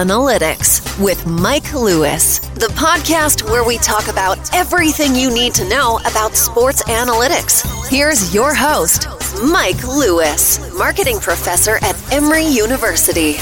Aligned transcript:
Analytics 0.00 0.80
with 0.98 1.26
Mike 1.26 1.74
Lewis, 1.74 2.38
the 2.54 2.68
podcast 2.68 3.42
where 3.42 3.62
we 3.62 3.76
talk 3.76 4.08
about 4.08 4.38
everything 4.54 5.14
you 5.14 5.30
need 5.30 5.52
to 5.52 5.68
know 5.68 5.98
about 6.06 6.34
sports 6.36 6.82
analytics. 6.84 7.62
Here's 7.90 8.34
your 8.34 8.54
host, 8.54 9.06
Mike 9.44 9.86
Lewis, 9.86 10.74
marketing 10.74 11.20
professor 11.20 11.76
at 11.82 12.02
Emory 12.10 12.46
University. 12.46 13.34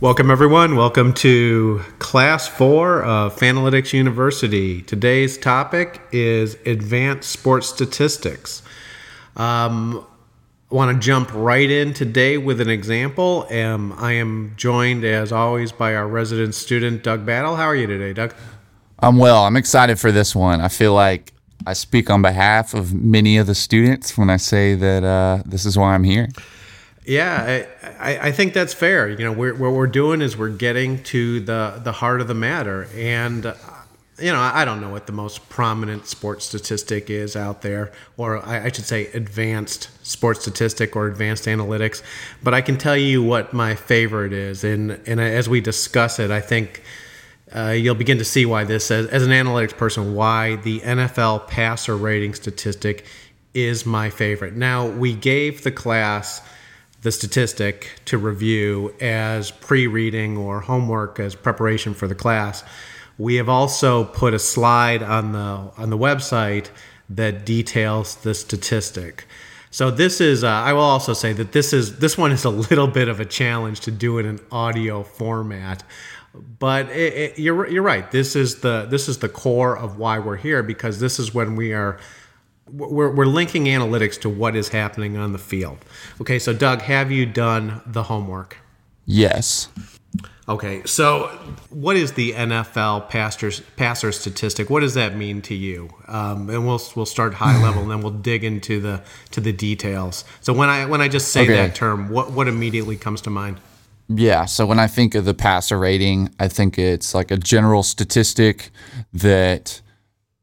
Welcome, 0.00 0.28
everyone. 0.28 0.74
Welcome 0.74 1.14
to 1.14 1.82
Class 2.00 2.48
4 2.48 3.04
of 3.04 3.36
Fanalytics 3.36 3.92
University. 3.92 4.82
Today's 4.82 5.38
topic 5.38 6.00
is 6.10 6.56
advanced 6.66 7.30
sports 7.30 7.68
statistics. 7.68 8.64
Um, 9.36 10.04
want 10.72 10.94
to 10.94 11.04
jump 11.04 11.30
right 11.34 11.70
in 11.70 11.92
today 11.92 12.38
with 12.38 12.60
an 12.60 12.70
example. 12.70 13.46
Um, 13.50 13.94
I 13.98 14.12
am 14.12 14.54
joined, 14.56 15.04
as 15.04 15.30
always, 15.30 15.70
by 15.70 15.94
our 15.94 16.08
resident 16.08 16.54
student, 16.54 17.02
Doug 17.02 17.26
Battle. 17.26 17.56
How 17.56 17.64
are 17.64 17.76
you 17.76 17.86
today, 17.86 18.12
Doug? 18.12 18.34
I'm 18.98 19.18
well. 19.18 19.44
I'm 19.44 19.56
excited 19.56 20.00
for 20.00 20.10
this 20.10 20.34
one. 20.34 20.60
I 20.60 20.68
feel 20.68 20.94
like 20.94 21.32
I 21.66 21.74
speak 21.74 22.08
on 22.08 22.22
behalf 22.22 22.74
of 22.74 22.94
many 22.94 23.36
of 23.36 23.46
the 23.46 23.54
students 23.54 24.16
when 24.16 24.30
I 24.30 24.36
say 24.36 24.74
that 24.74 25.04
uh, 25.04 25.42
this 25.44 25.66
is 25.66 25.76
why 25.76 25.94
I'm 25.94 26.04
here. 26.04 26.28
Yeah, 27.04 27.66
I, 27.82 28.12
I, 28.12 28.28
I 28.28 28.32
think 28.32 28.54
that's 28.54 28.72
fair. 28.72 29.08
You 29.08 29.24
know, 29.24 29.32
we're, 29.32 29.54
what 29.54 29.72
we're 29.72 29.88
doing 29.88 30.22
is 30.22 30.36
we're 30.36 30.50
getting 30.50 31.02
to 31.04 31.40
the, 31.40 31.80
the 31.82 31.92
heart 31.92 32.20
of 32.20 32.28
the 32.28 32.34
matter. 32.34 32.88
And 32.94 33.44
you 34.18 34.30
know, 34.30 34.40
I 34.40 34.64
don't 34.64 34.80
know 34.80 34.90
what 34.90 35.06
the 35.06 35.12
most 35.12 35.48
prominent 35.48 36.06
sports 36.06 36.44
statistic 36.44 37.08
is 37.08 37.34
out 37.34 37.62
there, 37.62 37.92
or 38.16 38.44
I, 38.46 38.70
should 38.70 38.84
say 38.84 39.06
advanced 39.08 39.88
sports 40.06 40.42
statistic 40.42 40.94
or 40.94 41.06
advanced 41.06 41.44
analytics. 41.46 42.02
But 42.42 42.52
I 42.52 42.60
can 42.60 42.76
tell 42.76 42.96
you 42.96 43.22
what 43.22 43.52
my 43.52 43.74
favorite 43.74 44.32
is. 44.32 44.64
And, 44.64 45.00
and 45.06 45.18
as 45.18 45.48
we 45.48 45.60
discuss 45.62 46.18
it, 46.18 46.30
I 46.30 46.40
think 46.40 46.82
uh, 47.54 47.70
you'll 47.70 47.94
begin 47.94 48.18
to 48.18 48.24
see 48.24 48.44
why 48.44 48.64
this, 48.64 48.90
as, 48.90 49.06
as 49.06 49.22
an 49.22 49.30
analytics 49.30 49.76
person, 49.76 50.14
why 50.14 50.56
the 50.56 50.80
NFL 50.80 51.48
passer 51.48 51.96
rating 51.96 52.34
statistic 52.34 53.06
is 53.54 53.86
my 53.86 54.10
favorite. 54.10 54.54
Now, 54.54 54.88
we 54.88 55.14
gave 55.14 55.62
the 55.62 55.72
class 55.72 56.42
the 57.02 57.10
statistic 57.10 58.00
to 58.04 58.16
review 58.16 58.94
as 59.00 59.50
pre 59.50 59.86
reading 59.86 60.36
or 60.36 60.60
homework 60.60 61.18
as 61.18 61.34
preparation 61.34 61.94
for 61.94 62.06
the 62.06 62.14
class. 62.14 62.62
We 63.22 63.36
have 63.36 63.48
also 63.48 64.02
put 64.02 64.34
a 64.34 64.38
slide 64.40 65.00
on 65.00 65.30
the 65.30 65.70
on 65.80 65.90
the 65.90 65.96
website 65.96 66.70
that 67.08 67.46
details 67.46 68.16
the 68.16 68.34
statistic. 68.34 69.26
So 69.70 69.92
this 69.92 70.20
is 70.20 70.42
uh, 70.42 70.48
I 70.48 70.72
will 70.72 70.80
also 70.80 71.12
say 71.12 71.32
that 71.34 71.52
this 71.52 71.72
is 71.72 72.00
this 72.00 72.18
one 72.18 72.32
is 72.32 72.44
a 72.44 72.50
little 72.50 72.88
bit 72.88 73.06
of 73.06 73.20
a 73.20 73.24
challenge 73.24 73.78
to 73.82 73.92
do 73.92 74.18
it 74.18 74.26
in 74.26 74.38
an 74.38 74.40
audio 74.50 75.04
format. 75.04 75.84
But 76.34 76.90
it, 76.90 77.14
it, 77.14 77.38
you're 77.38 77.68
you're 77.68 77.84
right. 77.84 78.10
This 78.10 78.34
is 78.34 78.60
the 78.60 78.86
this 78.90 79.08
is 79.08 79.18
the 79.18 79.28
core 79.28 79.78
of 79.78 79.98
why 79.98 80.18
we're 80.18 80.36
here 80.36 80.64
because 80.64 80.98
this 80.98 81.20
is 81.20 81.32
when 81.32 81.54
we 81.54 81.72
are 81.72 82.00
we're, 82.68 83.14
we're 83.14 83.26
linking 83.26 83.66
analytics 83.66 84.20
to 84.22 84.28
what 84.28 84.56
is 84.56 84.70
happening 84.70 85.16
on 85.16 85.30
the 85.30 85.38
field. 85.38 85.78
Okay, 86.20 86.40
so 86.40 86.52
Doug, 86.52 86.82
have 86.82 87.12
you 87.12 87.24
done 87.26 87.82
the 87.86 88.02
homework? 88.02 88.56
Yes. 89.06 89.68
Okay, 90.48 90.82
so 90.84 91.28
what 91.70 91.96
is 91.96 92.12
the 92.12 92.32
NFL 92.32 93.08
passer 93.08 93.50
passer 93.76 94.10
statistic? 94.10 94.68
What 94.68 94.80
does 94.80 94.94
that 94.94 95.16
mean 95.16 95.40
to 95.42 95.54
you? 95.54 95.88
Um, 96.08 96.50
and 96.50 96.66
we'll 96.66 96.82
we'll 96.96 97.06
start 97.06 97.34
high 97.34 97.62
level, 97.62 97.82
and 97.82 97.90
then 97.90 98.02
we'll 98.02 98.12
dig 98.12 98.42
into 98.42 98.80
the 98.80 99.02
to 99.30 99.40
the 99.40 99.52
details. 99.52 100.24
So 100.40 100.52
when 100.52 100.68
I 100.68 100.86
when 100.86 101.00
I 101.00 101.08
just 101.08 101.28
say 101.28 101.42
okay. 101.44 101.54
that 101.54 101.74
term, 101.74 102.08
what 102.08 102.32
what 102.32 102.48
immediately 102.48 102.96
comes 102.96 103.20
to 103.22 103.30
mind? 103.30 103.60
Yeah, 104.08 104.44
so 104.44 104.66
when 104.66 104.78
I 104.78 104.88
think 104.88 105.14
of 105.14 105.24
the 105.24 105.32
passer 105.32 105.78
rating, 105.78 106.34
I 106.38 106.48
think 106.48 106.78
it's 106.78 107.14
like 107.14 107.30
a 107.30 107.36
general 107.36 107.82
statistic 107.82 108.70
that 109.12 109.80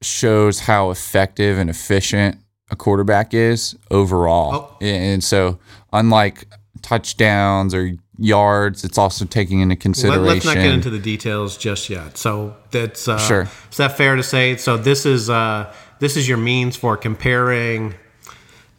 shows 0.01 0.61
how 0.61 0.91
effective 0.91 1.57
and 1.57 1.69
efficient 1.69 2.37
a 2.71 2.75
quarterback 2.75 3.33
is 3.33 3.77
overall. 3.91 4.53
Oh. 4.53 4.77
And 4.81 5.23
so, 5.23 5.59
unlike 5.91 6.47
touchdowns 6.81 7.73
or 7.73 7.91
yards. 8.19 8.83
It's 8.83 8.97
also 8.97 9.25
taking 9.25 9.61
into 9.61 9.75
consideration. 9.75 10.25
Let, 10.25 10.37
us 10.37 10.45
not 10.45 10.55
get 10.55 10.73
into 10.73 10.89
the 10.89 10.99
details 10.99 11.57
just 11.57 11.89
yet. 11.89 12.17
So 12.17 12.55
that's 12.71 13.07
uh, 13.07 13.17
sure. 13.17 13.47
Is 13.71 13.77
that 13.77 13.97
fair 13.97 14.15
to 14.15 14.23
say? 14.23 14.57
So 14.57 14.77
this 14.77 15.05
is 15.05 15.29
uh, 15.29 15.73
this 15.99 16.17
is 16.17 16.27
your 16.27 16.37
means 16.37 16.75
for 16.75 16.97
comparing 16.97 17.95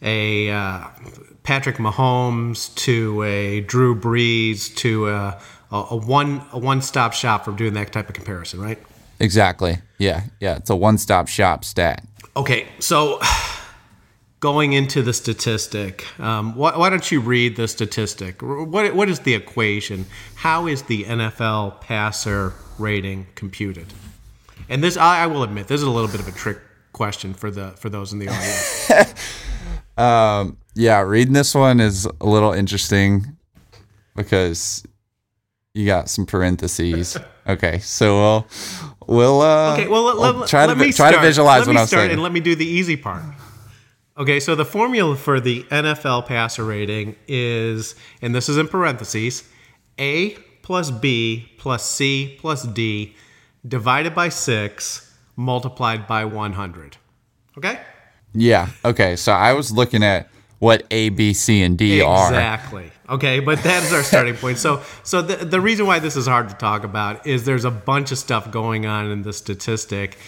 a 0.03 0.51
uh, 0.51 0.85
Patrick 1.43 1.77
Mahomes 1.77 2.75
to 2.77 3.23
a 3.23 3.61
Drew 3.61 3.99
Brees 3.99 4.75
to 4.77 5.09
a, 5.09 5.41
a 5.71 5.97
one 5.97 6.43
a 6.53 6.59
one 6.59 6.83
stop 6.83 7.13
shop 7.13 7.45
for 7.45 7.53
doing 7.53 7.75
that 7.75 7.93
type 7.93 8.09
of 8.09 8.15
comparison, 8.15 8.61
right? 8.61 8.79
Exactly. 9.21 9.79
Yeah. 9.99 10.23
Yeah. 10.41 10.57
It's 10.57 10.71
a 10.71 10.77
one 10.77 10.99
stop 10.99 11.29
shop 11.29 11.65
stat. 11.65 12.05
Okay. 12.37 12.67
So 12.79 13.21
going 14.41 14.73
into 14.73 15.03
the 15.03 15.13
statistic, 15.13 16.07
um, 16.19 16.57
why, 16.57 16.77
why, 16.77 16.89
don't 16.89 17.11
you 17.13 17.21
read 17.21 17.57
the 17.57 17.69
statistic? 17.69 18.41
What, 18.43 18.95
what 18.95 19.09
is 19.09 19.21
the 19.21 19.35
equation? 19.35 20.07
How 20.35 20.67
is 20.67 20.83
the 20.85 21.05
NFL 21.05 21.83
passer 21.83 22.55
rating 22.79 23.27
computed? 23.35 23.87
And 24.69 24.83
this, 24.83 24.97
I, 24.97 25.25
I 25.25 25.27
will 25.27 25.43
admit, 25.43 25.69
this 25.69 25.81
is 25.81 25.87
a 25.87 25.91
little 25.91 26.11
bit 26.11 26.21
of 26.21 26.29
a 26.29 26.33
trick 26.33 26.59
question 26.93 27.35
for 27.35 27.51
the 27.51 27.71
for 27.73 27.89
those 27.89 28.13
in 28.13 28.19
the 28.19 28.29
audience. 28.29 29.15
um, 29.99 30.57
yeah, 30.75 31.01
reading 31.01 31.35
this 31.35 31.55
one 31.55 31.81
is 31.81 32.07
a 32.21 32.27
little 32.27 32.53
interesting 32.53 33.37
because 34.17 34.85
you 35.75 35.87
got 35.87 36.09
some 36.09 36.27
parentheses. 36.27 37.17
okay, 37.49 37.79
so 37.79 38.17
we'll 38.17 38.47
we'll 39.07 39.41
uh, 39.43 39.75
okay. 39.75 39.89
Well, 39.89 40.05
let, 40.05 40.35
we'll 40.35 40.47
try 40.47 40.67
let 40.67 40.79
to 40.79 40.93
try 40.93 41.13
to 41.13 41.21
visualize 41.21 41.67
let 41.67 41.75
what 41.75 41.81
I'm 41.81 41.87
saying, 41.87 42.13
and 42.13 42.23
let 42.23 42.33
me 42.33 42.41
do 42.41 42.55
the 42.55 42.67
easy 42.67 42.97
part. 42.97 43.23
Okay, 44.21 44.39
so 44.39 44.55
the 44.55 44.67
formula 44.67 45.17
for 45.17 45.41
the 45.41 45.63
NFL 45.71 46.27
passer 46.27 46.63
rating 46.63 47.17
is, 47.27 47.95
and 48.21 48.35
this 48.35 48.51
is 48.51 48.59
in 48.59 48.69
parentheses, 48.69 49.49
A 49.99 50.33
plus 50.61 50.91
B 50.91 51.51
plus 51.57 51.89
C 51.89 52.37
plus 52.39 52.65
D 52.65 53.17
divided 53.67 54.15
by 54.15 54.29
6 54.29 55.17
multiplied 55.37 56.07
by 56.07 56.27
100. 56.27 56.99
Okay? 57.57 57.81
Yeah. 58.35 58.69
Okay. 58.85 59.17
So 59.17 59.33
I 59.33 59.55
was 59.55 59.73
looking 59.73 60.03
at 60.03 60.29
what 60.59 60.85
A, 60.91 61.09
B, 61.09 61.33
C, 61.33 61.63
and 61.63 61.79
D 61.79 62.01
exactly. 62.01 62.13
are. 62.13 62.29
Exactly. 62.29 62.93
Okay, 63.09 63.41
but 63.41 63.63
that 63.63 63.83
is 63.83 63.93
our 63.93 64.03
starting 64.03 64.37
point. 64.37 64.59
So, 64.59 64.83
so 65.03 65.23
the, 65.23 65.45
the 65.45 65.61
reason 65.63 65.87
why 65.87 65.99
this 65.99 66.15
is 66.15 66.27
hard 66.27 66.51
to 66.51 66.55
talk 66.55 66.85
about 66.85 67.27
is 67.27 67.45
there's 67.45 67.65
a 67.65 67.71
bunch 67.71 68.13
of 68.13 68.19
stuff 68.19 68.51
going 68.51 68.85
on 68.85 69.11
in 69.11 69.23
the 69.23 69.33
statistic, 69.33 70.19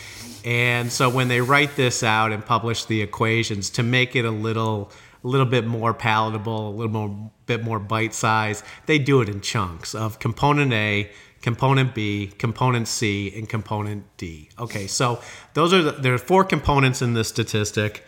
and 0.44 0.90
so 0.90 1.08
when 1.08 1.28
they 1.28 1.40
write 1.40 1.76
this 1.76 2.02
out 2.02 2.32
and 2.32 2.44
publish 2.44 2.84
the 2.84 3.02
equations 3.02 3.70
to 3.70 3.82
make 3.82 4.16
it 4.16 4.24
a 4.24 4.30
little 4.30 4.90
a 5.24 5.28
little 5.28 5.46
bit 5.46 5.64
more 5.66 5.94
palatable, 5.94 6.68
a 6.68 6.74
little 6.74 6.92
more 6.92 7.30
bit 7.46 7.62
more 7.62 7.78
bite 7.78 8.14
size, 8.14 8.62
they 8.86 8.98
do 8.98 9.20
it 9.20 9.28
in 9.28 9.40
chunks 9.40 9.94
of 9.94 10.18
component 10.18 10.72
A, 10.72 11.10
component 11.42 11.94
B, 11.94 12.32
component 12.38 12.88
C, 12.88 13.32
and 13.36 13.48
component 13.48 14.04
D. 14.16 14.48
Okay, 14.58 14.86
so 14.86 15.20
those 15.54 15.72
are 15.72 15.82
the, 15.82 15.92
there 15.92 16.14
are 16.14 16.18
four 16.18 16.44
components 16.44 17.02
in 17.02 17.14
this 17.14 17.28
statistic. 17.28 18.04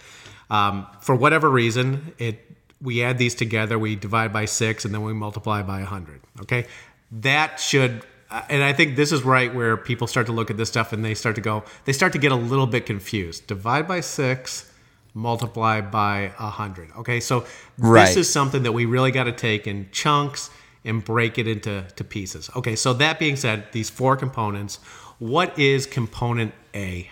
Um, 0.50 0.86
for 1.00 1.14
whatever 1.14 1.48
reason, 1.48 2.14
it 2.18 2.40
we 2.80 3.02
add 3.02 3.16
these 3.18 3.34
together, 3.34 3.78
we 3.78 3.96
divide 3.96 4.32
by 4.32 4.44
six, 4.44 4.84
and 4.84 4.92
then 4.92 5.02
we 5.02 5.14
multiply 5.14 5.62
by 5.62 5.78
100. 5.78 6.20
Okay, 6.42 6.66
that 7.10 7.58
should 7.58 8.04
and 8.48 8.62
I 8.62 8.72
think 8.72 8.96
this 8.96 9.12
is 9.12 9.22
right 9.22 9.54
where 9.54 9.76
people 9.76 10.06
start 10.06 10.26
to 10.26 10.32
look 10.32 10.50
at 10.50 10.56
this 10.56 10.68
stuff 10.68 10.92
and 10.92 11.04
they 11.04 11.14
start 11.14 11.34
to 11.36 11.40
go, 11.40 11.64
they 11.84 11.92
start 11.92 12.12
to 12.12 12.18
get 12.18 12.32
a 12.32 12.36
little 12.36 12.66
bit 12.66 12.86
confused. 12.86 13.46
Divide 13.46 13.86
by 13.86 14.00
six, 14.00 14.70
multiply 15.14 15.80
by 15.80 16.32
a 16.38 16.50
hundred. 16.50 16.90
Okay, 16.98 17.20
so 17.20 17.46
right. 17.78 18.06
this 18.06 18.16
is 18.16 18.32
something 18.32 18.62
that 18.64 18.72
we 18.72 18.86
really 18.86 19.10
got 19.10 19.24
to 19.24 19.32
take 19.32 19.66
in 19.66 19.88
chunks 19.92 20.50
and 20.84 21.04
break 21.04 21.38
it 21.38 21.46
into 21.46 21.84
to 21.96 22.04
pieces. 22.04 22.50
Okay, 22.56 22.76
so 22.76 22.92
that 22.94 23.18
being 23.18 23.36
said, 23.36 23.66
these 23.72 23.88
four 23.90 24.16
components. 24.16 24.76
What 25.18 25.58
is 25.58 25.86
component 25.86 26.52
A? 26.74 27.10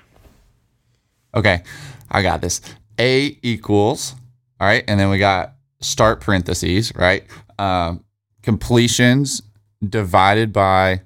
Okay, 1.35 1.62
I 2.11 2.23
got 2.23 2.41
this. 2.41 2.61
A 2.99 3.38
equals, 3.43 4.15
all 4.61 4.67
right, 4.67 4.85
and 4.87 5.00
then 5.00 5.08
we 5.08 5.19
got 5.19 5.55
start 5.81 6.20
parentheses, 6.20 6.94
right? 6.94 7.25
Um, 7.58 8.05
completions 8.43 9.41
divided 9.87 10.52
by 10.52 11.02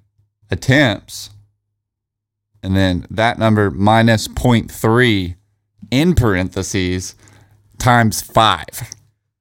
attempts, 0.51 1.31
and 2.63 2.77
then 2.77 3.07
that 3.11 3.39
number 3.39 3.71
minus 3.71 4.29
0.3 4.29 5.37
in 5.91 6.15
parentheses 6.15 7.15
times 7.79 8.21
five. 8.21 8.93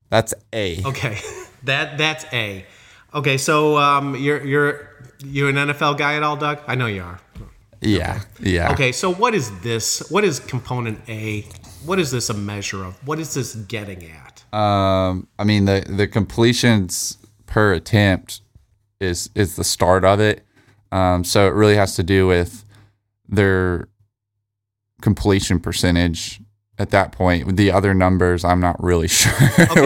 That's 0.10 0.34
A. 0.54 0.84
Okay, 0.86 1.20
that 1.64 1.98
that's 1.98 2.26
A. 2.34 2.66
Okay, 3.14 3.38
so 3.38 3.78
um, 3.78 4.16
you're 4.16 4.46
you're 4.46 4.90
you 5.24 5.48
an 5.48 5.56
NFL 5.56 5.98
guy 5.98 6.16
at 6.16 6.24
all, 6.24 6.36
Doug? 6.36 6.60
I 6.68 6.76
know 6.76 6.88
you 6.88 7.04
are. 7.04 7.20
Yeah, 7.82 8.22
yeah. 8.40 8.72
Okay, 8.72 8.92
so 8.92 9.14
what 9.14 9.36
is 9.36 9.58
this? 9.62 10.10
What 10.10 10.24
is 10.24 10.40
component 10.40 11.02
A? 11.08 11.42
What 11.86 12.00
is 12.00 12.12
this 12.12 12.30
a 12.30 12.34
measure 12.34 12.84
of? 12.84 12.96
What 13.08 13.20
is 13.20 13.34
this 13.34 13.56
getting 13.56 14.10
at? 14.10 14.44
Um, 14.58 15.28
I 15.38 15.44
mean 15.44 15.66
the 15.66 15.86
the 15.88 16.08
completions 16.08 17.18
per 17.46 17.74
attempt 17.74 18.42
is 19.06 19.30
is 19.36 19.56
the 19.56 19.64
start 19.64 20.04
of 20.04 20.20
it. 20.20 20.46
Um, 20.92 21.24
so 21.24 21.48
it 21.48 21.54
really 21.54 21.76
has 21.76 21.96
to 21.96 22.04
do 22.04 22.28
with 22.28 22.66
their 23.28 23.88
completion 25.02 25.60
percentage 25.60 26.42
at 26.78 26.90
that 26.92 27.12
point. 27.12 27.56
The 27.58 27.72
other 27.72 27.94
numbers, 27.94 28.44
I'm 28.44 28.60
not 28.60 28.82
really 28.84 29.08
sure 29.20 29.32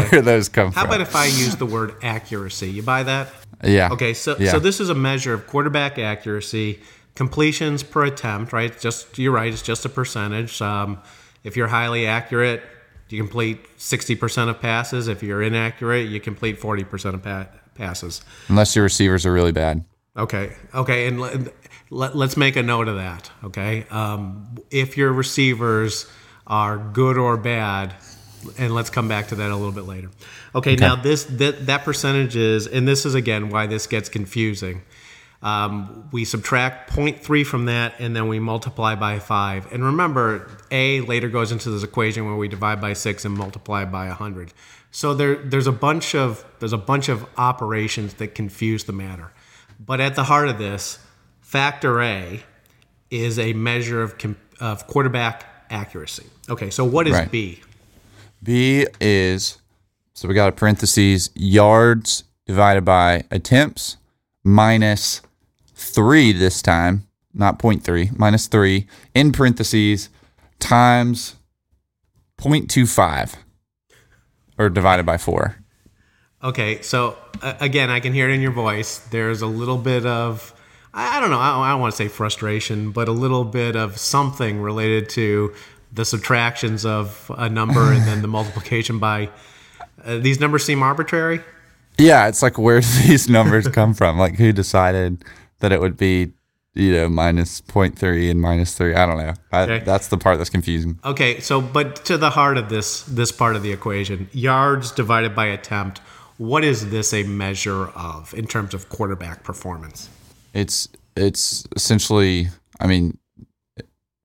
where 0.10 0.22
those 0.22 0.50
come 0.50 0.72
How 0.72 0.82
from. 0.82 0.90
about 0.90 1.02
if 1.02 1.16
I 1.16 1.26
use 1.26 1.56
the 1.56 1.66
word 1.66 1.96
accuracy? 2.02 2.70
You 2.72 2.84
buy 2.84 3.04
that? 3.04 3.32
yeah. 3.64 3.90
Okay, 3.92 4.14
so 4.14 4.36
Yeah. 4.40 4.52
so 4.52 4.60
this 4.60 4.80
is 4.80 4.90
a 4.90 4.96
measure 4.96 5.34
of 5.34 5.48
quarterback 5.48 5.98
accuracy, 6.00 6.80
completions 7.16 7.84
per 7.84 8.06
attempt, 8.06 8.54
right? 8.54 8.78
Just 8.80 9.18
you're 9.18 9.34
right, 9.34 9.52
it's 9.52 9.62
just 9.62 9.86
a 9.86 9.90
percentage. 9.90 10.62
Um, 10.62 11.00
if 11.44 11.56
you're 11.58 11.68
highly 11.68 12.06
accurate, 12.08 12.64
you 13.10 13.18
complete 13.22 13.66
60% 13.78 14.50
of 14.50 14.60
passes. 14.62 15.08
If 15.08 15.24
you're 15.24 15.42
inaccurate, 15.42 16.10
you 16.10 16.20
complete 16.20 16.60
40% 16.62 17.14
of 17.16 17.24
pa- 17.24 17.48
passes. 17.80 18.22
Unless 18.50 18.76
your 18.76 18.84
receivers 18.84 19.26
are 19.26 19.34
really 19.34 19.52
bad. 19.52 19.84
Okay, 20.16 20.54
okay, 20.76 21.08
and 21.08 21.20
let, 21.90 22.16
let's 22.16 22.38
make 22.38 22.56
a 22.56 22.64
note 22.64 22.88
of 22.88 22.98
that. 22.98 23.32
Okay, 23.46 23.86
um, 23.90 24.58
if 24.70 24.98
your 24.98 25.12
receivers 25.12 26.06
are 26.46 26.78
good 26.78 27.18
or 27.18 27.38
bad, 27.38 27.96
and 28.58 28.74
let's 28.74 28.90
come 28.90 29.08
back 29.08 29.28
to 29.28 29.36
that 29.36 29.50
a 29.50 29.56
little 29.56 29.72
bit 29.72 29.86
later. 29.86 30.10
Okay, 30.54 30.76
now 30.76 30.96
this 30.96 31.24
that, 31.24 31.66
that 31.68 31.84
percentage 31.84 32.36
is, 32.36 32.68
and 32.68 32.88
this 32.88 33.06
is 33.06 33.16
again 33.16 33.50
why 33.50 33.66
this 33.66 33.88
gets 33.88 34.10
confusing. 34.10 34.84
Um, 35.42 36.10
we 36.12 36.26
subtract 36.26 36.92
0.3 36.92 37.46
from 37.46 37.66
that, 37.66 37.94
and 38.00 38.14
then 38.14 38.28
we 38.28 38.40
multiply 38.40 38.96
by 38.96 39.20
five. 39.20 39.72
And 39.72 39.84
remember, 39.86 40.52
a 40.70 41.00
later 41.02 41.30
goes 41.30 41.54
into 41.54 41.70
this 41.70 41.84
equation 41.84 42.26
where 42.26 42.36
we 42.36 42.50
divide 42.50 42.82
by 42.82 42.92
six 42.92 43.24
and 43.24 43.34
multiply 43.36 43.86
by 43.86 44.08
100. 44.08 44.52
So 44.92 45.14
there, 45.14 45.36
there's 45.36 45.68
a 45.68 45.72
bunch 45.72 46.16
of 46.16 46.46
there's 46.60 46.74
a 46.74 46.78
bunch 46.78 47.10
of 47.10 47.26
operations 47.38 48.16
that 48.16 48.36
confuse 48.36 48.86
the 48.86 48.94
matter. 48.94 49.32
But 49.80 50.02
at 50.02 50.16
the 50.16 50.26
heart 50.26 50.50
of 50.50 50.58
this, 50.58 51.00
factor 51.42 52.02
A 52.02 52.44
is 53.10 53.40
a 53.40 53.54
measure 53.54 54.02
of, 54.02 54.16
of 54.60 54.88
quarterback 54.88 55.46
accuracy. 55.70 56.26
Okay, 56.50 56.70
so 56.70 56.84
what 56.84 57.08
is 57.08 57.14
Right. 57.14 57.32
B? 57.32 57.62
B 58.42 58.88
is 59.00 59.60
so 60.14 60.28
we 60.28 60.34
got 60.34 60.50
a 60.50 60.52
parentheses 60.52 61.30
yards 61.36 62.24
divided 62.46 62.84
by 62.84 63.24
attempts 63.32 63.98
minus 64.44 65.22
three 65.74 66.32
this 66.34 66.62
time, 66.62 67.08
not 67.34 67.60
0.3, 67.60 68.18
minus 68.18 68.48
three 68.48 68.88
in 69.14 69.32
parentheses 69.32 70.10
times 70.60 71.36
0.25 72.38 73.36
or 74.60 74.70
divided 74.70 75.06
by 75.06 75.18
four. 75.18 75.56
Okay, 76.44 76.82
so 76.82 77.18
uh, 77.42 77.56
again, 77.60 77.90
I 77.90 78.00
can 78.00 78.14
hear 78.14 78.30
it 78.30 78.34
in 78.34 78.42
your 78.42 78.52
voice. 78.52 79.00
There's 79.00 79.42
a 79.42 79.48
little 79.48 79.78
bit 79.78 80.06
of, 80.06 80.54
I, 80.94 81.18
I 81.18 81.20
don't 81.20 81.32
know, 81.32 81.40
I 81.40 81.52
don't, 81.52 81.64
I 81.64 81.72
don't 81.72 81.82
want 81.82 81.94
to 81.94 81.98
say 81.98 82.08
frustration, 82.08 82.92
but 82.92 83.08
a 83.08 83.12
little 83.12 83.44
bit 83.44 83.76
of 83.76 83.98
something 83.98 84.62
related 84.62 85.10
to 85.10 85.54
the 85.92 86.06
subtractions 86.06 86.86
of 86.86 87.32
a 87.36 87.50
number 87.50 87.92
and 87.92 88.04
then 88.04 88.22
the 88.22 88.28
multiplication 88.40 89.00
by. 89.00 89.30
Uh, 90.04 90.20
these 90.20 90.40
numbers 90.40 90.64
seem 90.64 90.84
arbitrary. 90.84 91.42
Yeah, 91.98 92.28
it's 92.28 92.42
like 92.42 92.58
where 92.58 92.80
do 92.80 92.88
these 93.08 93.28
numbers 93.28 93.68
come 93.68 93.94
from? 93.94 94.18
Like 94.18 94.36
who 94.36 94.54
decided 94.54 95.26
that 95.60 95.72
it 95.72 95.82
would 95.82 95.98
be, 95.98 96.32
you 96.74 96.92
know, 96.92 97.10
minus 97.10 97.62
0.3 97.62 98.32
and 98.32 98.42
minus 98.42 98.76
3? 98.76 98.94
I 98.94 99.06
don't 99.06 99.18
know. 99.18 99.34
I, 99.52 99.62
Okay. 99.64 99.80
That's 99.86 100.08
the 100.08 100.18
part 100.18 100.38
that's 100.38 100.50
confusing. 100.50 101.00
Okay, 101.04 101.40
so 101.40 101.62
but 101.62 102.04
to 102.06 102.18
the 102.18 102.30
heart 102.32 102.58
of 102.58 102.70
this 102.70 103.04
this 103.04 103.32
part 103.32 103.56
of 103.56 103.64
the 103.64 103.72
equation, 103.72 104.30
yards 104.32 104.92
divided 104.92 105.36
by 105.36 105.48
attempt. 105.48 106.00
What 106.38 106.64
is 106.64 106.90
this 106.90 107.14
a 107.14 107.24
measure 107.24 107.88
of 107.90 108.34
in 108.34 108.48
terms 108.48 108.74
of 108.74 108.88
quarterback 108.88 109.44
performance? 109.44 110.10
It's 110.54 110.88
it's 111.16 111.68
essentially, 111.76 112.48
I 112.80 112.88
mean, 112.88 113.18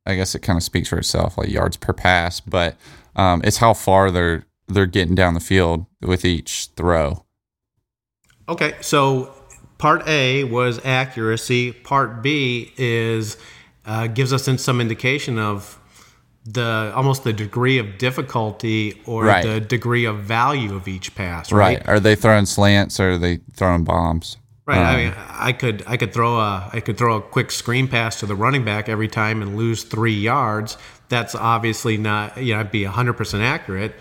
I 0.06 0.14
guess 0.14 0.34
it 0.34 0.40
kind 0.40 0.56
of 0.56 0.62
speaks 0.62 0.88
for 0.88 0.98
itself, 0.98 1.36
like 1.36 1.48
yards 1.50 1.76
per 1.76 1.92
pass, 1.92 2.38
but 2.38 2.76
um, 3.16 3.40
it's 3.42 3.56
how 3.56 3.74
far 3.74 4.10
they're 4.12 4.46
they're 4.68 4.86
getting 4.86 5.14
down 5.16 5.34
the 5.34 5.40
field 5.40 5.86
with 6.02 6.24
each 6.24 6.68
throw. 6.76 7.24
Okay, 8.48 8.74
so 8.80 9.33
part 9.84 10.08
A 10.08 10.44
was 10.44 10.80
accuracy. 10.82 11.70
Part 11.70 12.22
B 12.22 12.72
is 12.78 13.36
uh, 13.84 14.06
gives 14.06 14.32
us 14.32 14.48
in 14.48 14.56
some 14.56 14.80
indication 14.80 15.38
of 15.38 15.78
the 16.46 16.90
almost 16.96 17.22
the 17.22 17.34
degree 17.34 17.76
of 17.76 17.98
difficulty 17.98 19.02
or 19.04 19.24
Right. 19.24 19.44
the 19.44 19.60
degree 19.60 20.06
of 20.06 20.20
value 20.20 20.74
of 20.74 20.88
each 20.88 21.14
pass. 21.14 21.52
Right. 21.52 21.76
Right? 21.80 21.86
Are 21.88 22.00
they 22.00 22.14
throwing 22.14 22.46
slants 22.46 22.98
or 22.98 23.10
are 23.10 23.18
they 23.18 23.40
throwing 23.52 23.84
bombs? 23.84 24.38
Right. 24.64 24.78
I 24.78 24.96
mean, 24.96 25.14
I 25.28 25.52
could 25.52 25.84
I 25.86 25.98
could 25.98 26.14
throw 26.14 26.38
a 26.38 26.70
I 26.72 26.80
could 26.80 26.96
throw 26.96 27.16
a 27.18 27.20
quick 27.20 27.50
screen 27.50 27.86
pass 27.86 28.18
to 28.20 28.26
the 28.26 28.34
running 28.34 28.64
back 28.64 28.88
every 28.88 29.08
time 29.08 29.42
and 29.42 29.54
lose 29.54 29.82
three 29.82 30.14
yards. 30.18 30.78
That's 31.10 31.34
obviously 31.34 31.98
not 31.98 32.38
you 32.42 32.54
know 32.54 32.60
I'd 32.60 32.70
be 32.70 32.84
100 32.84 33.12
percent 33.12 33.42
accurate. 33.42 33.94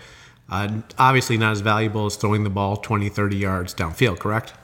Uh, 0.48 0.80
obviously 0.96 1.36
not 1.36 1.52
as 1.52 1.60
valuable 1.60 2.06
as 2.06 2.16
throwing 2.16 2.42
the 2.42 2.50
ball 2.50 2.78
20, 2.78 3.10
30 3.10 3.36
yards 3.36 3.74
downfield. 3.74 4.18
Correct. 4.18 4.54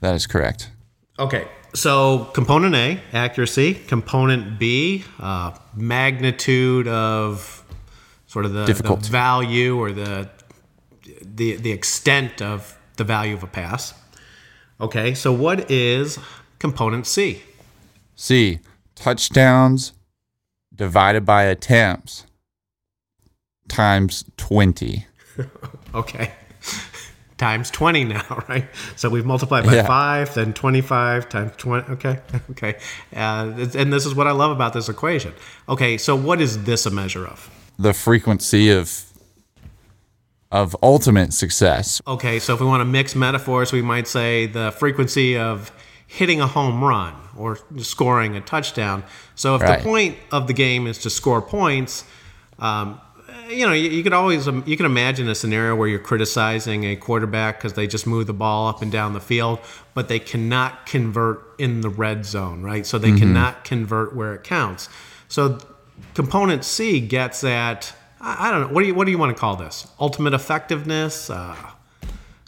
That 0.00 0.14
is 0.14 0.26
correct. 0.26 0.70
Okay. 1.18 1.48
So 1.74 2.24
component 2.32 2.74
A, 2.74 3.00
accuracy. 3.12 3.74
Component 3.74 4.58
B, 4.58 5.04
uh, 5.18 5.56
magnitude 5.74 6.88
of 6.88 7.64
sort 8.26 8.44
of 8.44 8.52
the, 8.52 8.64
the 8.66 8.96
value 9.10 9.78
or 9.78 9.92
the, 9.92 10.28
the 11.22 11.56
the 11.56 11.72
extent 11.72 12.40
of 12.40 12.78
the 12.96 13.04
value 13.04 13.34
of 13.34 13.42
a 13.42 13.46
pass. 13.46 13.94
Okay. 14.80 15.14
So 15.14 15.32
what 15.32 15.70
is 15.70 16.18
component 16.58 17.06
C? 17.06 17.42
C 18.14 18.60
touchdowns 18.94 19.92
divided 20.74 21.24
by 21.24 21.44
attempts 21.44 22.26
times 23.68 24.24
20. 24.36 25.06
Okay. 25.94 26.32
Times 27.38 27.70
20 27.70 28.04
now, 28.04 28.44
right? 28.48 28.66
So 28.96 29.10
we've 29.10 29.26
multiplied 29.26 29.64
by 29.64 29.74
Yeah. 29.74 29.86
5, 29.86 30.34
then 30.34 30.52
25 30.54 31.28
times 31.28 31.52
20. 31.56 31.92
Okay. 31.92 32.20
Okay. 32.52 32.76
Uh, 33.14 33.66
and 33.74 33.92
this 33.92 34.06
is 34.06 34.14
what 34.14 34.26
I 34.26 34.30
love 34.32 34.50
about 34.52 34.72
this 34.72 34.88
equation. 34.88 35.34
Okay. 35.68 35.98
So 35.98 36.16
what 36.16 36.40
is 36.40 36.64
this 36.64 36.86
a 36.86 36.90
measure 36.90 37.26
of? 37.26 37.50
The 37.78 37.92
frequency 37.92 38.70
of 38.70 39.02
of 40.52 40.76
ultimate 40.82 41.32
success. 41.34 42.00
Okay, 42.06 42.38
so 42.38 42.54
if 42.54 42.60
we 42.60 42.66
want 42.66 42.80
to 42.80 42.84
mix 42.84 43.16
metaphors, 43.16 43.72
we 43.72 43.82
might 43.82 44.06
say 44.06 44.46
the 44.46 44.70
frequency 44.78 45.36
of 45.36 45.72
hitting 46.06 46.40
a 46.40 46.46
home 46.46 46.82
run 46.84 47.14
or 47.36 47.58
scoring 47.78 48.36
a 48.36 48.40
touchdown. 48.40 49.02
So 49.34 49.56
if 49.56 49.62
Right. 49.62 49.78
the 49.78 49.84
point 49.84 50.16
of 50.30 50.46
the 50.46 50.52
game 50.52 50.86
is 50.86 50.98
to 50.98 51.10
score 51.10 51.42
points, 51.42 52.04
um, 52.60 53.00
you 53.48 53.66
know, 53.66 53.72
you, 53.72 53.90
you 53.90 54.02
could 54.02 54.12
always 54.12 54.48
um, 54.48 54.62
you 54.66 54.76
can 54.76 54.86
imagine 54.86 55.28
a 55.28 55.34
scenario 55.34 55.74
where 55.74 55.88
you're 55.88 55.98
criticizing 55.98 56.84
a 56.84 56.96
quarterback 56.96 57.58
because 57.58 57.74
they 57.74 57.86
just 57.86 58.06
move 58.06 58.26
the 58.26 58.32
ball 58.32 58.68
up 58.68 58.82
and 58.82 58.90
down 58.90 59.12
the 59.12 59.20
field, 59.20 59.60
but 59.94 60.08
they 60.08 60.18
cannot 60.18 60.86
convert 60.86 61.54
in 61.58 61.80
the 61.80 61.88
red 61.88 62.24
zone, 62.24 62.62
right? 62.62 62.86
So 62.86 62.98
they 62.98 63.16
cannot 63.16 63.64
convert 63.64 64.14
where 64.14 64.34
it 64.34 64.44
counts. 64.44 64.88
So 65.28 65.58
component 66.14 66.64
C 66.64 67.00
gets 67.00 67.44
at 67.44 67.94
I, 68.20 68.48
I 68.48 68.50
don't 68.50 68.62
know 68.62 68.74
what 68.74 68.82
do 68.82 68.88
you 68.88 68.94
what 68.94 69.04
do 69.04 69.10
you 69.10 69.18
want 69.18 69.34
to 69.36 69.40
call 69.40 69.56
this? 69.56 69.86
Ultimate 70.00 70.34
effectiveness, 70.34 71.30
uh, 71.30 71.56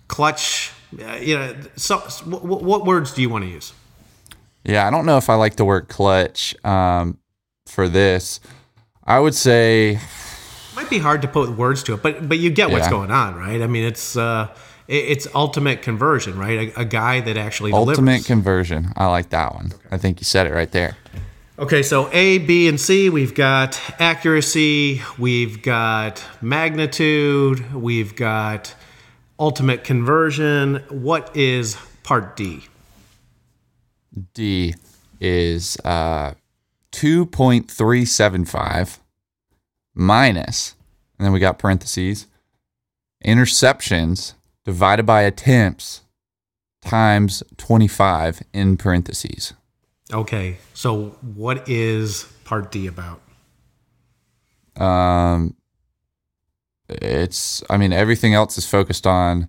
clutch. 0.09 0.73
Uh, 0.99 1.17
you 1.17 1.37
know, 1.37 1.55
so, 1.77 2.01
so 2.09 2.25
what, 2.25 2.63
what 2.63 2.87
words 2.87 3.13
do 3.13 3.21
you 3.21 3.29
want 3.29 3.45
to 3.45 3.51
use? 3.51 3.75
Yeah, 4.65 4.87
I 4.87 4.91
don't 4.91 5.05
know 5.05 5.19
if 5.19 5.29
I 5.29 5.35
like 5.35 5.57
the 5.57 5.65
word 5.65 5.89
clutch 5.89 6.57
um, 6.65 7.19
for 7.67 7.89
this. 7.89 8.41
I 9.05 9.19
would 9.19 9.35
say 9.35 10.01
might 10.79 10.91
be 10.91 10.99
hard 10.99 11.23
to 11.23 11.29
put 11.29 11.51
words 11.57 11.83
to 11.85 11.95
it, 11.95 12.03
but 12.03 12.29
but 12.29 12.39
you 12.39 12.51
get 12.51 12.71
what's 12.71 12.87
Yeah. 12.87 12.91
going 12.99 13.11
on, 13.11 13.35
right? 13.37 13.61
I 13.63 13.67
mean, 13.67 13.85
it's 13.85 14.17
uh, 14.17 14.49
it- 14.87 15.07
it's 15.13 15.27
ultimate 15.35 15.83
conversion, 15.83 16.39
right? 16.39 16.73
A, 16.77 16.81
a 16.81 16.85
guy 16.85 17.21
that 17.21 17.37
actually 17.37 17.73
ultimate 17.73 18.23
delivers. 18.23 18.27
conversion. 18.27 18.93
I 18.97 19.07
like 19.07 19.31
that 19.31 19.55
one. 19.55 19.73
I 19.91 19.99
think 19.99 20.21
you 20.21 20.25
said 20.25 20.47
it 20.47 20.53
right 20.55 20.71
there. 20.71 20.97
okay, 21.59 21.83
so 21.83 22.09
A, 22.13 22.39
B, 22.39 22.69
and 22.69 22.81
C. 22.81 23.11
We've 23.11 23.35
got 23.35 23.81
accuracy. 23.99 25.03
We've 25.19 25.61
got 25.63 26.23
magnitude. 26.41 27.75
We've 27.75 28.15
got 28.15 28.75
ultimate 29.41 29.83
conversion. 29.85 30.83
What 30.91 31.37
is 31.37 31.77
part 32.05 32.37
D? 32.37 32.65
D 34.35 34.75
is 35.21 35.77
uh, 35.85 36.35
2.375 36.93 38.99
minus, 39.99 40.77
and 41.19 41.27
then 41.27 41.33
we 41.33 41.41
got 41.41 41.59
parentheses, 41.59 42.27
interceptions 43.25 44.35
divided 44.65 45.05
by 45.05 45.23
attempts 45.23 46.03
times 46.81 47.43
25 47.57 48.43
in 48.53 48.77
parentheses. 48.77 49.53
Okay, 50.13 50.59
so 50.73 51.17
what 51.35 51.69
is 51.69 52.25
part 52.45 52.71
D 52.71 52.87
about? 52.87 53.21
Um, 54.77 55.57
it's, 56.89 57.63
I 57.69 57.77
mean, 57.77 57.93
everything 57.93 58.33
else 58.33 58.57
is 58.57 58.67
focused 58.67 59.07
on 59.07 59.49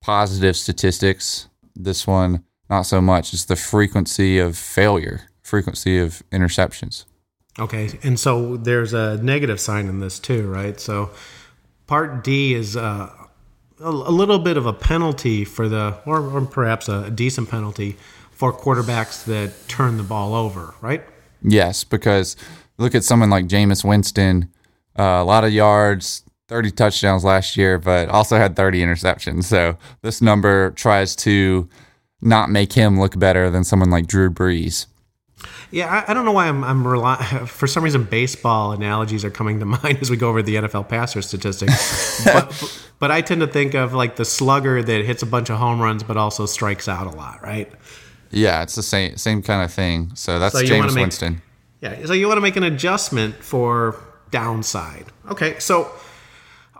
positive 0.00 0.56
statistics. 0.56 1.48
This 1.74 2.06
one, 2.06 2.44
not 2.70 2.82
so 2.82 3.00
much. 3.00 3.34
It's 3.34 3.44
the 3.44 3.56
frequency 3.56 4.38
of 4.38 4.56
failure, 4.56 5.22
frequency 5.42 5.98
of 5.98 6.22
interceptions. 6.30 7.04
Okay, 7.58 7.98
and 8.02 8.18
so 8.18 8.56
there's 8.56 8.92
a 8.92 9.18
negative 9.22 9.60
sign 9.60 9.86
in 9.86 10.00
this 10.00 10.18
too, 10.18 10.48
right? 10.48 10.78
So 10.78 11.10
part 11.86 12.22
D 12.22 12.54
is 12.54 12.76
uh, 12.76 13.10
a, 13.80 13.90
little 13.90 14.38
bit 14.38 14.56
of 14.56 14.66
a 14.66 14.72
penalty 14.72 15.44
for 15.44 15.68
the, 15.68 15.98
or, 16.06 16.20
or 16.20 16.46
perhaps 16.46 16.88
a 16.88 17.10
decent 17.10 17.50
penalty 17.50 17.96
for 18.30 18.52
quarterbacks 18.52 19.24
that 19.24 19.52
turn 19.68 19.96
the 19.96 20.02
ball 20.02 20.34
over, 20.34 20.74
right? 20.80 21.02
Yes, 21.42 21.84
because 21.84 22.36
look 22.78 22.94
at 22.94 23.04
someone 23.04 23.30
like 23.30 23.46
Jameis 23.46 23.84
Winston, 23.84 24.50
uh, 24.98 25.02
a 25.02 25.24
lot 25.24 25.44
of 25.44 25.52
yards, 25.52 26.22
30 26.48 26.70
touchdowns 26.72 27.24
last 27.24 27.56
year, 27.56 27.78
but 27.78 28.08
also 28.08 28.36
had 28.36 28.56
30 28.56 28.80
interceptions. 28.80 29.44
So 29.44 29.76
this 30.02 30.20
number 30.20 30.70
tries 30.72 31.14
to 31.16 31.68
not 32.20 32.50
make 32.50 32.72
him 32.72 32.98
look 32.98 33.18
better 33.18 33.50
than 33.50 33.64
someone 33.64 33.90
like 33.90 34.06
Drew 34.06 34.30
Brees. 34.30 34.86
Yeah, 35.70 35.86
I, 36.06 36.10
I 36.10 36.14
don't 36.14 36.24
know 36.24 36.32
why 36.32 36.48
I'm, 36.48 36.64
I'm 36.64 36.86
rely- 36.86 37.16
for 37.46 37.66
some 37.66 37.84
reason 37.84 38.04
baseball 38.04 38.72
analogies 38.72 39.24
are 39.24 39.30
coming 39.30 39.58
to 39.60 39.64
mind 39.82 39.98
as 40.00 40.10
we 40.10 40.16
go 40.16 40.28
over 40.28 40.42
the 40.42 40.56
NFL 40.56 40.88
passer 40.88 41.22
statistics. 41.22 42.24
but, 42.32 42.82
but 42.98 43.10
I 43.10 43.20
tend 43.20 43.40
to 43.40 43.46
think 43.46 43.74
of 43.74 43.92
like 43.94 44.16
the 44.16 44.24
slugger 44.24 44.82
that 44.82 45.04
hits 45.04 45.22
a 45.22 45.26
bunch 45.26 45.50
of 45.50 45.58
home 45.58 45.80
runs 45.80 46.02
but 46.02 46.16
also 46.16 46.46
strikes 46.46 46.88
out 46.88 47.06
a 47.06 47.10
lot, 47.16 47.42
right? 47.42 47.70
Yeah, 48.30 48.62
it's 48.62 48.74
the 48.76 48.82
same 48.82 49.16
same 49.16 49.42
kind 49.42 49.64
of 49.64 49.72
thing. 49.72 50.12
So 50.14 50.38
that's 50.38 50.54
So 50.58 50.64
James 50.64 50.94
make- 50.94 51.02
Winston. 51.02 51.42
Yeah, 51.80 52.04
so 52.04 52.12
you 52.12 52.26
want 52.28 52.36
to 52.36 52.42
make 52.42 52.56
an 52.56 52.62
adjustment 52.62 53.36
for 53.36 53.96
downside. 54.30 55.06
Okay, 55.30 55.58
so 55.58 55.90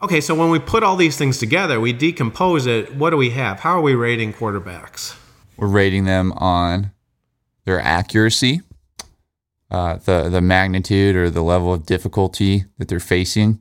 okay, 0.03 0.21
so 0.21 0.35
when 0.35 0.51
we 0.51 0.59
put 0.59 0.83
all 0.83 0.95
these 0.97 1.17
things 1.17 1.39
together, 1.39 1.81
we 1.81 1.93
decompose 1.93 2.67
it. 2.67 2.95
What 2.95 3.11
do 3.11 3.17
we 3.17 3.31
have? 3.31 3.61
How 3.61 3.79
are 3.79 3.81
we 3.81 3.95
rating 3.95 4.33
quarterbacks? 4.35 5.17
We're 5.57 5.69
rating 5.69 6.05
them 6.05 6.33
on 6.33 6.91
their 7.71 7.81
accuracy, 7.81 8.63
uh, 9.71 9.95
the 9.99 10.29
the 10.29 10.41
magnitude 10.41 11.15
or 11.15 11.31
the 11.31 11.43
level 11.43 11.73
of 11.73 11.87
difficulty 11.87 12.65
that 12.79 12.89
they're 12.89 12.99
facing, 12.99 13.61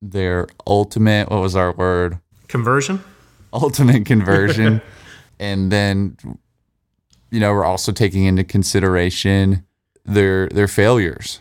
their 0.00 0.48
ultimate 0.66 1.28
what 1.30 1.42
was 1.42 1.54
our 1.54 1.72
word? 1.72 2.18
Conversion? 2.48 3.04
Ultimate 3.52 4.06
conversion, 4.06 4.80
and 5.38 5.70
then 5.70 6.16
you 7.30 7.38
know 7.38 7.52
we're 7.52 7.66
also 7.66 7.92
taking 7.92 8.24
into 8.24 8.44
consideration 8.44 9.66
their 10.06 10.48
their 10.48 10.68
failures. 10.68 11.40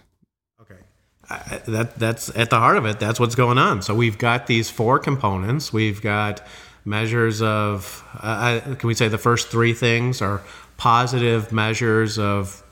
Okay. 0.59 0.81
Uh, 1.29 1.59
that 1.69 1.95
that's 1.95 2.35
at 2.35 2.49
the 2.49 2.59
heart 2.59 2.75
of 2.75 2.85
it. 2.85 2.99
That's 2.99 3.17
what's 3.17 3.35
going 3.35 3.57
on. 3.57 3.81
So 3.81 3.95
we've 3.95 4.17
got 4.17 4.47
these 4.47 4.69
four 4.69 4.99
components. 4.99 5.71
We've 5.71 6.01
got 6.01 6.45
measures 6.83 7.41
of. 7.41 8.03
Uh, 8.21 8.59
can 8.75 8.87
we 8.87 8.93
say 8.93 9.07
the 9.07 9.17
first 9.17 9.47
three 9.47 9.73
things 9.73 10.21
are 10.21 10.41
positive 10.79 11.51
measures 11.51 12.17
of 12.17 12.63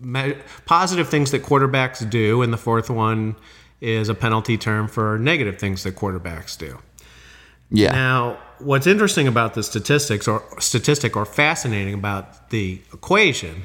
me- 0.00 0.36
positive 0.66 1.08
things 1.08 1.32
that 1.32 1.42
quarterbacks 1.42 2.08
do, 2.08 2.40
and 2.40 2.52
the 2.52 2.56
fourth 2.56 2.88
one 2.88 3.34
is 3.80 4.08
a 4.08 4.14
penalty 4.14 4.56
term 4.56 4.86
for 4.88 5.18
negative 5.18 5.58
things 5.58 5.82
that 5.82 5.96
quarterbacks 5.96 6.56
do. 6.56 6.78
Yeah, 7.70 7.90
Now, 7.90 8.38
what's 8.60 8.86
interesting 8.86 9.26
about 9.26 9.54
the 9.54 9.64
statistics 9.64 10.28
or 10.28 10.42
statistic 10.60 11.16
or 11.16 11.26
fascinating 11.26 11.92
about 11.94 12.50
the 12.50 12.80
equation 12.92 13.64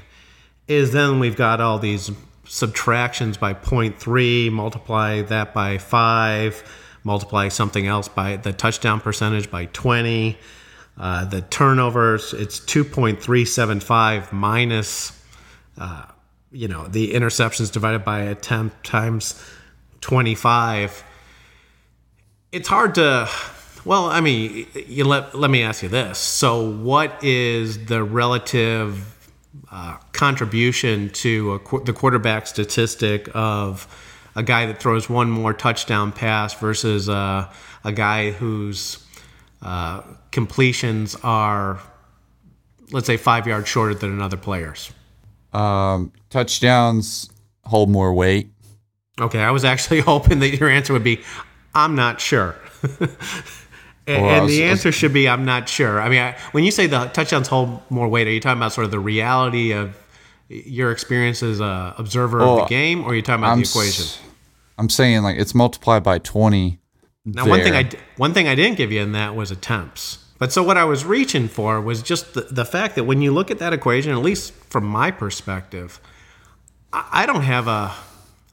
is 0.67 0.91
then 0.91 1.19
we've 1.19 1.35
got 1.35 1.61
all 1.61 1.77
these 1.77 2.09
subtractions 2.45 3.37
by 3.37 3.53
0.3, 3.53 4.51
multiply 4.51 5.21
that 5.21 5.53
by 5.53 5.77
5, 5.77 6.63
multiply 7.03 7.49
something 7.49 7.85
else 7.85 8.07
by 8.07 8.37
the 8.37 8.51
touchdown 8.51 8.99
percentage 8.99 9.51
by 9.51 9.65
20. 9.65 10.37
Uh, 10.99 11.25
the 11.25 11.41
turnovers, 11.41 12.33
it's 12.33 12.59
2.375 12.59 14.33
minus, 14.33 15.23
uh, 15.77 16.05
you 16.51 16.67
know, 16.67 16.87
the 16.87 17.13
interceptions 17.13 17.71
divided 17.71 18.03
by 18.03 18.19
attempt 18.19 18.85
times 18.85 19.41
25 20.01 21.03
it's 22.51 22.67
hard 22.67 22.95
to 22.95 23.29
well 23.85 24.05
i 24.05 24.21
mean 24.21 24.65
you 24.87 25.03
let, 25.05 25.35
let 25.37 25.51
me 25.51 25.61
ask 25.63 25.83
you 25.83 25.89
this. 25.89 26.17
So 26.17 26.69
what 26.69 27.23
is 27.23 27.85
the 27.85 28.03
relative 28.03 29.29
uh, 29.71 29.97
contribution 30.13 31.09
to 31.09 31.59
qu- 31.59 31.83
the 31.83 31.93
quarterback 31.93 32.47
statistic 32.47 33.29
of 33.33 33.87
a 34.35 34.43
guy 34.43 34.65
that 34.67 34.79
throws 34.79 35.09
one 35.09 35.29
more 35.29 35.53
touchdown 35.53 36.11
pass 36.11 36.53
versus 36.53 37.09
uh, 37.09 37.51
a 37.83 37.91
guy 37.91 38.31
whose 38.31 39.05
uh, 39.61 40.01
completions 40.31 41.15
are 41.23 41.79
let's 42.91 43.07
say 43.07 43.17
five 43.17 43.45
yards 43.47 43.67
shorter 43.67 43.93
than 43.93 44.11
another 44.11 44.37
player's 44.37 44.91
um, 45.53 46.11
touchdowns 46.29 47.29
hold 47.65 47.89
more 47.89 48.13
weight. 48.13 48.49
Okay, 49.19 49.39
I 49.41 49.51
was 49.51 49.65
actually 49.65 49.99
hoping 50.11 50.39
that 50.39 50.49
your 50.59 50.69
answer 50.69 50.93
would 50.93 51.03
be, 51.03 51.21
"I'm 51.75 51.95
not 51.95 52.21
sure," 52.21 52.55
and, 52.99 54.21
Well, 54.23 54.29
and 54.29 54.45
was- 54.45 54.51
the 54.55 54.63
I 54.65 54.69
was- 54.69 54.79
answer 54.79 54.91
should 54.91 55.13
be, 55.13 55.27
"I'm 55.27 55.45
not 55.45 55.67
sure." 55.69 55.99
I 56.01 56.09
mean, 56.09 56.19
I, 56.21 56.37
when 56.51 56.63
you 56.63 56.71
say 56.71 56.87
the 56.87 57.05
touchdowns 57.07 57.47
hold 57.47 57.81
more 57.89 58.07
weight, 58.07 58.27
are 58.27 58.31
you 58.31 58.39
talking 58.39 58.59
about 58.59 58.73
sort 58.73 58.85
of 58.85 58.91
the 58.91 58.99
reality 58.99 59.71
of 59.71 59.97
your 60.47 60.91
experience 60.91 61.43
as 61.43 61.59
a 61.59 61.93
observer 61.97 62.41
of 62.41 62.59
the 62.59 62.65
game, 62.65 63.03
or 63.03 63.09
are 63.11 63.15
you 63.15 63.21
talking 63.21 63.43
about 63.43 63.51
I'm 63.53 63.59
the 63.61 63.67
equation? 63.69 64.03
s- 64.05 64.19
I'm 64.77 64.89
saying 64.89 65.21
like 65.23 65.37
it's 65.37 65.53
multiplied 65.53 66.03
by 66.03 66.19
20. 66.19 66.79
Now, 67.35 67.47
one 67.47 67.61
thing 67.61 67.75
I 67.75 67.89
one 68.17 68.33
thing 68.33 68.47
I 68.47 68.55
didn't 68.55 68.77
give 68.77 68.91
you 68.91 69.01
in 69.01 69.11
that 69.13 69.35
was 69.35 69.51
attempts. 69.51 70.19
But 70.39 70.53
so 70.53 70.63
what 70.63 70.77
I 70.77 70.85
was 70.85 71.03
reaching 71.03 71.49
for 71.49 71.81
was 71.81 72.01
just 72.01 72.33
the, 72.33 72.41
the 72.41 72.63
fact 72.63 72.95
that 72.95 73.03
when 73.03 73.21
you 73.21 73.33
look 73.33 73.51
at 73.51 73.59
that 73.59 73.73
equation, 73.73 74.11
at 74.13 74.19
least 74.19 74.53
from 74.69 74.85
my 74.85 75.11
perspective, 75.11 75.99
I, 76.93 77.23
I 77.23 77.25
don't 77.25 77.41
have 77.43 77.67
a 77.67 77.93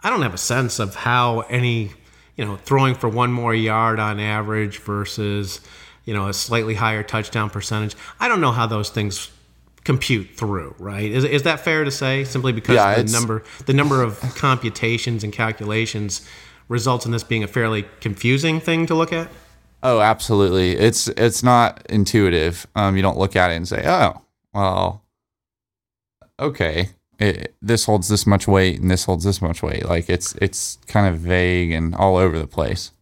I 0.02 0.10
don't 0.10 0.22
have 0.22 0.34
a 0.34 0.38
sense 0.38 0.78
of 0.78 0.94
how 0.94 1.40
any 1.42 1.92
you 2.36 2.44
know 2.44 2.56
throwing 2.56 2.94
for 2.94 3.08
one 3.08 3.32
more 3.32 3.54
yard 3.54 3.98
on 3.98 4.20
average 4.20 4.78
versus 4.78 5.60
you 6.04 6.12
know 6.12 6.28
a 6.28 6.34
slightly 6.34 6.74
higher 6.74 7.02
touchdown 7.02 7.50
percentage. 7.50 7.96
I 8.18 8.28
don't 8.28 8.40
know 8.40 8.52
how 8.52 8.66
those 8.66 8.90
things 8.90 9.30
compute 9.84 10.30
through. 10.34 10.74
Right? 10.78 11.10
Is, 11.10 11.22
is 11.22 11.44
that 11.44 11.60
fair 11.60 11.84
to 11.84 11.90
say? 11.92 12.24
Simply 12.24 12.52
because 12.52 12.74
Yeah, 12.74 13.00
the 13.00 13.12
number 13.12 13.44
the 13.66 13.72
number 13.72 14.02
of 14.02 14.20
computations 14.34 15.22
and 15.22 15.32
calculations 15.32 16.28
results 16.68 17.06
in 17.06 17.12
this 17.12 17.22
being 17.22 17.42
a 17.42 17.46
fairly 17.46 17.84
confusing 18.00 18.60
thing 18.60 18.86
to 18.86 18.94
look 18.94 19.12
at. 19.12 19.28
Oh, 19.82 20.00
absolutely. 20.00 20.72
It's 20.72 21.08
it's 21.08 21.42
not 21.42 21.84
intuitive. 21.88 22.66
Um, 22.74 22.96
you 22.96 23.02
don't 23.02 23.18
look 23.18 23.36
at 23.36 23.50
it 23.50 23.54
and 23.54 23.68
say, 23.68 23.84
"Oh, 23.86 24.22
well, 24.52 25.04
okay, 26.40 26.90
it, 27.18 27.54
this 27.62 27.84
holds 27.84 28.08
this 28.08 28.26
much 28.26 28.48
weight 28.48 28.80
and 28.80 28.90
this 28.90 29.04
holds 29.04 29.24
this 29.24 29.40
much 29.40 29.62
weight." 29.62 29.84
Like 29.84 30.08
it's 30.08 30.34
it's 30.36 30.78
kind 30.86 31.06
of 31.06 31.20
vague 31.20 31.72
and 31.72 31.94
all 31.94 32.16
over 32.16 32.38
the 32.38 32.46
place. 32.46 32.92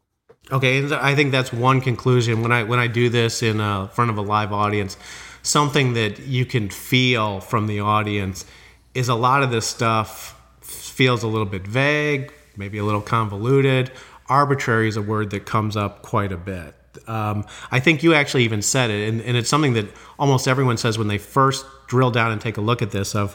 Okay, 0.52 0.78
and 0.78 0.92
I 0.92 1.14
think 1.14 1.32
that's 1.32 1.52
one 1.52 1.80
conclusion 1.80 2.42
when 2.42 2.52
I 2.52 2.64
when 2.64 2.78
I 2.78 2.86
do 2.86 3.08
this 3.08 3.42
in 3.42 3.60
uh, 3.60 3.86
front 3.88 4.10
of 4.10 4.18
a 4.18 4.22
live 4.22 4.52
audience. 4.52 4.96
Something 5.42 5.94
that 5.94 6.20
you 6.20 6.44
can 6.44 6.70
feel 6.70 7.40
from 7.40 7.66
the 7.66 7.80
audience 7.80 8.46
is 8.94 9.08
a 9.08 9.14
lot 9.14 9.42
of 9.42 9.50
this 9.50 9.66
stuff 9.66 10.40
feels 10.60 11.22
a 11.22 11.28
little 11.28 11.46
bit 11.46 11.66
vague, 11.66 12.32
maybe 12.56 12.78
a 12.78 12.84
little 12.84 13.00
convoluted. 13.00 13.90
Arbitrary 14.28 14.88
is 14.88 14.96
a 14.96 15.02
word 15.02 15.30
that 15.30 15.44
comes 15.46 15.76
up 15.76 16.02
quite 16.02 16.32
a 16.32 16.36
bit. 16.36 16.74
Um, 17.06 17.44
I 17.70 17.80
think 17.80 18.02
you 18.02 18.14
actually 18.14 18.44
even 18.44 18.62
said 18.62 18.90
it, 18.90 19.08
and, 19.08 19.20
and 19.22 19.36
it's 19.36 19.48
something 19.48 19.74
that 19.74 19.86
almost 20.18 20.46
everyone 20.48 20.76
says 20.76 20.96
when 20.96 21.08
they 21.08 21.18
first 21.18 21.66
drill 21.88 22.10
down 22.10 22.30
and 22.32 22.40
take 22.40 22.56
a 22.56 22.60
look 22.60 22.80
at 22.82 22.90
this. 22.92 23.14
Of 23.14 23.34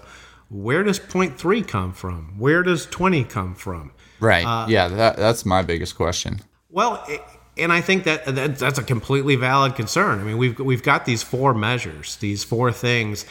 where 0.50 0.82
does 0.84 0.98
point 0.98 1.38
three 1.38 1.62
come 1.62 1.94
from? 1.94 2.40
Where 2.40 2.64
does 2.64 2.86
twenty 2.86 3.24
come 3.24 3.54
from? 3.56 3.92
Right. 4.20 4.68
yeah. 4.70 4.88
That 4.88 5.18
that's 5.18 5.46
my 5.46 5.62
biggest 5.62 5.96
question. 5.96 6.40
Well, 6.70 7.04
i- 7.08 7.22
and 7.58 7.74
I 7.74 7.82
think 7.82 8.06
that, 8.06 8.24
that 8.26 8.58
that's 8.58 8.80
a 8.80 8.84
completely 8.84 9.36
valid 9.36 9.76
concern. 9.76 10.22
I 10.22 10.24
mean, 10.24 10.38
we've 10.38 10.58
we've 10.60 10.82
got 10.84 11.04
these 11.06 11.22
four 11.22 11.54
measures, 11.54 12.16
these 12.18 12.46
four 12.46 12.72
things, 12.72 13.26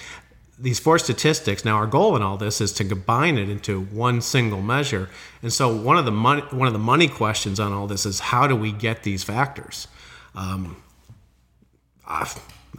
these 0.60 0.80
four 0.80 0.98
statistics. 0.98 1.64
Now, 1.64 1.76
our 1.76 1.86
goal 1.86 2.16
in 2.16 2.22
all 2.22 2.36
this 2.36 2.60
is 2.60 2.72
to 2.74 2.84
combine 2.84 3.38
it 3.38 3.48
into 3.48 3.82
one 3.82 4.20
single 4.20 4.60
measure. 4.60 5.08
And 5.42 5.52
so, 5.52 5.74
one 5.74 5.96
of 5.96 6.04
the 6.04 6.10
money 6.10 6.42
one 6.50 6.66
of 6.66 6.72
the 6.72 6.78
money 6.78 7.08
questions 7.08 7.60
on 7.60 7.72
all 7.72 7.86
this 7.86 8.04
is 8.04 8.20
how 8.20 8.46
do 8.46 8.56
we 8.56 8.72
get 8.72 9.02
these 9.02 9.22
factors? 9.22 9.86
Um, 10.34 10.82
I, 12.06 12.30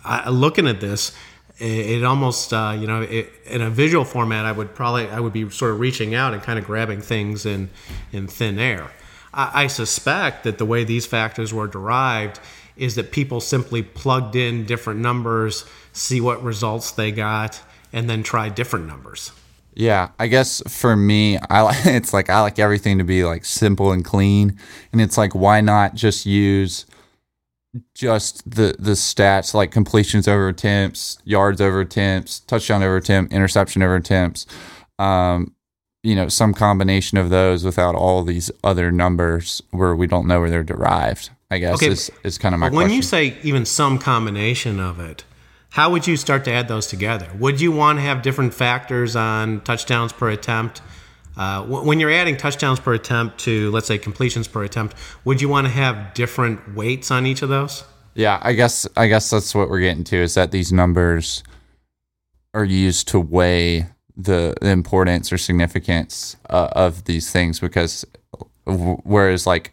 I, 0.04 0.30
looking 0.30 0.68
at 0.68 0.82
this, 0.82 1.16
it, 1.58 1.66
it 1.66 2.04
almost 2.04 2.54
uh, 2.54 2.76
you 2.78 2.88
know 2.88 3.02
it, 3.02 3.32
in 3.46 3.62
a 3.62 3.70
visual 3.70 4.04
format, 4.04 4.46
I 4.46 4.52
would 4.52 4.76
probably 4.76 5.08
I 5.08 5.20
would 5.20 5.34
be 5.34 5.50
sort 5.50 5.72
of 5.72 5.80
reaching 5.80 6.16
out 6.16 6.34
and 6.34 6.44
kind 6.44 6.60
of 6.60 6.66
grabbing 6.66 7.02
things 7.02 7.46
in 7.46 7.70
in 8.12 8.28
thin 8.28 8.60
air. 8.60 8.92
I, 9.34 9.64
I 9.64 9.68
suspect 9.68 10.44
that 10.44 10.58
the 10.58 10.66
way 10.66 10.84
these 10.84 11.06
factors 11.06 11.54
were 11.54 11.68
derived 11.68 12.40
is 12.76 12.96
that 12.96 13.12
people 13.12 13.42
simply 13.42 13.84
plugged 13.84 14.36
in 14.36 14.66
different 14.66 15.02
numbers, 15.02 15.66
see 15.92 16.22
what 16.22 16.42
results 16.42 16.92
they 16.92 17.12
got, 17.12 17.62
and 17.94 18.10
then 18.10 18.24
try 18.24 18.50
different 18.50 18.88
numbers. 18.88 19.32
Yeah, 19.74 20.10
I 20.20 20.28
guess 20.28 20.62
for 20.68 20.96
me, 20.96 21.38
I 21.50 21.62
like 21.62 21.78
it's 21.86 22.14
like 22.14 22.30
I 22.30 22.42
like 22.42 22.60
everything 22.60 22.98
to 22.98 23.04
be 23.04 23.24
like 23.24 23.46
simple 23.46 23.92
and 23.92 24.04
clean, 24.04 24.58
and 24.92 25.02
it's 25.02 25.18
like 25.18 25.34
why 25.34 25.62
not 25.62 25.96
just 25.96 26.26
use 26.26 26.86
just 27.94 28.50
the 28.50 28.76
the 28.80 28.92
stats 28.92 29.54
like 29.54 29.72
completions 29.72 30.28
over 30.28 30.48
attempts, 30.48 31.20
yards 31.24 31.62
over 31.62 31.82
attempts, 31.82 32.40
touchdown 32.42 32.84
over 32.84 32.98
attempt, 32.98 33.32
interception 33.32 33.82
over 33.82 33.96
attempts. 33.96 34.46
Um, 34.98 35.56
you 36.02 36.16
know, 36.16 36.30
some 36.30 36.54
combination 36.54 37.18
of 37.18 37.30
those 37.30 37.64
without 37.64 37.96
all 37.96 38.24
these 38.24 38.50
other 38.64 38.92
numbers 38.92 39.62
where 39.72 39.96
we 39.96 40.08
don't 40.08 40.28
know 40.28 40.40
where 40.40 40.50
they're 40.50 40.64
derived. 40.64 41.30
I 41.52 41.58
guess 41.58 41.76
okay. 41.76 41.88
is 41.88 42.12
is 42.24 42.38
kind 42.38 42.54
of 42.54 42.60
my. 42.60 42.68
When 42.68 42.88
question. 42.88 42.96
you 42.96 43.02
say 43.02 43.38
even 43.44 43.66
some 43.66 43.98
combination 43.98 44.80
of 44.80 45.00
it, 45.00 45.24
how 45.70 45.92
would 45.92 46.08
you 46.08 46.18
start 46.18 46.46
to 46.46 46.52
add 46.52 46.68
those 46.68 46.88
together? 46.88 47.28
Would 47.38 47.62
you 47.62 47.72
want 47.72 48.00
to 48.00 48.02
have 48.02 48.22
different 48.22 48.54
factors 48.54 49.16
on 49.16 49.62
touchdowns 49.62 50.12
per 50.12 50.30
attempt? 50.30 50.82
Uh, 51.38 51.64
when 51.64 52.00
you're 52.00 52.12
adding 52.12 52.36
touchdowns 52.36 52.80
per 52.80 52.94
attempt 52.94 53.38
to, 53.40 53.72
let's 53.72 53.88
say, 53.88 53.98
completions 53.98 54.48
per 54.48 54.64
attempt, 54.64 54.96
would 55.24 55.42
you 55.42 55.48
want 55.48 55.68
to 55.68 55.72
have 55.72 56.14
different 56.14 56.76
weights 56.76 57.12
on 57.12 57.26
each 57.26 57.42
of 57.42 57.50
those? 57.50 57.84
Yeah, 58.16 58.40
I 58.42 58.54
guess 58.54 58.88
I 58.98 59.08
guess 59.08 59.30
that's 59.30 59.56
what 59.56 59.70
we're 59.70 59.80
getting 59.80 60.04
to 60.06 60.18
is 60.18 60.34
that 60.34 60.52
these 60.52 60.74
numbers 60.74 61.44
are 62.54 62.66
used 62.66 63.08
to 63.10 63.20
weigh 63.20 63.88
the, 64.18 64.54
importance 64.62 65.32
or 65.32 65.38
significance 65.38 66.36
uh, 66.50 66.68
of 66.74 67.06
these 67.06 67.32
things 67.32 67.60
because 67.60 68.06
whereas 68.66 69.48
like 69.48 69.72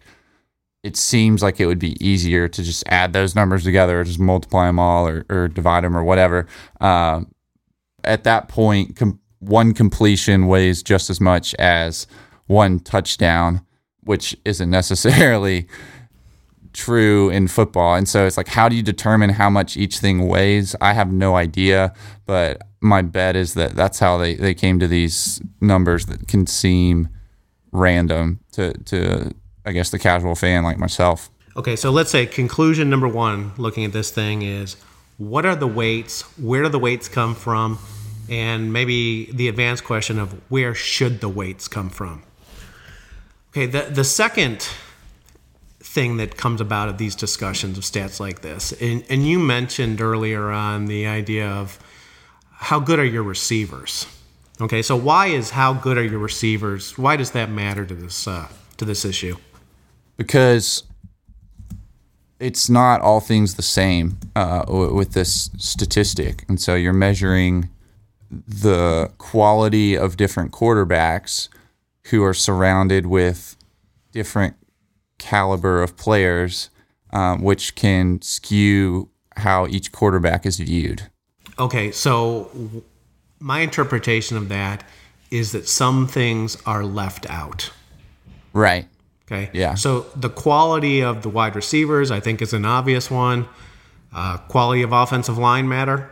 it 0.87 0.97
seems 0.97 1.43
like 1.43 1.59
it 1.59 1.67
would 1.67 1.81
be 1.81 1.97
easier 1.99 2.47
to 2.47 2.63
just 2.63 2.85
add 2.87 3.13
those 3.13 3.35
numbers 3.35 3.65
together 3.65 4.01
or 4.01 4.05
just 4.05 4.21
multiply 4.21 4.69
them 4.69 4.79
all 4.79 5.09
or, 5.09 5.27
or 5.29 5.49
divide 5.49 5.83
them 5.83 5.97
or 5.97 6.05
whatever. 6.05 6.47
Uh, 6.81 7.23
at 8.05 8.23
that 8.23 8.49
point, 8.49 8.95
com- 8.95 9.19
one 9.41 9.75
completion 9.75 10.47
weighs 10.47 10.85
just 10.85 11.11
as 11.11 11.21
much 11.21 11.57
as 11.57 12.07
one 12.47 12.79
touchdown, 12.79 13.67
which 14.03 14.37
isn't 14.45 14.71
necessarily 14.81 15.67
true 16.73 17.31
in 17.31 17.49
football. 17.49 17.97
And 17.97 18.09
so 18.09 18.25
it's 18.25 18.37
like, 18.37 18.47
how 18.47 18.69
do 18.69 18.77
you 18.77 18.83
determine 18.83 19.31
how 19.31 19.51
much 19.51 19.77
each 19.77 19.99
thing 19.99 20.29
weighs? 20.29 20.77
I 20.81 20.93
have 20.93 21.11
no 21.11 21.35
idea, 21.35 21.95
but 22.27 22.63
my 22.81 23.03
bet 23.03 23.35
is 23.35 23.55
that 23.55 23.75
that's 23.75 23.99
how 23.99 24.19
they, 24.19 24.37
they 24.37 24.55
came 24.55 24.79
to 24.79 24.87
these 24.87 25.43
numbers 25.61 26.07
that 26.07 26.29
can 26.29 26.47
seem 26.47 27.09
random 27.73 28.39
to, 28.53 28.73
to, 28.85 29.33
I 29.67 29.73
guess, 29.73 29.91
the 29.91 29.99
casual 29.99 30.35
fan 30.35 30.63
like 30.63 30.79
myself. 30.79 31.29
Okay, 31.57 31.77
so 31.77 31.91
let's 31.91 32.11
say 32.11 32.27
conclusion 32.27 32.89
number 32.89 33.09
one 33.09 33.53
looking 33.59 33.85
at 33.85 33.93
this 33.93 34.11
thing 34.11 34.43
is 34.43 34.77
what 35.19 35.45
are 35.45 35.57
the 35.57 35.67
weights? 35.67 36.23
Where 36.39 36.63
do 36.63 36.69
the 36.69 36.79
weights 36.79 37.09
come 37.09 37.35
from? 37.35 37.79
and 38.29 38.73
maybe 38.73 39.31
the 39.33 39.49
advanced 39.49 39.85
question 39.85 40.19
of 40.19 40.33
where 40.51 40.75
should 40.75 41.21
the 41.21 41.29
weights 41.29 41.69
come 41.69 41.91
from. 41.91 42.23
Okay, 43.51 43.67
the, 43.67 43.83
the 43.83 44.05
second 44.05 44.69
thing 45.81 46.17
that 46.19 46.37
comes 46.37 46.61
about 46.61 46.89
of 46.89 46.99
these 46.99 47.15
discussions 47.15 47.79
of 47.79 47.85
stats 47.85 48.21
like 48.21 48.43
this, 48.43 48.73
and, 48.81 49.05
and 49.09 49.27
you 49.27 49.39
mentioned 49.39 50.01
earlier 50.01 50.51
on 50.51 50.87
the 50.87 51.07
idea 51.07 51.49
of 51.49 51.79
how 52.51 52.81
good 52.81 52.99
are 52.99 53.05
your 53.05 53.23
receivers. 53.23 54.07
Okay, 54.61 54.83
so 54.83 54.97
why 54.97 55.27
is 55.27 55.51
how 55.51 55.73
good 55.73 55.99
are 55.99 56.05
your 56.05 56.19
receivers? 56.19 56.97
Why 56.99 57.17
does 57.17 57.33
that 57.33 57.51
matter 57.51 57.85
to 57.85 57.95
this 57.95 58.27
uh, 58.27 58.49
to 58.79 58.85
this 58.85 59.05
issue? 59.05 59.37
Because 60.17 60.85
it's 62.39 62.69
not 62.69 63.01
all 63.01 63.21
things 63.21 63.55
the 63.55 63.63
same 63.63 64.19
uh, 64.35 64.65
with 64.69 65.13
this 65.13 65.51
statistic, 65.59 66.45
and 66.49 66.61
so 66.61 66.75
you're 66.75 66.93
measuring 66.93 67.69
the 68.31 69.11
quality 69.19 69.97
of 69.97 70.17
different 70.17 70.53
quarterbacks 70.53 71.49
who 72.07 72.23
are 72.23 72.35
surrounded 72.35 73.07
with 73.07 73.57
different 74.13 74.57
caliber 75.19 75.83
of 75.83 75.97
players, 75.97 76.71
um, 77.11 77.43
which 77.43 77.75
can 77.75 78.21
skew 78.23 79.09
how 79.37 79.67
each 79.67 79.93
quarterback 79.93 80.47
is 80.47 80.59
viewed. 80.59 81.03
Okay, 81.59 81.91
so 81.91 82.51
my 83.39 83.61
interpretation 83.61 84.37
of 84.37 84.49
that 84.49 84.85
is 85.31 85.53
that 85.53 85.69
some 85.69 86.07
things 86.07 86.57
are 86.67 86.85
left 86.85 87.29
out. 87.29 87.71
Right. 88.53 88.87
Okay. 89.27 89.51
Yeah. 89.53 89.75
So 89.75 90.07
the 90.15 90.31
quality 90.31 91.03
of 91.03 91.23
the 91.23 91.29
wide 91.29 91.57
receivers, 91.57 92.11
I 92.11 92.21
think, 92.21 92.41
is 92.41 92.53
an 92.53 92.65
obvious 92.65 93.11
one. 93.11 93.49
Uh, 94.15 94.39
quality 94.39 94.83
of 94.83 94.93
offensive 94.93 95.37
line 95.37 95.69
matter. 95.69 96.11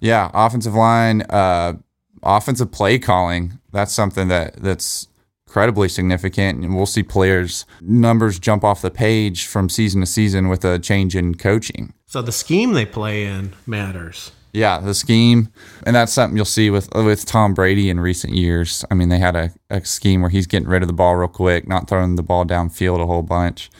Yeah, 0.00 0.30
offensive 0.34 0.74
line, 0.74 1.22
uh, 1.22 1.74
offensive 2.22 2.70
play 2.70 2.98
calling. 2.98 3.58
That's 3.72 3.92
something 3.92 4.28
that 4.28 4.56
that's 4.56 5.08
incredibly 5.46 5.88
significant, 5.88 6.62
and 6.62 6.76
we'll 6.76 6.86
see 6.86 7.02
players 7.02 7.64
numbers 7.80 8.38
jump 8.38 8.64
off 8.64 8.82
the 8.82 8.90
page 8.90 9.46
from 9.46 9.68
season 9.68 10.00
to 10.02 10.06
season 10.06 10.48
with 10.48 10.64
a 10.64 10.78
change 10.78 11.16
in 11.16 11.34
coaching. 11.36 11.94
So 12.06 12.22
the 12.22 12.32
scheme 12.32 12.74
they 12.74 12.86
play 12.86 13.24
in 13.24 13.54
matters. 13.66 14.32
Yeah, 14.52 14.78
the 14.78 14.94
scheme, 14.94 15.50
and 15.84 15.94
that's 15.94 16.12
something 16.12 16.36
you'll 16.36 16.46
see 16.46 16.70
with 16.70 16.88
with 16.94 17.26
Tom 17.26 17.54
Brady 17.54 17.90
in 17.90 18.00
recent 18.00 18.34
years. 18.34 18.84
I 18.90 18.94
mean, 18.94 19.10
they 19.10 19.18
had 19.18 19.36
a, 19.36 19.52
a 19.68 19.84
scheme 19.84 20.22
where 20.22 20.30
he's 20.30 20.46
getting 20.46 20.68
rid 20.68 20.82
of 20.82 20.88
the 20.88 20.94
ball 20.94 21.16
real 21.16 21.28
quick, 21.28 21.68
not 21.68 21.88
throwing 21.88 22.16
the 22.16 22.22
ball 22.22 22.44
downfield 22.44 23.00
a 23.00 23.06
whole 23.06 23.22
bunch. 23.22 23.70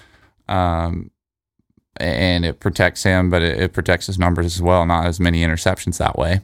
Um, 0.47 1.11
and 1.97 2.45
it 2.45 2.61
protects 2.61 3.03
him, 3.03 3.29
but 3.29 3.43
it, 3.43 3.61
it, 3.61 3.73
protects 3.73 4.07
his 4.07 4.19
numbers 4.19 4.47
as 4.47 4.63
well. 4.63 4.87
Not 4.87 5.07
as 5.07 5.19
many 5.19 5.43
interceptions 5.43 5.99
that 5.99 6.17
way. 6.17 6.41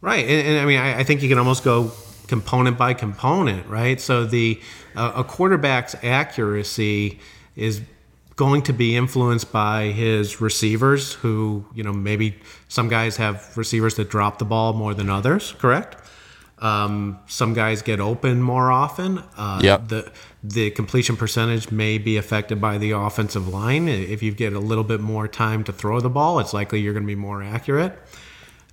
Right, 0.00 0.26
and, 0.26 0.48
and 0.48 0.58
I 0.60 0.64
mean, 0.66 0.78
I, 0.78 0.98
I, 0.98 1.04
think 1.04 1.22
you 1.22 1.28
can 1.28 1.38
almost 1.38 1.64
go 1.64 1.92
component 2.26 2.76
by 2.76 2.94
component, 2.94 3.66
right? 3.68 4.00
So 4.00 4.26
the 4.26 4.60
uh, 4.96 5.12
a 5.16 5.24
quarterback's 5.24 5.94
accuracy 6.02 7.20
is 7.56 7.80
going 8.36 8.62
to 8.62 8.72
be 8.72 8.96
influenced 8.96 9.52
by 9.52 9.86
his 9.86 10.40
receivers, 10.40 11.14
who 11.14 11.64
you 11.74 11.82
know 11.82 11.92
maybe 11.92 12.36
some 12.68 12.88
guys 12.88 13.16
have 13.16 13.56
receivers 13.56 13.94
that 13.96 14.10
drop 14.10 14.38
the 14.38 14.44
ball 14.44 14.72
more 14.72 14.94
than 14.94 15.10
others. 15.10 15.52
Correct. 15.58 15.96
Um, 16.58 17.18
some 17.26 17.52
guys 17.52 17.82
get 17.82 18.00
open 18.00 18.40
more 18.40 18.70
often. 18.70 19.18
Uh, 19.36 19.60
yep. 19.62 19.88
The 19.88 20.10
the 20.42 20.70
completion 20.70 21.16
percentage 21.16 21.70
may 21.70 21.98
be 21.98 22.16
affected 22.16 22.60
by 22.60 22.78
the 22.78 22.92
offensive 22.92 23.48
line. 23.48 23.88
If 23.88 24.22
you 24.22 24.32
get 24.32 24.52
a 24.52 24.60
little 24.60 24.84
bit 24.84 25.00
more 25.00 25.28
time 25.28 25.64
to 25.64 25.72
throw 25.72 26.00
the 26.00 26.10
ball, 26.10 26.38
it's 26.38 26.54
likely 26.54 26.80
you're 26.80 26.92
going 26.92 27.04
to 27.04 27.08
be 27.08 27.14
more 27.14 27.42
accurate. 27.42 27.98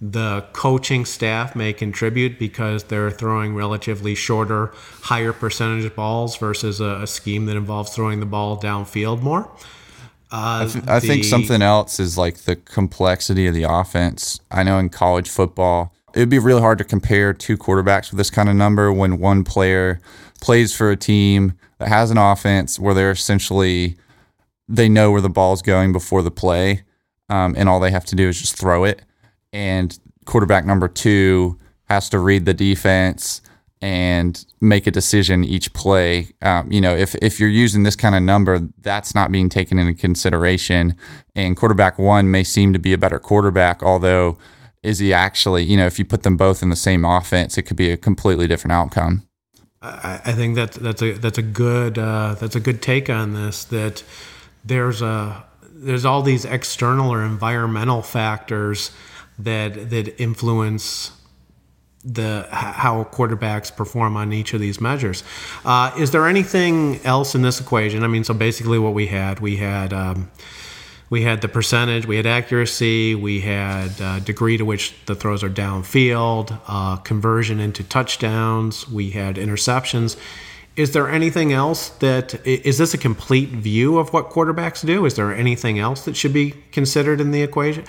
The 0.04 0.46
coaching 0.54 1.06
staff 1.06 1.56
may 1.56 1.74
contribute 1.74 2.40
because 2.40 2.86
they're 2.86 3.12
throwing 3.12 3.54
relatively 3.54 4.16
shorter, 4.16 4.74
higher 5.02 5.32
percentage 5.32 5.96
balls 5.96 6.38
versus 6.38 6.82
a, 6.82 7.02
a 7.04 7.08
scheme 7.08 7.46
that 7.46 7.56
involves 7.56 7.94
throwing 7.94 8.20
the 8.20 8.26
ball 8.26 8.60
downfield 8.60 9.22
more. 9.22 9.52
Uh, 10.32 10.66
I, 10.66 10.72
th- 10.72 10.88
I 10.88 11.00
the, 11.00 11.08
think 11.08 11.24
something 11.24 11.62
else 11.62 12.00
is 12.00 12.18
like 12.18 12.38
the 12.40 12.56
complexity 12.56 13.46
of 13.46 13.54
the 13.54 13.64
offense. 13.64 14.40
I 14.50 14.64
know 14.64 14.80
in 14.80 14.90
college 14.90 15.30
football, 15.30 15.94
it 16.16 16.20
would 16.20 16.30
be 16.30 16.40
really 16.40 16.62
hard 16.62 16.80
to 16.80 16.84
compare 16.84 17.32
two 17.32 17.56
quarterbacks 17.56 18.10
with 18.10 18.18
this 18.18 18.32
kind 18.32 18.50
of 18.50 18.56
number 18.56 18.92
when 18.92 19.20
one 19.20 19.44
player 19.44 20.02
plays 20.42 20.76
for 20.76 20.90
a 20.90 20.96
team 20.96 21.54
that 21.78 21.90
has 21.90 22.10
an 22.10 22.18
offense 22.18 22.80
where 22.80 22.96
they're 22.96 23.12
essentially 23.12 23.98
they 24.68 24.90
know 24.90 25.12
where 25.12 25.22
the 25.22 25.30
ball's 25.30 25.62
going 25.62 25.92
before 25.92 26.22
the 26.24 26.32
play, 26.32 26.84
um, 27.30 27.54
and 27.58 27.68
all 27.68 27.80
they 27.80 27.92
have 27.92 28.06
to 28.06 28.16
do 28.16 28.30
is 28.30 28.40
just 28.40 28.56
throw 28.56 28.84
it. 28.84 29.02
And 29.54 29.98
quarterback 30.26 30.66
number 30.66 30.88
two 30.88 31.58
has 31.86 32.10
to 32.10 32.20
read 32.20 32.46
the 32.46 32.54
defense 32.54 33.42
and 33.82 34.46
make 34.62 34.86
a 34.86 34.92
decision 34.92 35.44
each 35.44 35.74
play. 35.74 36.28
Um, 36.42 36.72
you 36.72 36.80
know, 36.80 36.96
if 36.96 37.16
if 37.16 37.40
you're 37.40 37.50
using 37.50 37.84
this 37.84 37.96
kind 37.96 38.16
of 38.16 38.22
number, 38.22 38.60
that's 38.82 39.16
not 39.16 39.32
being 39.32 39.50
taken 39.50 39.80
into 39.80 39.94
consideration. 39.94 40.96
And 41.36 41.58
quarterback 41.58 41.98
one 41.98 42.30
may 42.30 42.44
seem 42.44 42.74
to 42.74 42.80
be 42.80 42.94
a 42.94 42.98
better 42.98 43.20
quarterback, 43.20 43.82
although 43.82 44.38
is 44.84 45.00
he 45.00 45.14
actually? 45.14 45.64
You 45.64 45.78
know, 45.78 45.86
if 45.86 45.98
you 45.98 46.06
put 46.06 46.24
them 46.24 46.38
both 46.38 46.62
in 46.62 46.70
the 46.70 46.76
same 46.76 47.04
offense, 47.06 47.58
it 47.58 47.64
could 47.64 47.78
be 47.78 47.92
a 47.92 47.98
completely 47.98 48.48
different 48.48 48.74
outcome. 48.74 49.28
I, 49.84 50.34
think 50.34 50.56
that 50.56 50.74
that's 50.74 51.02
a 51.02 51.14
that's 51.14 51.40
a 51.40 51.44
good 51.44 51.98
uh, 51.98 52.36
that's 52.40 52.56
a 52.56 52.60
good 52.60 52.84
take 52.84 53.10
on 53.10 53.34
this. 53.34 53.64
That 53.66 54.04
there's 54.64 55.02
a 55.02 55.44
there's 55.64 56.06
all 56.06 56.22
these 56.22 56.46
external 56.46 57.12
or 57.12 57.24
environmental 57.24 58.04
factors 58.04 58.92
that 59.44 59.90
that 59.90 60.22
influence 60.22 61.12
the 62.04 62.48
how 62.52 63.04
quarterbacks 63.06 63.76
perform 63.76 64.18
on 64.18 64.34
each 64.34 64.54
of 64.54 64.60
these 64.60 64.82
measures. 64.82 65.24
Uh, 65.64 65.92
is 65.98 66.12
there 66.12 66.28
anything 66.28 67.00
else 67.06 67.36
in 67.36 67.42
this 67.42 67.60
equation? 67.60 68.04
I 68.04 68.08
mean, 68.08 68.24
so 68.24 68.34
basically, 68.34 68.80
what 68.80 68.94
we 68.94 69.08
had 69.08 69.40
we 69.40 69.58
had. 69.58 69.94
Um, 69.94 70.32
we 71.12 71.24
had 71.24 71.42
the 71.42 71.50
percentage, 71.50 72.06
we 72.06 72.16
had 72.16 72.26
accuracy, 72.26 73.16
we 73.16 73.42
had 73.42 74.00
uh, 74.00 74.20
degree 74.20 74.56
to 74.56 74.64
which 74.64 74.96
the 75.08 75.14
throws 75.14 75.44
are 75.44 75.50
downfield, 75.50 76.58
uh, 76.68 76.96
conversion 76.96 77.60
into 77.60 77.84
touchdowns, 77.84 78.88
we 78.88 79.10
had 79.10 79.36
interceptions. 79.36 80.16
Is 80.78 80.92
there 80.92 81.10
anything 81.10 81.52
else 81.52 81.90
that 82.00 82.46
is 82.48 82.78
this 82.78 82.94
a 82.94 82.98
complete 82.98 83.50
view 83.50 83.98
of 83.98 84.14
what 84.14 84.30
quarterbacks 84.30 84.86
do? 84.86 85.06
Is 85.06 85.16
there 85.16 85.34
anything 85.34 85.80
else 85.80 86.06
that 86.06 86.16
should 86.16 86.32
be 86.32 86.52
considered 86.72 87.20
in 87.20 87.32
the 87.32 87.42
equation? 87.42 87.84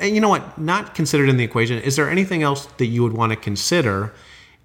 You 0.00 0.20
know 0.20 0.28
what? 0.28 0.56
Not 0.56 0.94
considered 0.94 1.28
in 1.28 1.36
the 1.36 1.44
equation. 1.44 1.78
Is 1.78 1.96
there 1.96 2.08
anything 2.08 2.44
else 2.44 2.66
that 2.78 2.86
you 2.86 3.02
would 3.02 3.14
want 3.14 3.30
to 3.32 3.36
consider 3.36 4.12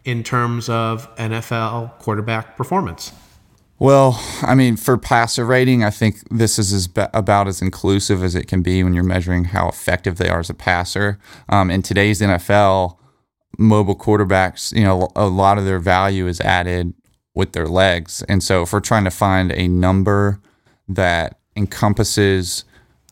in 0.05 0.23
terms 0.23 0.69
of 0.69 1.13
NFL 1.15 1.97
quarterback 1.97 2.55
performance? 2.55 3.11
Well, 3.79 4.23
I 4.41 4.55
mean, 4.55 4.75
for 4.75 4.97
passer 4.97 5.45
rating, 5.45 5.83
I 5.83 5.89
think 5.91 6.17
this 6.29 6.57
is 6.57 6.73
as 6.73 6.89
about 7.13 7.47
as 7.47 7.61
inclusive 7.61 8.23
as 8.23 8.33
it 8.33 8.47
can 8.47 8.61
be 8.61 8.83
when 8.83 8.93
you're 8.93 9.03
measuring 9.03 9.45
how 9.45 9.67
effective 9.67 10.17
they 10.17 10.29
are 10.29 10.39
as 10.39 10.49
a 10.49 10.55
passer. 10.55 11.19
Um, 11.49 11.69
in 11.69 11.83
today's 11.83 12.21
NFL, 12.21 12.97
mobile 13.57 13.95
quarterbacks, 13.95 14.75
you 14.75 14.83
know, 14.83 15.09
a 15.15 15.27
lot 15.27 15.57
of 15.57 15.65
their 15.65 15.79
value 15.79 16.27
is 16.27 16.41
added 16.41 16.93
with 17.37 17.53
their 17.53 17.67
legs. 17.67 18.23
And 18.27 18.43
so 18.43 18.63
if 18.63 18.73
we're 18.73 18.79
trying 18.79 19.03
to 19.03 19.11
find 19.11 19.51
a 19.51 19.67
number 19.67 20.41
that 20.89 21.37
encompasses 21.55 22.65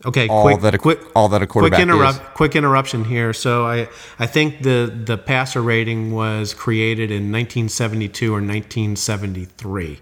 Okay, 0.03 0.27
all 0.27 0.43
quick, 0.43 0.61
that 0.61 0.75
a, 0.75 0.77
quick, 0.77 0.99
all 1.15 1.29
that 1.29 1.41
a 1.41 1.47
quarterback 1.47 1.77
quick, 1.77 1.81
interrupt, 1.81 2.19
is. 2.19 2.27
quick 2.35 2.55
interruption 2.55 3.05
here. 3.05 3.33
So 3.33 3.65
I, 3.65 3.87
I 4.19 4.27
think 4.27 4.61
the 4.61 4.91
the 5.05 5.17
passer 5.17 5.61
rating 5.61 6.11
was 6.11 6.53
created 6.53 7.09
in 7.09 7.31
1972 7.31 8.27
or 8.27 8.33
1973, 8.33 9.99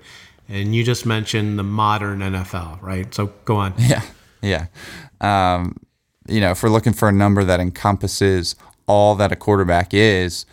and 0.50 0.76
you 0.76 0.84
just 0.84 1.06
mentioned 1.06 1.58
the 1.58 1.64
modern 1.64 2.20
NFL, 2.20 2.82
right? 2.82 3.14
So 3.14 3.28
go 3.46 3.58
on. 3.58 3.76
Yeah, 3.78 4.02
yeah. 4.42 4.66
Um, 5.22 5.78
you 6.28 6.42
know, 6.42 6.52
if 6.52 6.64
we're 6.64 6.70
looking 6.70 6.94
for 6.94 7.08
a 7.08 7.14
number 7.14 7.44
that 7.46 7.62
encompasses 7.62 8.56
all 8.88 9.16
that 9.16 9.32
a 9.32 9.38
quarterback 9.38 9.94
is, 9.94 10.46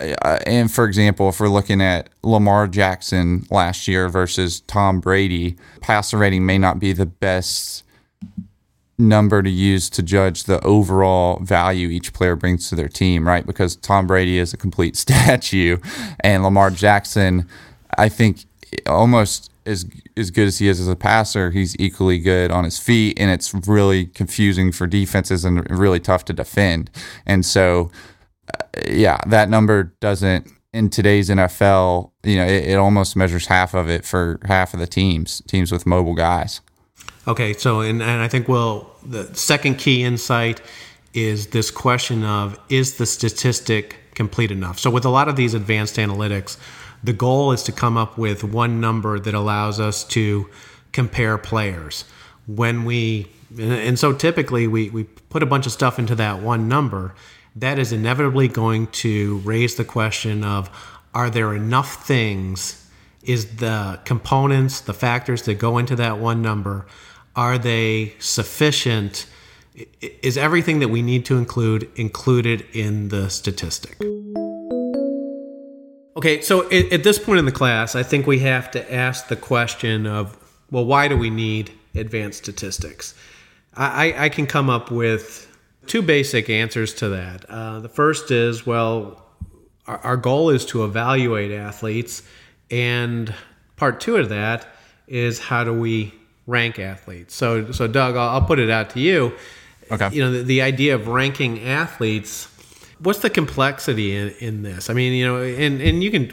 uh, 0.00 0.38
and 0.46 0.70
for 0.70 0.84
example, 0.84 1.28
if 1.28 1.40
we're 1.40 1.48
looking 1.48 1.80
at 1.80 2.08
Lamar 2.22 2.66
Jackson 2.66 3.46
last 3.50 3.86
year 3.86 4.08
versus 4.08 4.60
Tom 4.60 5.00
Brady, 5.00 5.56
passer 5.80 6.18
rating 6.18 6.44
may 6.44 6.58
not 6.58 6.78
be 6.78 6.92
the 6.92 7.06
best 7.06 7.84
number 8.98 9.42
to 9.42 9.50
use 9.50 9.90
to 9.90 10.02
judge 10.02 10.44
the 10.44 10.64
overall 10.64 11.38
value 11.40 11.88
each 11.88 12.12
player 12.12 12.36
brings 12.36 12.68
to 12.68 12.76
their 12.76 12.88
team, 12.88 13.26
right? 13.26 13.46
Because 13.46 13.76
Tom 13.76 14.06
Brady 14.06 14.38
is 14.38 14.52
a 14.52 14.56
complete 14.56 14.96
statue, 14.96 15.78
and 16.20 16.42
Lamar 16.42 16.70
Jackson, 16.70 17.48
I 17.96 18.08
think, 18.08 18.44
almost 18.86 19.50
as 19.66 19.86
as 20.16 20.30
good 20.30 20.46
as 20.46 20.58
he 20.58 20.68
is 20.68 20.80
as 20.80 20.88
a 20.88 20.96
passer, 20.96 21.50
he's 21.50 21.74
equally 21.78 22.18
good 22.18 22.50
on 22.50 22.64
his 22.64 22.78
feet, 22.78 23.18
and 23.18 23.30
it's 23.30 23.54
really 23.66 24.06
confusing 24.06 24.70
for 24.70 24.86
defenses 24.86 25.44
and 25.44 25.68
really 25.70 26.00
tough 26.00 26.24
to 26.26 26.32
defend. 26.32 26.90
And 27.26 27.44
so, 27.44 27.90
yeah, 28.88 29.18
that 29.26 29.48
number 29.48 29.94
doesn't 30.00 30.50
in 30.72 30.90
today's 30.90 31.30
NFL. 31.30 32.10
You 32.24 32.36
know, 32.36 32.46
it, 32.46 32.64
it 32.70 32.74
almost 32.74 33.16
measures 33.16 33.46
half 33.46 33.74
of 33.74 33.88
it 33.88 34.04
for 34.04 34.40
half 34.44 34.74
of 34.74 34.80
the 34.80 34.86
teams, 34.86 35.42
teams 35.46 35.72
with 35.72 35.86
mobile 35.86 36.14
guys. 36.14 36.60
Okay, 37.26 37.54
so 37.54 37.80
and, 37.80 38.02
and 38.02 38.20
I 38.20 38.28
think 38.28 38.48
well, 38.48 38.90
the 39.04 39.32
second 39.34 39.76
key 39.78 40.02
insight 40.02 40.60
is 41.14 41.48
this 41.48 41.70
question 41.70 42.24
of 42.24 42.58
is 42.68 42.96
the 42.96 43.06
statistic 43.06 43.96
complete 44.14 44.50
enough? 44.50 44.78
So 44.78 44.90
with 44.90 45.04
a 45.04 45.10
lot 45.10 45.28
of 45.28 45.36
these 45.36 45.54
advanced 45.54 45.96
analytics, 45.96 46.58
the 47.02 47.12
goal 47.12 47.52
is 47.52 47.62
to 47.64 47.72
come 47.72 47.96
up 47.96 48.18
with 48.18 48.44
one 48.44 48.80
number 48.80 49.18
that 49.18 49.34
allows 49.34 49.80
us 49.80 50.04
to 50.04 50.48
compare 50.92 51.38
players. 51.38 52.04
When 52.46 52.84
we 52.84 53.28
and 53.58 53.98
so 53.98 54.12
typically 54.12 54.66
we, 54.66 54.90
we 54.90 55.04
put 55.04 55.42
a 55.42 55.46
bunch 55.46 55.66
of 55.66 55.72
stuff 55.72 55.98
into 55.98 56.14
that 56.16 56.42
one 56.42 56.68
number, 56.68 57.14
that 57.56 57.78
is 57.78 57.92
inevitably 57.92 58.48
going 58.48 58.88
to 58.88 59.38
raise 59.38 59.76
the 59.76 59.84
question 59.84 60.44
of 60.44 60.68
are 61.14 61.30
there 61.30 61.54
enough 61.54 62.06
things? 62.06 62.80
Is 63.22 63.56
the 63.56 64.00
components, 64.04 64.80
the 64.80 64.92
factors 64.92 65.42
that 65.42 65.54
go 65.54 65.78
into 65.78 65.96
that 65.96 66.18
one 66.18 66.42
number, 66.42 66.86
are 67.36 67.56
they 67.56 68.14
sufficient? 68.18 69.26
Is 70.00 70.36
everything 70.36 70.80
that 70.80 70.88
we 70.88 71.02
need 71.02 71.24
to 71.26 71.36
include 71.36 71.90
included 71.96 72.66
in 72.72 73.08
the 73.08 73.28
statistic? 73.30 73.96
Okay, 76.16 76.40
so 76.42 76.70
at, 76.70 77.02
this 77.02 77.18
point 77.18 77.38
in 77.38 77.44
the 77.44 77.52
class, 77.52 77.96
I 77.96 78.02
think 78.02 78.26
we 78.26 78.38
have 78.40 78.70
to 78.72 78.94
ask 78.94 79.28
the 79.28 79.36
question 79.36 80.06
of, 80.06 80.36
well, 80.70 80.84
why 80.84 81.08
do 81.08 81.16
we 81.16 81.28
need 81.28 81.72
advanced 81.94 82.38
statistics? 82.38 83.14
I, 83.76 84.14
I 84.16 84.28
can 84.28 84.46
come 84.46 84.70
up 84.70 84.90
with 84.90 85.53
two 85.86 86.02
basic 86.02 86.50
answers 86.50 86.94
to 86.94 87.08
that. 87.10 87.44
Uh, 87.48 87.80
the 87.80 87.88
first 87.88 88.30
is, 88.30 88.66
well, 88.66 89.24
our, 89.86 89.98
our 89.98 90.16
goal 90.16 90.50
is 90.50 90.64
to 90.66 90.84
evaluate 90.84 91.52
athletes, 91.52 92.22
and 92.70 93.34
part 93.76 94.00
two 94.00 94.16
of 94.16 94.28
that 94.28 94.66
is 95.06 95.38
how 95.38 95.64
do 95.64 95.72
we 95.72 96.14
rank 96.46 96.78
athletes. 96.78 97.34
So, 97.34 97.72
so 97.72 97.86
Doug, 97.86 98.16
I'll, 98.16 98.28
I'll 98.30 98.46
put 98.46 98.58
it 98.58 98.70
out 98.70 98.90
to 98.90 99.00
you. 99.00 99.34
Okay. 99.90 100.08
You 100.12 100.22
know, 100.22 100.32
the, 100.32 100.42
the 100.42 100.62
idea 100.62 100.94
of 100.94 101.08
ranking 101.08 101.62
athletes. 101.62 102.48
What's 103.00 103.18
the 103.18 103.28
complexity 103.28 104.16
in, 104.16 104.30
in 104.38 104.62
this? 104.62 104.88
I 104.88 104.94
mean, 104.94 105.12
you 105.12 105.26
know, 105.26 105.42
and, 105.42 105.82
and 105.82 106.02
you 106.02 106.10
can. 106.10 106.32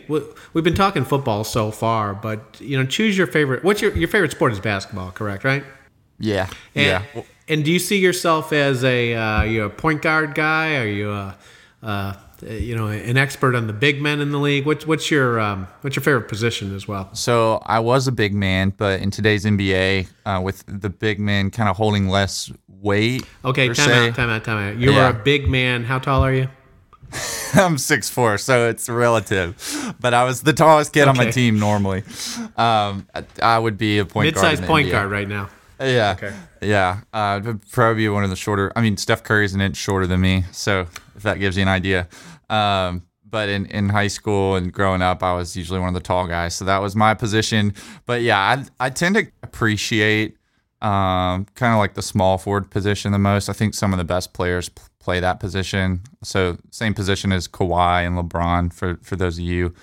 We've 0.54 0.64
been 0.64 0.76
talking 0.76 1.04
football 1.04 1.44
so 1.44 1.72
far, 1.72 2.14
but 2.14 2.58
you 2.62 2.78
know, 2.78 2.86
choose 2.86 3.18
your 3.18 3.28
favorite. 3.28 3.64
What's 3.64 3.82
your 3.82 3.98
your 3.98 4.08
favorite 4.08 4.32
sport 4.32 4.54
is 4.54 4.60
basketball, 4.60 5.12
correct? 5.12 5.44
Right? 5.44 5.66
Yeah. 6.20 6.48
And, 6.76 7.04
yeah. 7.16 7.24
And 7.52 7.66
do 7.66 7.72
you 7.72 7.80
see 7.80 7.98
yourself 7.98 8.54
as 8.54 8.82
a 8.86 9.14
uh, 9.14 9.44
you 9.44 9.66
a 9.66 9.70
point 9.70 10.02
guard 10.02 10.36
guy? 10.36 10.78
Are 10.78 10.88
you 10.88 11.12
a 11.12 11.38
uh, 11.84 12.14
you 12.42 12.78
know 12.78 12.88
an 12.88 13.18
expert 13.18 13.56
on 13.56 13.68
the 13.68 13.74
big 13.74 14.02
men 14.02 14.22
in 14.22 14.32
the 14.32 14.38
league? 14.38 14.66
What's 14.66 14.88
what's 14.88 15.12
your 15.12 15.38
um, 15.38 15.68
what's 15.82 15.98
your 15.98 16.04
favorite 16.04 16.30
position 16.30 16.74
as 16.74 16.88
well? 16.88 17.14
So 17.14 17.62
I 17.66 17.80
was 17.80 18.08
a 18.08 18.14
big 18.14 18.34
man, 18.34 18.74
but 18.78 19.02
in 19.02 19.12
today's 19.12 19.44
NBA, 19.44 20.08
uh, 20.26 20.40
with 20.42 20.64
the 20.66 20.90
big 20.90 21.20
men 21.20 21.52
kind 21.52 21.68
of 21.68 21.76
holding 21.76 22.08
less 22.08 22.50
weight. 22.70 23.26
Okay, 23.44 23.68
time 23.68 23.76
se, 23.76 24.08
out, 24.08 24.16
time 24.16 24.30
out, 24.30 24.46
time 24.46 24.70
out. 24.70 24.78
You 24.78 24.94
yeah. 24.94 25.08
are 25.08 25.10
a 25.12 25.14
big 25.22 25.50
man. 25.50 25.84
How 25.84 26.00
tall 26.00 26.24
are 26.24 26.34
you? 26.34 26.48
I'm 27.54 27.78
six 27.78 28.10
four, 28.10 28.38
so 28.38 28.70
it's 28.70 28.88
relative. 28.88 29.94
But 30.00 30.14
I 30.14 30.24
was 30.24 30.42
the 30.42 30.54
tallest 30.54 30.94
kid 30.94 31.02
okay. 31.02 31.10
on 31.10 31.18
my 31.18 31.32
team 31.32 31.60
normally. 31.60 32.04
Um, 32.56 33.10
I 33.44 33.60
would 33.60 33.78
be 33.78 34.00
a 34.00 34.06
point 34.06 34.34
guard. 34.34 34.46
mid-sized 34.46 34.64
point 34.64 34.88
NBA. 34.88 34.92
guard 34.92 35.12
right 35.12 35.28
now. 35.28 35.50
Yeah. 35.82 36.16
Okay. 36.18 36.36
Yeah. 36.62 37.02
Uh, 37.12 37.54
probably 37.72 38.08
one 38.10 38.24
of 38.24 38.30
the 38.30 38.36
shorter. 38.36 38.72
I 38.76 38.82
mean, 38.82 38.98
Steph 38.98 39.24
Curry's 39.24 39.54
an 39.54 39.62
inch 39.62 39.78
shorter 39.78 40.08
than 40.08 40.22
me, 40.22 40.46
so 40.52 40.88
if 41.16 41.24
that 41.24 41.40
gives 41.40 41.58
you 41.58 41.64
an 41.64 41.70
idea. 41.70 42.08
Um, 42.50 43.04
but 43.32 43.50
in, 43.50 43.66
in 43.68 43.90
high 43.90 44.08
school 44.08 44.56
and 44.56 44.72
growing 44.72 45.02
up, 45.02 45.24
I 45.24 45.34
was 45.34 45.56
usually 45.56 45.80
one 45.80 45.88
of 45.88 45.94
the 45.94 46.02
tall 46.02 46.28
guys, 46.28 46.54
so 46.54 46.66
that 46.66 46.82
was 46.82 46.96
my 46.96 47.14
position. 47.14 47.74
But 48.06 48.22
yeah, 48.22 48.38
I 48.38 48.86
I 48.86 48.90
tend 48.90 49.16
to 49.16 49.28
appreciate 49.42 50.38
um, 50.82 51.46
kind 51.56 51.74
of 51.74 51.80
like 51.80 51.94
the 51.94 52.02
small 52.02 52.38
forward 52.38 52.70
position 52.70 53.12
the 53.12 53.20
most. 53.20 53.50
I 53.50 53.54
think 53.54 53.74
some 53.74 53.94
of 53.94 53.98
the 53.98 54.04
best 54.04 54.34
players 54.34 54.70
play 55.00 55.20
that 55.20 55.40
position. 55.40 56.02
So 56.24 56.58
same 56.72 56.94
position 56.94 57.32
as 57.32 57.48
Kawhi 57.48 58.06
and 58.06 58.18
LeBron 58.18 58.74
for 58.74 58.98
for 59.02 59.16
those 59.16 59.38
of 59.38 59.44
you 59.44 59.74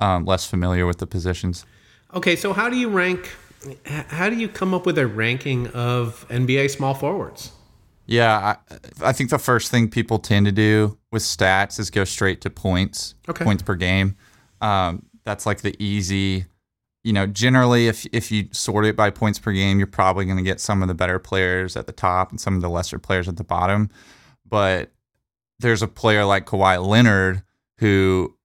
um, 0.00 0.24
less 0.24 0.46
familiar 0.46 0.86
with 0.86 0.98
the 0.98 1.06
positions. 1.06 1.64
Okay, 2.14 2.36
so 2.36 2.52
how 2.52 2.68
do 2.68 2.76
you 2.76 2.88
rank? 2.88 3.30
How 3.84 4.30
do 4.30 4.36
you 4.36 4.48
come 4.48 4.74
up 4.74 4.86
with 4.86 4.98
a 4.98 5.06
ranking 5.06 5.68
of 5.68 6.26
NBA 6.28 6.70
small 6.70 6.94
forwards? 6.94 7.52
Yeah, 8.06 8.56
I, 8.70 9.08
I 9.08 9.12
think 9.12 9.30
the 9.30 9.38
first 9.38 9.70
thing 9.70 9.90
people 9.90 10.18
tend 10.18 10.46
to 10.46 10.52
do 10.52 10.96
with 11.10 11.22
stats 11.22 11.80
is 11.80 11.90
go 11.90 12.04
straight 12.04 12.40
to 12.42 12.50
points, 12.50 13.16
okay. 13.28 13.44
points 13.44 13.64
per 13.64 13.74
game. 13.74 14.16
Um, 14.60 15.06
that's 15.24 15.44
like 15.44 15.62
the 15.62 15.74
easy, 15.82 16.46
you 17.02 17.12
know. 17.12 17.26
Generally, 17.26 17.88
if 17.88 18.06
if 18.12 18.30
you 18.30 18.48
sort 18.52 18.86
it 18.86 18.94
by 18.94 19.10
points 19.10 19.40
per 19.40 19.52
game, 19.52 19.78
you're 19.78 19.88
probably 19.88 20.24
going 20.24 20.36
to 20.36 20.44
get 20.44 20.60
some 20.60 20.82
of 20.82 20.88
the 20.88 20.94
better 20.94 21.18
players 21.18 21.76
at 21.76 21.86
the 21.86 21.92
top 21.92 22.30
and 22.30 22.40
some 22.40 22.54
of 22.54 22.62
the 22.62 22.70
lesser 22.70 23.00
players 23.00 23.28
at 23.28 23.36
the 23.36 23.44
bottom. 23.44 23.90
But 24.48 24.92
there's 25.58 25.82
a 25.82 25.88
player 25.88 26.24
like 26.24 26.46
Kawhi 26.46 26.84
Leonard 26.86 27.42
who, 27.78 28.35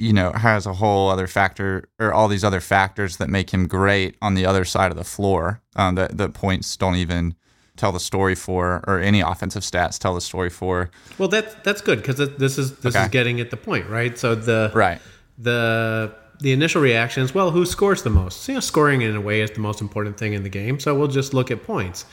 you 0.00 0.12
know, 0.12 0.32
has 0.32 0.66
a 0.66 0.72
whole 0.74 1.08
other 1.10 1.26
factor 1.26 1.88
or 1.98 2.12
all 2.12 2.26
these 2.28 2.42
other 2.44 2.60
factors 2.60 3.18
that 3.18 3.28
make 3.28 3.50
him 3.50 3.66
great 3.68 4.16
on 4.22 4.34
the 4.34 4.46
other 4.46 4.64
side 4.64 4.90
of 4.90 4.96
the 4.96 5.04
floor. 5.04 5.60
Um, 5.76 5.94
that 5.96 6.16
the 6.16 6.28
points 6.28 6.76
don't 6.76 6.96
even 6.96 7.34
tell 7.76 7.92
the 7.92 8.00
story 8.00 8.34
for, 8.34 8.82
or 8.86 8.98
any 8.98 9.20
offensive 9.20 9.62
stats 9.62 9.98
tell 9.98 10.14
the 10.14 10.20
story 10.20 10.50
for. 10.50 10.90
Well, 11.18 11.28
that's 11.28 11.54
that's 11.64 11.80
good 11.80 11.98
because 12.02 12.16
this 12.16 12.58
is 12.58 12.76
this 12.78 12.94
Okay. 12.96 13.04
is 13.04 13.10
getting 13.10 13.40
at 13.40 13.50
the 13.50 13.56
point, 13.56 13.88
right? 13.88 14.18
So 14.18 14.34
the 14.34 14.70
Right. 14.74 15.00
the 15.38 16.12
the 16.42 16.52
initial 16.52 16.80
reaction 16.80 17.22
is, 17.22 17.34
well, 17.34 17.50
who 17.50 17.66
scores 17.66 18.02
the 18.02 18.08
most? 18.10 18.48
You 18.48 18.54
know, 18.54 18.60
scoring 18.60 19.02
in 19.02 19.14
a 19.14 19.20
way 19.20 19.42
is 19.42 19.50
the 19.50 19.60
most 19.60 19.80
important 19.82 20.16
thing 20.16 20.32
in 20.32 20.42
the 20.42 20.48
game, 20.48 20.80
so 20.80 20.94
we'll 20.98 21.08
just 21.08 21.34
look 21.34 21.50
at 21.50 21.62
points. 21.64 22.06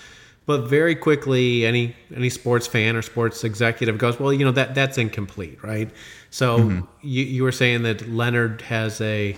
But 0.45 0.69
very 0.69 0.95
quickly, 0.95 1.65
any 1.65 1.95
any 2.15 2.29
sports 2.29 2.67
fan 2.67 2.95
or 2.95 3.01
sports 3.01 3.43
executive 3.43 3.97
goes, 3.97 4.19
well, 4.19 4.31
you 4.33 4.45
know 4.45 4.51
that 4.53 4.75
that's 4.75 4.97
incomplete, 4.97 5.59
right? 5.63 5.89
So 6.37 6.83
you 7.01 7.23
you 7.23 7.41
were 7.43 7.51
saying 7.51 7.81
that 7.83 8.07
Leonard 8.07 8.61
has 8.61 9.01
a 9.01 9.35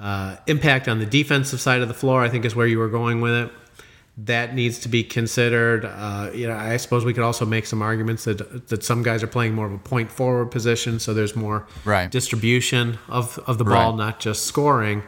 uh, 0.00 0.36
impact 0.46 0.88
on 0.88 0.98
the 0.98 1.06
defensive 1.06 1.60
side 1.60 1.80
of 1.80 1.88
the 1.88 1.94
floor. 1.94 2.24
I 2.24 2.28
think 2.28 2.44
is 2.44 2.56
where 2.56 2.66
you 2.66 2.78
were 2.80 2.88
going 2.88 3.20
with 3.20 3.34
it. 3.34 3.50
That 4.26 4.52
needs 4.52 4.80
to 4.80 4.88
be 4.88 5.04
considered. 5.04 5.84
Uh, 5.84 6.30
you 6.34 6.48
know, 6.48 6.56
I 6.56 6.76
suppose 6.78 7.04
we 7.04 7.14
could 7.14 7.22
also 7.22 7.46
make 7.46 7.66
some 7.66 7.82
arguments 7.82 8.24
that 8.24 8.66
that 8.68 8.82
some 8.82 9.04
guys 9.04 9.22
are 9.22 9.28
playing 9.28 9.54
more 9.54 9.66
of 9.66 9.72
a 9.72 9.78
point 9.78 10.10
forward 10.10 10.50
position, 10.50 10.98
so 10.98 11.14
there's 11.14 11.36
more 11.36 11.66
Right. 11.84 12.10
distribution 12.10 12.98
of 13.08 13.38
of 13.46 13.58
the 13.58 13.64
ball, 13.64 13.90
Right. 13.92 14.04
not 14.06 14.18
just 14.18 14.44
scoring. 14.44 15.04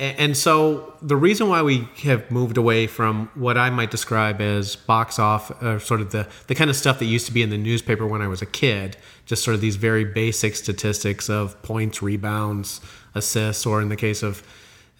And 0.00 0.36
so 0.36 0.92
the 1.02 1.14
reason 1.14 1.48
why 1.48 1.62
we 1.62 1.88
have 2.02 2.28
moved 2.28 2.56
away 2.56 2.88
from 2.88 3.30
what 3.36 3.56
I 3.56 3.70
might 3.70 3.92
describe 3.92 4.40
as 4.40 4.74
box 4.74 5.20
off, 5.20 5.52
or 5.62 5.78
sort 5.78 6.00
of 6.00 6.10
the, 6.10 6.26
the 6.48 6.54
kind 6.56 6.68
of 6.68 6.74
stuff 6.74 6.98
that 6.98 7.04
used 7.04 7.26
to 7.26 7.32
be 7.32 7.42
in 7.42 7.50
the 7.50 7.56
newspaper 7.70 8.04
when 8.04 8.20
I 8.20 8.26
was 8.26 8.42
a 8.42 8.46
kid, 8.46 8.96
just 9.26 9.42
sort 9.44 9.54
of 9.54 9.60
these 9.60 9.76
very 9.76 10.04
basic 10.04 10.56
statistics 10.56 11.30
of 11.30 11.60
points, 11.62 12.02
rebounds, 12.02 12.80
assists, 13.14 13.66
or 13.66 13.80
in 13.80 13.88
the 13.88 13.96
case 13.96 14.22
of 14.22 14.42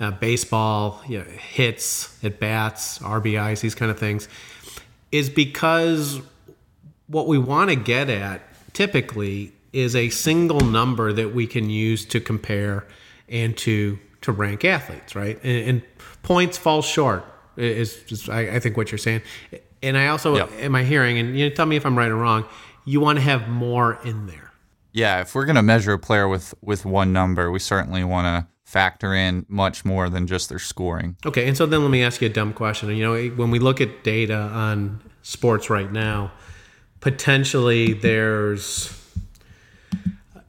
uh, 0.00 0.10
baseball, 0.12 1.02
you 1.06 1.18
know, 1.18 1.24
hits, 1.24 2.22
at 2.24 2.40
bats, 2.40 2.98
RBIs, 2.98 3.60
these 3.60 3.74
kind 3.74 3.90
of 3.90 3.98
things, 3.98 4.28
is 5.12 5.30
because 5.30 6.20
what 7.06 7.26
we 7.28 7.38
want 7.38 7.70
to 7.70 7.76
get 7.76 8.08
at 8.10 8.42
typically 8.72 9.52
is 9.72 9.94
a 9.94 10.08
single 10.08 10.60
number 10.60 11.12
that 11.12 11.34
we 11.34 11.46
can 11.46 11.68
use 11.68 12.04
to 12.06 12.20
compare 12.20 12.87
and 13.28 13.56
to 13.58 13.98
to 14.22 14.32
rank 14.32 14.64
athletes, 14.64 15.14
right? 15.14 15.38
And, 15.44 15.68
and 15.68 15.82
points 16.22 16.56
fall 16.56 16.80
short 16.80 17.24
is 17.56 18.02
just 18.04 18.28
I, 18.30 18.56
I, 18.56 18.60
think 18.60 18.76
what 18.76 18.90
you're 18.90 18.98
saying. 18.98 19.20
And 19.82 19.98
I 19.98 20.08
also 20.08 20.37
yep. 20.37 20.50
am 20.60 20.74
I 20.74 20.82
hearing, 20.82 21.18
and 21.18 21.38
you 21.38 21.48
know, 21.48 21.54
tell 21.54 21.66
me 21.66 21.76
if 21.76 21.84
I'm 21.84 21.96
right 21.96 22.10
or 22.10 22.16
wrong. 22.16 22.46
You 22.85 23.01
want 23.01 23.18
to 23.18 23.23
have 23.23 23.49
more 23.49 23.99
in 24.05 24.27
there. 24.27 24.53
Yeah, 24.92 25.20
if 25.20 25.35
we're 25.35 25.47
going 25.47 25.57
to 25.57 25.62
measure 25.62 25.92
a 25.92 25.99
player 25.99 26.29
with 26.29 26.55
with 26.61 26.85
one 26.85 27.12
number, 27.12 27.51
we 27.51 27.59
certainly 27.59 28.05
want 28.05 28.27
to 28.27 28.49
factor 28.64 29.14
in 29.14 29.44
much 29.49 29.85
more 29.85 30.09
than 30.09 30.27
just 30.27 30.49
their 30.49 30.59
scoring. 30.59 31.16
Okay, 31.27 31.47
and 31.47 31.57
so 31.57 31.66
then 31.66 31.83
let 31.83 31.90
me 31.90 32.03
ask 32.03 32.20
you 32.20 32.27
a 32.27 32.33
dumb 32.33 32.53
question. 32.53 32.88
You 32.90 33.05
know, 33.05 33.29
when 33.31 33.51
we 33.51 33.59
look 33.59 33.81
at 33.81 34.05
data 34.05 34.37
on 34.37 35.01
sports 35.23 35.68
right 35.68 35.90
now, 35.90 36.33
potentially 37.01 37.92
there's 37.92 39.01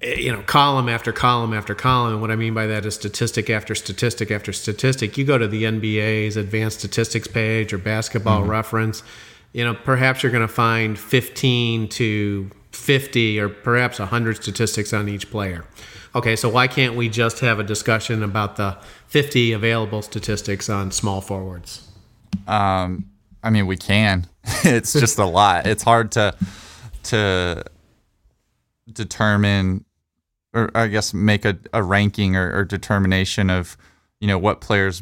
you 0.02 0.32
know 0.32 0.41
column 0.43 0.88
after 0.88 1.12
column 1.12 1.54
after 1.54 1.74
column 1.74 2.13
and 2.13 2.21
what 2.21 2.32
i 2.32 2.36
mean 2.36 2.54
by 2.54 2.67
that 2.67 2.86
is 2.86 2.93
statistic 2.93 3.50
after 3.50 3.74
statistic 3.74 4.30
after 4.30 4.54
statistic 4.54 5.17
you 5.17 5.26
go 5.26 5.38
to 5.38 5.48
the 5.48 5.63
nba's 5.63 6.38
advanced 6.38 6.80
statistics 6.80 7.28
page 7.28 7.74
or 7.74 7.78
basketball 7.78 8.41
mm-hmm. 8.41 8.52
reference 8.52 9.04
you 9.56 9.63
know 9.63 9.74
perhaps 9.74 10.22
you're 10.22 10.34
going 10.34 10.46
to 10.46 10.54
find 10.54 11.00
15 11.00 11.88
to 11.88 12.52
50 12.74 13.39
or 13.39 13.48
perhaps 13.48 14.00
100 14.00 14.36
statistics 14.36 14.91
on 14.91 15.08
each 15.08 15.32
player. 15.32 15.63
Okay 16.13 16.36
so 16.36 16.50
why 16.50 16.68
can't 16.68 16.96
we 16.96 17.08
just 17.08 17.39
have 17.39 17.58
a 17.58 17.63
discussion 17.63 18.22
about 18.22 18.58
the 18.58 18.78
50 19.08 19.54
available 19.54 20.02
statistics 20.02 20.70
on 20.70 20.91
small 20.91 21.22
forwards? 21.22 21.89
Um, 22.48 23.10
i 23.44 23.50
mean 23.50 23.65
we 23.65 23.78
can. 23.78 24.28
It's 24.65 24.94
just 24.94 25.18
a 25.20 25.26
lot. 25.26 25.65
It's 25.65 25.84
hard 25.84 26.12
to 26.13 26.36
to 27.04 27.63
determine 28.91 29.86
or 30.54 30.70
I 30.76 30.88
guess 30.88 31.13
make 31.13 31.46
a, 31.46 31.58
a 31.72 31.82
ranking 31.82 32.36
or, 32.36 32.52
or 32.58 32.65
determination 32.65 33.50
of, 33.50 33.78
you 34.20 34.28
know, 34.28 34.38
what 34.38 34.60
players 34.60 35.02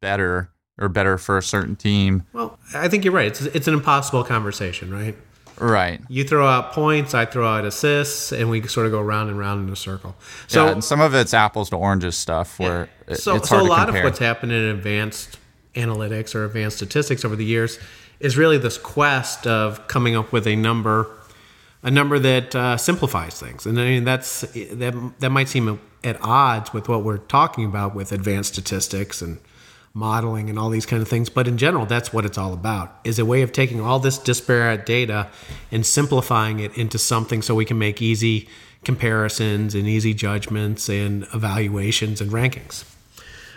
better 0.00 0.50
or 0.78 0.88
better 0.88 1.18
for 1.18 1.38
a 1.38 1.42
certain 1.42 1.76
team. 1.76 2.24
Well, 2.32 2.58
I 2.74 2.88
think 2.88 3.04
you're 3.04 3.14
right. 3.14 3.26
It's 3.26 3.42
it's 3.42 3.68
an 3.68 3.74
impossible 3.74 4.24
conversation, 4.24 4.92
right? 4.92 5.16
Right. 5.58 6.00
You 6.08 6.24
throw 6.24 6.46
out 6.46 6.72
points, 6.72 7.14
I 7.14 7.26
throw 7.26 7.46
out 7.46 7.64
assists, 7.64 8.32
and 8.32 8.50
we 8.50 8.66
sort 8.66 8.86
of 8.86 8.92
go 8.92 9.00
round 9.00 9.30
and 9.30 9.38
round 9.38 9.66
in 9.66 9.72
a 9.72 9.76
circle. 9.76 10.16
So 10.48 10.66
yeah, 10.66 10.72
and 10.72 10.82
some 10.82 11.00
of 11.00 11.14
it's 11.14 11.32
apples 11.32 11.70
to 11.70 11.76
oranges 11.76 12.16
stuff 12.16 12.58
where 12.58 12.88
yeah. 13.08 13.14
so, 13.14 13.36
it's 13.36 13.48
hard 13.48 13.62
so 13.62 13.66
a 13.66 13.68
lot 13.68 13.86
compare. 13.86 14.02
of 14.02 14.04
what's 14.04 14.18
happened 14.18 14.50
in 14.50 14.64
advanced 14.64 15.38
analytics 15.74 16.34
or 16.34 16.44
advanced 16.44 16.78
statistics 16.78 17.24
over 17.24 17.36
the 17.36 17.44
years 17.44 17.78
is 18.20 18.36
really 18.36 18.58
this 18.58 18.78
quest 18.78 19.46
of 19.46 19.86
coming 19.86 20.16
up 20.16 20.32
with 20.32 20.46
a 20.46 20.56
number 20.56 21.10
a 21.84 21.90
number 21.90 22.18
that 22.18 22.54
uh, 22.54 22.76
simplifies 22.78 23.38
things. 23.38 23.66
And 23.66 23.78
I 23.78 23.84
mean, 23.84 24.04
that's 24.04 24.40
that 24.40 25.12
that 25.20 25.30
might 25.30 25.48
seem 25.48 25.78
at 26.02 26.20
odds 26.20 26.72
with 26.72 26.88
what 26.88 27.04
we're 27.04 27.18
talking 27.18 27.64
about 27.64 27.94
with 27.94 28.10
advanced 28.10 28.54
statistics 28.54 29.22
and 29.22 29.38
modeling 29.94 30.50
and 30.50 30.58
all 30.58 30.70
these 30.70 30.84
kind 30.84 31.00
of 31.00 31.08
things. 31.08 31.30
But 31.30 31.46
in 31.46 31.56
general, 31.56 31.86
that's 31.86 32.12
what 32.12 32.24
it's 32.24 32.36
all 32.36 32.52
about: 32.52 32.98
is 33.04 33.18
a 33.18 33.24
way 33.24 33.42
of 33.42 33.52
taking 33.52 33.80
all 33.80 33.98
this 34.00 34.18
disparate 34.18 34.84
data 34.84 35.28
and 35.70 35.86
simplifying 35.86 36.58
it 36.58 36.76
into 36.76 36.98
something 36.98 37.40
so 37.40 37.54
we 37.54 37.64
can 37.64 37.78
make 37.78 38.02
easy 38.02 38.48
comparisons 38.84 39.74
and 39.74 39.88
easy 39.88 40.12
judgments 40.12 40.88
and 40.88 41.26
evaluations 41.32 42.20
and 42.20 42.30
rankings. 42.30 42.84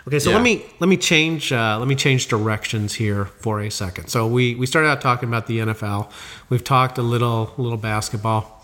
Okay, 0.06 0.18
so 0.18 0.30
yeah. 0.30 0.36
let 0.36 0.42
me 0.42 0.64
let 0.80 0.88
me 0.88 0.96
change 0.96 1.52
uh, 1.52 1.76
let 1.78 1.86
me 1.86 1.94
change 1.94 2.28
directions 2.28 2.94
here 2.94 3.26
for 3.26 3.60
a 3.60 3.70
second. 3.70 4.08
So 4.08 4.26
we 4.26 4.54
we 4.54 4.64
started 4.64 4.88
out 4.88 5.02
talking 5.02 5.28
about 5.28 5.46
the 5.46 5.58
NFL. 5.58 6.10
We've 6.48 6.64
talked 6.64 6.96
a 6.96 7.02
little 7.02 7.52
little 7.58 7.76
basketball. 7.76 8.57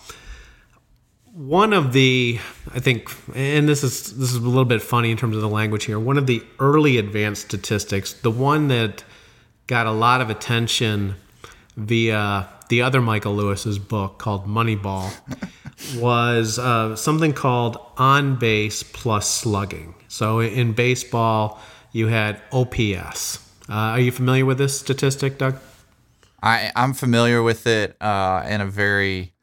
One 1.34 1.72
of 1.72 1.92
the 1.92 2.38
I 2.72 2.78
think, 2.78 3.10
and 3.34 3.68
this 3.68 3.82
is 3.82 4.16
this 4.16 4.30
is 4.30 4.36
a 4.36 4.40
little 4.40 4.64
bit 4.64 4.80
funny 4.80 5.10
in 5.10 5.16
terms 5.16 5.34
of 5.34 5.42
the 5.42 5.48
language 5.48 5.84
here. 5.84 5.98
One 5.98 6.16
of 6.16 6.28
the 6.28 6.44
early 6.60 6.96
advanced 6.96 7.42
statistics, 7.42 8.12
the 8.12 8.30
one 8.30 8.68
that 8.68 9.02
got 9.66 9.88
a 9.88 9.90
lot 9.90 10.20
of 10.20 10.30
attention 10.30 11.16
via 11.76 12.48
the 12.68 12.82
other 12.82 13.00
Michael 13.00 13.34
Lewis's 13.34 13.80
book 13.80 14.18
called 14.18 14.46
Moneyball, 14.46 15.10
was 16.00 16.60
uh, 16.60 16.94
something 16.94 17.32
called 17.32 17.78
on 17.96 18.36
base 18.36 18.84
plus 18.84 19.28
slugging. 19.28 19.96
So 20.06 20.38
in 20.38 20.72
baseball, 20.72 21.60
you 21.90 22.06
had 22.06 22.40
OPS. 22.52 23.38
Uh, 23.68 23.72
are 23.72 24.00
you 24.00 24.12
familiar 24.12 24.46
with 24.46 24.58
this 24.58 24.78
statistic, 24.78 25.38
Doug? 25.38 25.56
I, 26.40 26.70
I'm 26.76 26.92
familiar 26.92 27.42
with 27.42 27.66
it 27.66 28.00
uh, 28.00 28.46
in 28.48 28.60
a 28.60 28.66
very 28.66 29.33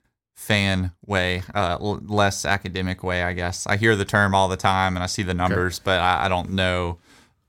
fan 0.42 0.92
way, 1.06 1.44
uh, 1.54 1.78
less 1.80 2.46
academic 2.46 3.04
way, 3.04 3.22
I 3.22 3.34
guess. 3.34 3.68
I 3.68 3.78
hear 3.78 3.96
the 3.96 4.06
term 4.06 4.34
all 4.34 4.48
the 4.48 4.58
time 4.58 4.98
and 4.98 5.04
I 5.04 5.06
see 5.06 5.22
the 5.22 5.36
numbers, 5.36 5.78
okay. 5.78 5.84
but 5.86 6.00
I, 6.00 6.26
I, 6.26 6.30
don't 6.30 6.50
know 6.50 6.98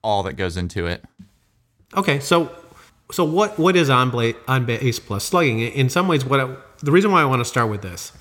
all 0.05 0.23
that 0.25 0.35
goes 0.35 0.59
into 0.59 0.87
it. 0.87 1.03
Okay, 1.97 2.21
so 2.21 2.55
so 3.11 3.25
what 3.25 3.59
what 3.59 3.77
is 3.77 3.89
on, 3.89 4.11
bla- 4.11 4.35
on 4.47 4.67
base 4.67 4.99
plus 4.99 5.25
slugging? 5.25 5.61
In 5.61 5.89
some 5.89 6.07
ways, 6.07 6.25
what 6.27 6.39
I, 6.39 6.55
the 6.83 6.93
reason 6.93 7.11
why 7.11 7.23
I 7.23 7.25
want 7.25 7.41
to 7.41 7.47
start 7.47 7.71
with 7.71 7.81
this 7.81 8.13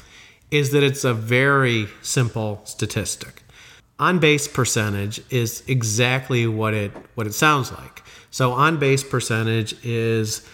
is 0.51 0.71
that 0.71 0.84
it's 0.84 1.03
a 1.03 1.13
very 1.13 1.88
simple 2.01 2.62
statistic 2.63 3.43
on 3.99 4.19
base 4.19 4.47
percentage 4.47 5.21
is 5.29 5.63
exactly 5.67 6.47
what 6.47 6.73
it 6.73 6.91
what 7.15 7.27
it 7.27 7.34
sounds 7.34 7.73
like. 7.73 8.03
So 8.29 8.53
on 8.53 8.79
base 8.79 9.03
percentage 9.03 9.75
is 9.86 10.47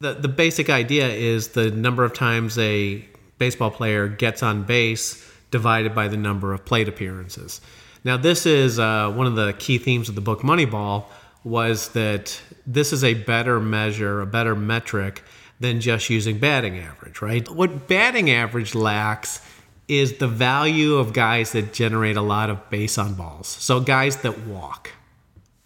the 0.00 0.14
the 0.14 0.28
basic 0.28 0.70
idea 0.70 1.08
is 1.08 1.48
the 1.48 1.70
number 1.70 2.04
of 2.04 2.12
times 2.12 2.58
a 2.58 3.04
baseball 3.38 3.70
player 3.70 4.08
gets 4.08 4.42
on 4.42 4.64
base 4.64 5.24
divided 5.50 5.94
by 5.94 6.08
the 6.08 6.16
number 6.16 6.52
of 6.52 6.64
plate 6.64 6.88
appearances. 6.88 7.60
Now 8.04 8.16
this 8.16 8.46
is 8.46 8.78
uh, 8.78 9.12
one 9.12 9.26
of 9.26 9.36
the 9.36 9.54
key 9.54 9.78
themes 9.78 10.08
of 10.08 10.14
the 10.14 10.20
book 10.20 10.40
Moneyball 10.40 11.04
was 11.44 11.90
that 11.90 12.40
this 12.66 12.92
is 12.92 13.02
a 13.04 13.14
better 13.14 13.60
measure, 13.60 14.20
a 14.20 14.26
better 14.26 14.54
metric 14.54 15.22
than 15.60 15.80
just 15.80 16.10
using 16.10 16.38
batting 16.38 16.78
average, 16.78 17.20
right? 17.20 17.48
What 17.48 17.88
batting 17.88 18.30
average 18.30 18.74
lacks 18.74 19.40
is 19.88 20.18
the 20.18 20.28
value 20.28 20.96
of 20.96 21.12
guys 21.12 21.52
that 21.52 21.72
generate 21.72 22.16
a 22.16 22.22
lot 22.22 22.50
of 22.50 22.70
base 22.70 22.98
on 22.98 23.14
balls. 23.14 23.48
So 23.48 23.80
guys 23.80 24.18
that 24.18 24.40
walk, 24.40 24.92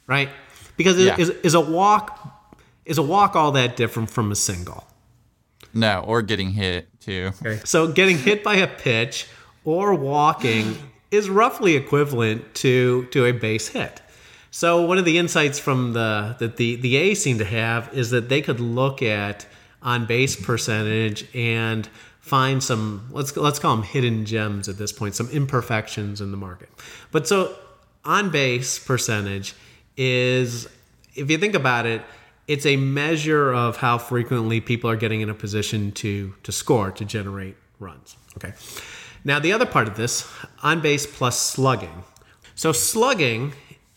right? 0.06 0.30
Because 0.76 0.98
yeah. 0.98 1.16
is, 1.18 1.30
is 1.30 1.54
a 1.54 1.60
walk 1.60 2.21
is 2.84 2.98
a 2.98 3.02
walk 3.02 3.36
all 3.36 3.52
that 3.52 3.76
different 3.76 4.10
from 4.10 4.32
a 4.32 4.36
single? 4.36 4.86
No, 5.74 6.00
or 6.06 6.22
getting 6.22 6.50
hit 6.50 6.88
too. 7.00 7.32
Okay. 7.40 7.60
So 7.64 7.90
getting 7.90 8.18
hit 8.18 8.44
by 8.44 8.56
a 8.56 8.66
pitch 8.66 9.28
or 9.64 9.94
walking 9.94 10.76
is 11.10 11.28
roughly 11.28 11.76
equivalent 11.76 12.54
to 12.56 13.06
to 13.06 13.26
a 13.26 13.32
base 13.32 13.68
hit. 13.68 14.00
So 14.50 14.82
one 14.82 14.98
of 14.98 15.04
the 15.04 15.16
insights 15.16 15.58
from 15.58 15.94
the 15.94 16.36
that 16.38 16.56
the 16.56 16.76
the 16.76 16.96
A's 16.96 17.22
seem 17.22 17.38
to 17.38 17.44
have 17.44 17.92
is 17.94 18.10
that 18.10 18.28
they 18.28 18.42
could 18.42 18.60
look 18.60 19.02
at 19.02 19.46
on 19.82 20.06
base 20.06 20.36
percentage 20.36 21.26
and 21.34 21.88
find 22.20 22.62
some 22.62 23.08
let's 23.10 23.36
let's 23.36 23.58
call 23.58 23.76
them 23.76 23.84
hidden 23.84 24.24
gems 24.26 24.68
at 24.68 24.78
this 24.78 24.92
point, 24.92 25.14
some 25.14 25.28
imperfections 25.30 26.20
in 26.20 26.30
the 26.30 26.36
market. 26.36 26.68
But 27.10 27.26
so 27.26 27.56
on 28.04 28.30
base 28.30 28.78
percentage 28.78 29.54
is 29.96 30.68
if 31.14 31.30
you 31.30 31.38
think 31.38 31.54
about 31.54 31.86
it, 31.86 32.02
it's 32.46 32.66
a 32.66 32.76
measure 32.76 33.52
of 33.52 33.76
how 33.76 33.98
frequently 33.98 34.60
people 34.60 34.90
are 34.90 34.96
getting 34.96 35.20
in 35.20 35.30
a 35.30 35.34
position 35.34 35.92
to 35.92 36.34
to 36.42 36.52
score 36.52 36.90
to 36.90 37.04
generate 37.04 37.56
runs. 37.78 38.16
Okay. 38.36 38.52
Now 39.24 39.38
the 39.38 39.52
other 39.52 39.66
part 39.66 39.88
of 39.88 39.96
this, 39.96 40.30
on 40.62 40.80
base 40.80 41.06
plus 41.06 41.38
slugging. 41.38 42.04
So 42.54 42.72
slugging 42.72 43.52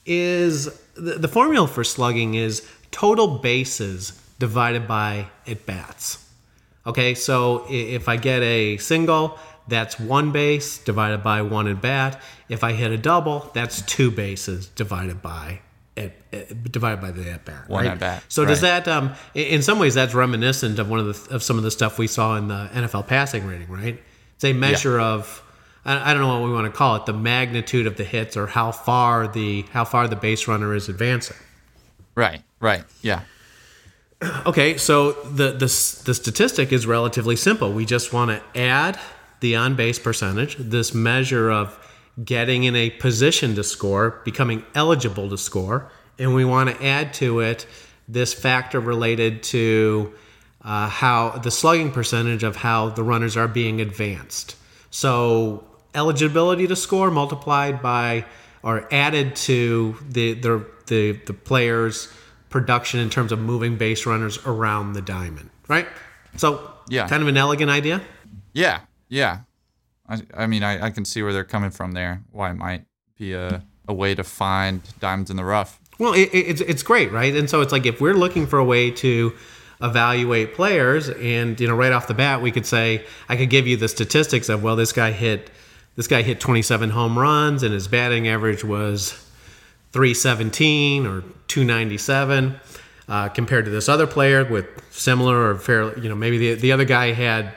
is 0.06 0.66
the, 0.94 1.14
the 1.14 1.28
formula 1.28 1.68
for 1.68 1.84
slugging 1.84 2.36
is 2.36 2.68
total 2.92 3.40
bases 3.40 4.22
divided 4.40 4.88
by 4.88 5.28
at 5.48 5.66
bats. 5.66 6.24
Okay, 6.88 7.16
so 7.16 7.66
if 7.68 8.08
I 8.08 8.18
get 8.18 8.44
a 8.44 8.78
single, 8.78 9.40
that's 9.68 10.00
one 10.00 10.32
base 10.32 10.78
divided 10.78 11.24
by 11.24 11.42
one 11.42 11.68
at 11.68 11.82
bat. 11.82 12.22
If 12.48 12.64
I 12.64 12.74
hit 12.74 12.92
a 12.92 12.98
double, 12.98 13.50
that's 13.56 13.82
two 13.82 14.12
bases 14.12 14.68
divided 14.68 15.22
by 15.22 15.62
at, 15.98 16.12
at, 16.34 16.72
divided 16.72 17.02
by 17.02 17.12
the 17.12 17.30
at 17.30 17.46
bat. 17.46 17.70
One 17.70 17.86
right? 17.86 17.94
at 17.94 18.00
bat. 18.00 18.24
So 18.28 18.44
right. 18.44 18.50
does 18.50 18.62
that? 18.62 18.88
Um, 18.88 19.14
in 19.34 19.62
some 19.62 19.80
ways, 19.80 19.94
that's 19.94 20.14
reminiscent 20.14 20.80
of 20.80 20.90
one 20.90 21.00
of 21.00 21.28
the 21.28 21.36
of 21.36 21.44
some 21.44 21.58
of 21.58 21.64
the 21.64 21.72
stuff 21.72 21.98
we 21.98 22.08
saw 22.08 22.38
in 22.38 22.48
the 22.48 22.70
NFL 22.74 23.08
passing 23.08 23.46
rating. 23.46 23.70
Right? 23.70 24.02
It's 24.36 24.44
a 24.44 24.54
measure 24.54 24.98
yeah. 24.98 25.06
of 25.06 25.44
I 25.86 26.14
don't 26.14 26.24
know 26.24 26.40
what 26.40 26.48
we 26.48 26.54
want 26.54 26.66
to 26.66 26.76
call 26.76 26.96
it, 26.96 27.06
the 27.06 27.14
magnitude 27.14 27.86
of 27.86 27.96
the 27.96 28.04
hits 28.04 28.36
or 28.36 28.48
how 28.48 28.72
far 28.72 29.28
the 29.28 29.66
how 29.72 29.86
far 29.86 30.08
the 30.08 30.16
base 30.16 30.48
runner 30.48 30.74
is 30.74 30.90
advancing. 30.90 31.38
Right. 32.16 32.42
Right. 32.60 32.84
Yeah. 33.02 33.22
Okay, 34.46 34.78
so 34.78 35.12
the, 35.12 35.52
the 35.52 35.66
the 36.06 36.14
statistic 36.14 36.72
is 36.72 36.88
relatively 36.88 37.36
simple. 37.36 37.74
We 37.74 37.86
just 37.86 38.14
want 38.14 38.32
to 38.32 38.60
add 38.60 38.98
the 39.42 39.58
on 39.58 39.76
base 39.76 40.00
percentage, 40.00 40.56
this 40.56 40.94
measure 40.94 41.52
of 41.52 41.78
getting 42.24 42.64
in 42.64 42.76
a 42.76 42.90
position 42.92 43.56
to 43.56 43.64
score, 43.64 44.22
becoming 44.24 44.64
eligible 44.74 45.30
to 45.30 45.38
score, 45.38 45.92
and 46.18 46.34
we 46.34 46.46
want 46.46 46.70
to 46.70 46.86
add 46.86 47.14
to 47.16 47.42
it 47.42 47.68
this 48.08 48.34
factor 48.34 48.80
related 48.80 49.44
to 49.44 50.14
uh, 50.64 50.88
how 50.88 51.32
the 51.32 51.52
slugging 51.52 51.92
percentage 51.92 52.44
of 52.44 52.56
how 52.56 52.90
the 52.90 53.04
runners 53.04 53.36
are 53.36 53.48
being 53.48 53.82
advanced. 53.82 54.56
So 54.92 55.66
eligibility 55.94 56.68
to 56.68 56.76
score 56.76 57.12
multiplied 57.12 57.82
by 57.82 58.26
or 58.64 58.88
added 58.94 59.36
to 59.36 59.96
the 60.10 60.34
the 60.34 60.66
the, 60.88 61.14
the 61.26 61.34
players' 61.34 62.12
production 62.50 63.00
in 63.00 63.10
terms 63.10 63.32
of 63.32 63.40
moving 63.40 63.76
base 63.78 64.06
runners 64.06 64.38
around 64.46 64.94
the 64.94 65.02
diamond, 65.02 65.50
right? 65.68 65.88
So 66.38 66.72
Yeah. 66.88 67.08
kind 67.08 67.22
of 67.24 67.28
an 67.28 67.38
elegant 67.38 67.72
idea. 67.72 68.02
Yeah, 68.54 68.82
yeah. 69.10 69.40
I, 70.08 70.22
I 70.36 70.48
mean, 70.48 70.64
I, 70.64 70.86
I 70.88 70.90
can 70.92 71.06
see 71.06 71.22
where 71.24 71.34
they're 71.34 71.44
coming 71.44 71.72
from 71.72 71.94
there. 71.94 72.22
Why 72.32 72.52
it 72.52 72.56
might 72.56 72.86
be 73.18 73.34
a, 73.34 73.64
a 73.88 73.94
way 73.94 74.14
to 74.16 74.24
find 74.24 74.82
diamonds 75.00 75.30
in 75.32 75.38
the 75.38 75.46
rough. 75.46 75.80
Well, 76.00 76.14
it, 76.14 76.30
it- 76.34 76.48
it's 76.48 76.62
it's 76.62 76.84
great, 76.84 77.12
right? 77.12 77.36
And 77.36 77.50
so 77.50 77.62
it's 77.62 77.72
like 77.72 77.86
if 77.86 78.00
we're 78.02 78.14
looking 78.14 78.46
for 78.48 78.60
a 78.60 78.66
way 78.66 78.92
to 78.92 79.34
evaluate 79.82 80.54
players, 80.56 81.10
and 81.10 81.60
you 81.60 81.68
know, 81.68 81.76
right 81.76 81.92
off 81.92 82.08
the 82.08 82.14
bat, 82.14 82.42
we 82.42 82.52
could 82.52 82.66
say 82.66 83.06
I 83.30 83.36
could 83.36 83.50
give 83.50 83.68
you 83.68 83.78
the 83.78 83.88
statistics 83.88 84.48
of 84.50 84.62
well, 84.64 84.76
this 84.76 84.92
guy 84.94 85.12
hit 85.12 85.50
this 85.96 86.08
guy 86.08 86.22
hit 86.24 86.40
27 86.42 86.90
home 86.90 87.18
runs, 87.18 87.64
and 87.64 87.74
his 87.74 87.88
batting 87.88 88.28
average 88.28 88.64
was 88.66 89.12
317 89.94 91.06
or 91.08 91.22
297. 91.48 92.60
Uh, 93.08 93.30
compared 93.30 93.66
to 93.66 93.72
this 93.72 93.88
other 93.88 94.08
player 94.08 94.44
with 94.44 94.66
similar 94.90 95.52
or 95.52 95.56
fairly, 95.60 96.02
you 96.02 96.10
know, 96.10 96.16
maybe 96.16 96.40
the, 96.40 96.54
the 96.56 96.72
other 96.72 96.86
guy 96.86 97.12
had 97.14 97.54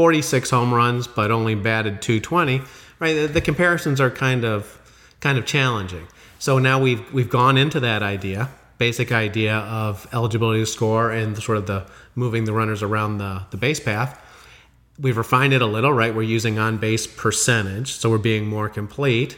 46 0.00 0.48
home 0.48 0.72
runs 0.72 1.06
but 1.06 1.30
only 1.30 1.54
batted 1.54 2.00
220. 2.00 2.62
Right, 3.00 3.12
the, 3.12 3.26
the 3.26 3.42
comparisons 3.42 4.00
are 4.00 4.10
kind 4.10 4.46
of 4.46 4.80
kind 5.20 5.36
of 5.36 5.44
challenging. 5.44 6.06
So 6.38 6.58
now 6.58 6.80
we've 6.80 7.12
we've 7.12 7.28
gone 7.28 7.58
into 7.58 7.80
that 7.80 8.02
idea, 8.02 8.48
basic 8.78 9.12
idea 9.12 9.56
of 9.58 10.08
eligibility 10.14 10.60
to 10.60 10.66
score 10.66 11.10
and 11.10 11.36
sort 11.36 11.58
of 11.58 11.66
the 11.66 11.84
moving 12.14 12.46
the 12.46 12.54
runners 12.54 12.82
around 12.82 13.18
the, 13.18 13.42
the 13.50 13.58
base 13.58 13.78
path. 13.78 14.18
We've 14.98 15.18
refined 15.18 15.52
it 15.52 15.60
a 15.60 15.66
little, 15.66 15.92
right? 15.92 16.14
We're 16.14 16.22
using 16.22 16.58
on 16.58 16.78
base 16.78 17.06
percentage, 17.06 17.92
so 17.92 18.08
we're 18.08 18.16
being 18.16 18.46
more 18.46 18.70
complete. 18.70 19.36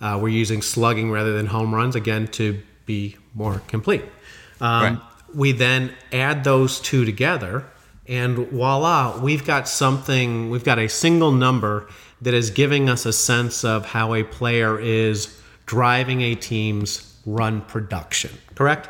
Uh, 0.00 0.20
we're 0.22 0.28
using 0.28 0.62
slugging 0.62 1.10
rather 1.10 1.32
than 1.32 1.46
home 1.46 1.74
runs 1.74 1.96
again 1.96 2.28
to 2.28 2.62
be 2.86 3.16
more 3.34 3.62
complete. 3.66 4.04
Um, 4.60 4.82
Right. 4.82 4.98
We 5.34 5.50
then 5.50 5.92
add 6.12 6.44
those 6.44 6.78
two 6.78 7.04
together, 7.04 7.64
and 8.06 8.36
voila, 8.36 9.18
we've 9.20 9.44
got 9.44 9.68
something. 9.68 10.50
We've 10.50 10.64
got 10.64 10.78
a 10.78 10.88
single 10.88 11.32
number 11.32 11.88
that 12.20 12.34
is 12.34 12.50
giving 12.50 12.88
us 12.88 13.06
a 13.06 13.12
sense 13.12 13.64
of 13.64 13.86
how 13.86 14.14
a 14.14 14.22
player 14.24 14.78
is 14.78 15.40
driving 15.66 16.20
a 16.20 16.34
team's 16.34 17.18
run 17.26 17.62
production. 17.62 18.30
Correct? 18.54 18.88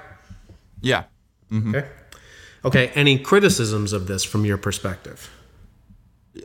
Yeah. 0.81 1.05
Okay. 1.53 1.89
Okay. 2.65 2.89
Any 2.95 3.19
criticisms 3.19 3.93
of 3.93 4.07
this 4.07 4.25
from 4.25 4.45
your 4.45 4.59
perspective? 4.59 5.31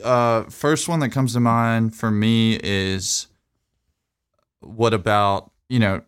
Uh, 0.04 0.44
first 0.44 0.88
one 0.88 1.00
that 1.00 1.10
comes 1.10 1.32
to 1.32 1.40
mind 1.40 1.96
for 1.96 2.10
me 2.10 2.60
is 2.62 3.26
what 4.60 4.94
about, 4.94 5.50
you 5.68 5.80
know, 5.80 6.02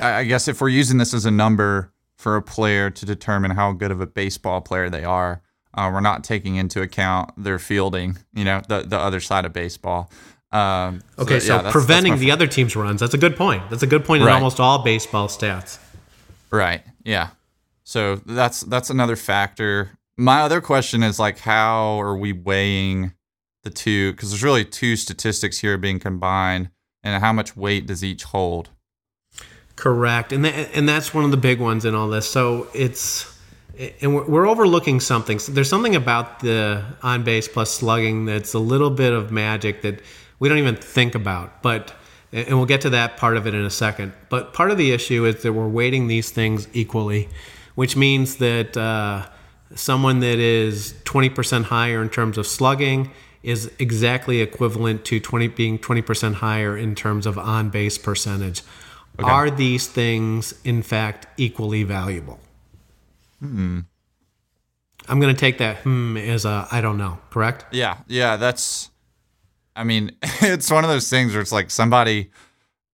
I 0.00 0.14
I 0.14 0.24
guess 0.24 0.48
if 0.48 0.60
we're 0.60 0.68
using 0.70 0.98
this 0.98 1.12
as 1.12 1.26
a 1.26 1.30
number 1.30 1.92
for 2.16 2.36
a 2.36 2.42
player 2.42 2.88
to 2.88 3.04
determine 3.04 3.50
how 3.50 3.72
good 3.72 3.90
of 3.90 4.00
a 4.00 4.06
baseball 4.06 4.62
player 4.62 4.88
they 4.88 5.04
are, 5.04 5.42
uh, 5.76 5.90
we're 5.92 6.00
not 6.00 6.24
taking 6.24 6.56
into 6.56 6.80
account 6.82 7.30
their 7.36 7.58
fielding, 7.58 8.16
you 8.34 8.44
know, 8.44 8.62
the, 8.68 8.82
the 8.82 8.98
other 8.98 9.20
side 9.20 9.44
of 9.44 9.52
baseball. 9.52 10.10
Um, 10.52 11.02
Okay, 11.18 11.40
so 11.40 11.48
yeah, 11.56 11.56
that's- 11.58 11.72
preventing 11.72 12.12
that's 12.12 12.20
the 12.22 12.30
other 12.30 12.46
team's 12.46 12.74
runs. 12.76 13.00
That's 13.00 13.14
a 13.14 13.18
good 13.18 13.36
point. 13.36 13.68
That's 13.70 13.82
a 13.82 13.86
good 13.86 14.04
point 14.04 14.22
in 14.22 14.28
almost 14.28 14.58
all 14.60 14.82
baseball 14.82 15.28
stats. 15.28 15.78
Right. 16.50 16.82
Yeah. 17.04 17.28
So 17.84 18.16
that's 18.16 18.60
that's 18.62 18.88
another 18.90 19.16
factor. 19.16 19.90
My 20.16 20.40
other 20.42 20.60
question 20.60 21.02
is 21.02 21.18
like 21.18 21.38
how 21.40 22.00
are 22.00 22.16
we 22.16 22.32
weighing 22.32 23.12
the 23.64 23.70
two 23.70 24.12
cuz 24.14 24.30
there's 24.30 24.42
really 24.42 24.64
two 24.64 24.96
statistics 24.96 25.58
here 25.58 25.76
being 25.76 25.98
combined 25.98 26.70
and 27.02 27.22
how 27.22 27.32
much 27.32 27.56
weight 27.56 27.86
does 27.86 28.02
each 28.02 28.24
hold? 28.24 28.70
Correct, 29.74 30.32
and 30.32 30.44
tha- 30.44 30.74
and 30.74 30.88
that's 30.88 31.12
one 31.12 31.24
of 31.24 31.30
the 31.30 31.36
big 31.36 31.60
ones 31.60 31.84
in 31.84 31.94
all 31.94 32.08
this. 32.08 32.28
So 32.30 32.66
it's 32.72 33.26
and 34.00 34.14
we're, 34.14 34.24
we're 34.26 34.48
overlooking 34.48 35.00
something. 35.00 35.38
So 35.38 35.52
there's 35.52 35.68
something 35.68 35.96
about 35.96 36.40
the 36.40 36.84
on 37.02 37.24
base 37.24 37.48
plus 37.48 37.70
slugging 37.70 38.24
that's 38.24 38.54
a 38.54 38.58
little 38.58 38.90
bit 38.90 39.12
of 39.12 39.30
magic 39.30 39.82
that 39.82 40.00
we 40.38 40.48
don't 40.48 40.58
even 40.58 40.76
think 40.76 41.14
about. 41.14 41.62
But 41.62 41.94
and 42.32 42.56
we'll 42.56 42.66
get 42.66 42.82
to 42.82 42.90
that 42.90 43.16
part 43.16 43.36
of 43.36 43.46
it 43.46 43.54
in 43.54 43.64
a 43.64 43.70
second. 43.70 44.12
But 44.28 44.52
part 44.52 44.70
of 44.70 44.78
the 44.78 44.92
issue 44.92 45.24
is 45.24 45.42
that 45.42 45.52
we're 45.52 45.68
weighting 45.68 46.06
these 46.06 46.30
things 46.30 46.68
equally, 46.72 47.28
which 47.76 47.96
means 47.96 48.36
that 48.36 48.76
uh, 48.76 49.26
someone 49.74 50.20
that 50.20 50.38
is 50.38 50.94
20% 51.04 51.64
higher 51.64 52.02
in 52.02 52.10
terms 52.10 52.36
of 52.36 52.46
slugging 52.46 53.10
is 53.42 53.70
exactly 53.78 54.40
equivalent 54.40 55.04
to 55.04 55.20
20 55.20 55.48
being 55.48 55.78
20% 55.78 56.34
higher 56.34 56.76
in 56.76 56.94
terms 56.94 57.26
of 57.26 57.38
on 57.38 57.70
base 57.70 57.96
percentage. 57.96 58.62
Are 59.18 59.50
these 59.50 59.86
things 59.86 60.60
in 60.64 60.82
fact 60.82 61.26
equally 61.38 61.84
valuable? 61.84 62.40
I'm 65.08 65.20
going 65.20 65.34
to 65.34 65.38
take 65.40 65.58
that 65.58 65.78
hmm 65.78 66.16
as 66.16 66.44
a 66.44 66.66
I 66.70 66.80
don't 66.80 66.98
know, 66.98 67.18
correct? 67.30 67.66
Yeah. 67.72 67.98
Yeah, 68.08 68.36
that's 68.36 68.90
I 69.74 69.84
mean, 69.84 70.12
it's 70.40 70.70
one 70.70 70.84
of 70.84 70.90
those 70.90 71.08
things 71.10 71.32
where 71.32 71.42
it's 71.42 71.52
like 71.52 71.70
somebody 71.70 72.30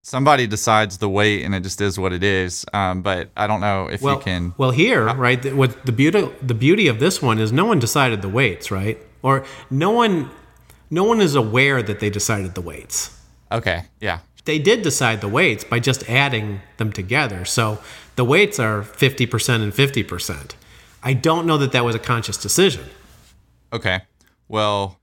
somebody 0.03 0.47
decides 0.49 0.99
the 0.99 1.09
weight 1.09 1.45
and 1.45 1.55
it 1.55 1.62
just 1.62 1.81
is 1.81 1.99
what 1.99 2.12
it 2.12 2.25
is. 2.25 2.67
Um, 2.75 3.03
but 3.03 3.31
I 3.37 3.47
don't 3.47 3.61
know 3.61 3.87
if 3.87 4.03
Well, 4.03 4.17
you 4.17 4.21
can 4.23 4.53
well 4.59 4.73
here, 4.73 5.05
right? 5.15 5.41
th- 5.41 5.55
What 5.55 5.87
the 5.87 5.93
beauty 5.93 6.29
the 6.43 6.55
beauty 6.55 6.88
of 6.88 6.99
this 6.99 7.23
one 7.23 7.38
is 7.38 7.53
no 7.53 7.65
one 7.65 7.79
decided 7.79 8.21
the 8.21 8.29
weights, 8.29 8.71
right? 8.71 8.99
Or 9.23 9.45
no 9.71 9.91
one 9.91 10.31
no 10.91 11.05
one 11.05 11.21
is 11.23 11.35
aware 11.35 11.83
that 11.83 12.01
they 12.01 12.11
decided 12.11 12.55
the 12.55 12.61
weights. 12.61 13.17
Okay. 13.51 13.85
Yeah. 14.01 14.19
They 14.44 14.59
did 14.59 14.83
decide 14.83 15.20
the 15.20 15.28
weights 15.28 15.64
by 15.64 15.78
just 15.78 16.09
adding 16.09 16.61
them 16.76 16.92
together. 16.92 17.44
So 17.44 17.78
the 18.16 18.24
weights 18.24 18.59
are 18.59 18.83
50% 18.83 19.62
and 19.62 19.72
50%. 19.72 20.55
I 21.02 21.14
don't 21.14 21.46
know 21.46 21.59
that 21.59 21.72
that 21.72 21.85
was 21.85 21.94
a 21.94 22.00
conscious 22.00 22.37
decision. 22.37 22.85
Okay. 23.72 24.02
Well, 24.48 25.00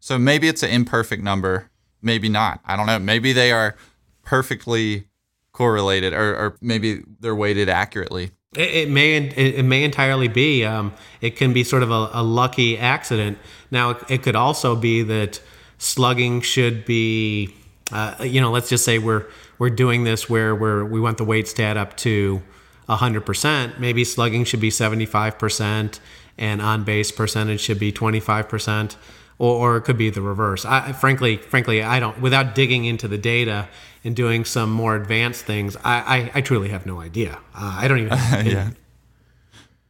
so 0.00 0.18
maybe 0.18 0.48
it's 0.48 0.62
an 0.62 0.70
imperfect 0.70 1.22
number. 1.22 1.70
Maybe 2.02 2.28
not. 2.28 2.60
I 2.64 2.76
don't 2.76 2.86
know. 2.86 2.98
Maybe 2.98 3.32
they 3.32 3.52
are 3.52 3.76
perfectly 4.22 5.08
correlated, 5.52 6.12
or, 6.12 6.36
or 6.36 6.56
maybe 6.60 7.02
they're 7.20 7.34
weighted 7.34 7.68
accurately. 7.68 8.30
It, 8.56 8.74
it 8.74 8.90
may 8.90 9.16
it, 9.16 9.36
it 9.36 9.64
may 9.64 9.84
entirely 9.84 10.28
be. 10.28 10.64
Um, 10.64 10.94
it 11.20 11.36
can 11.36 11.52
be 11.52 11.64
sort 11.64 11.82
of 11.82 11.90
a, 11.90 12.10
a 12.12 12.22
lucky 12.22 12.78
accident. 12.78 13.38
Now 13.70 13.90
it, 13.90 13.98
it 14.08 14.22
could 14.22 14.36
also 14.36 14.76
be 14.76 15.02
that 15.02 15.40
slugging 15.78 16.40
should 16.40 16.84
be, 16.84 17.54
uh, 17.92 18.22
you 18.22 18.40
know, 18.40 18.50
let's 18.50 18.68
just 18.68 18.84
say 18.84 18.98
we're 18.98 19.26
we're 19.58 19.70
doing 19.70 20.04
this 20.04 20.28
where 20.28 20.54
we're 20.54 20.84
we 20.84 21.00
want 21.00 21.18
the 21.18 21.24
weight 21.24 21.48
stat 21.48 21.76
up 21.76 21.96
to 21.98 22.42
hundred 22.88 23.22
percent. 23.22 23.80
Maybe 23.80 24.04
slugging 24.04 24.44
should 24.44 24.60
be 24.60 24.70
seventy 24.70 25.06
five 25.06 25.38
percent, 25.38 26.00
and 26.36 26.60
on 26.62 26.84
base 26.84 27.10
percentage 27.10 27.60
should 27.60 27.78
be 27.78 27.92
twenty 27.92 28.20
five 28.20 28.48
percent. 28.48 28.96
Or, 29.40 29.54
or 29.54 29.76
it 29.76 29.82
could 29.82 29.96
be 29.96 30.10
the 30.10 30.20
reverse. 30.20 30.64
I, 30.64 30.90
frankly, 30.90 31.36
frankly, 31.36 31.80
I 31.80 32.00
don't. 32.00 32.20
Without 32.20 32.56
digging 32.56 32.86
into 32.86 33.06
the 33.06 33.18
data 33.18 33.68
and 34.02 34.16
doing 34.16 34.44
some 34.44 34.72
more 34.72 34.96
advanced 34.96 35.44
things, 35.44 35.76
I, 35.76 36.00
I, 36.16 36.30
I 36.34 36.40
truly 36.40 36.70
have 36.70 36.86
no 36.86 37.00
idea. 37.00 37.38
Uh, 37.54 37.76
I 37.78 37.86
don't 37.86 37.98
even. 38.00 38.18
have 38.18 38.46
an. 38.46 38.76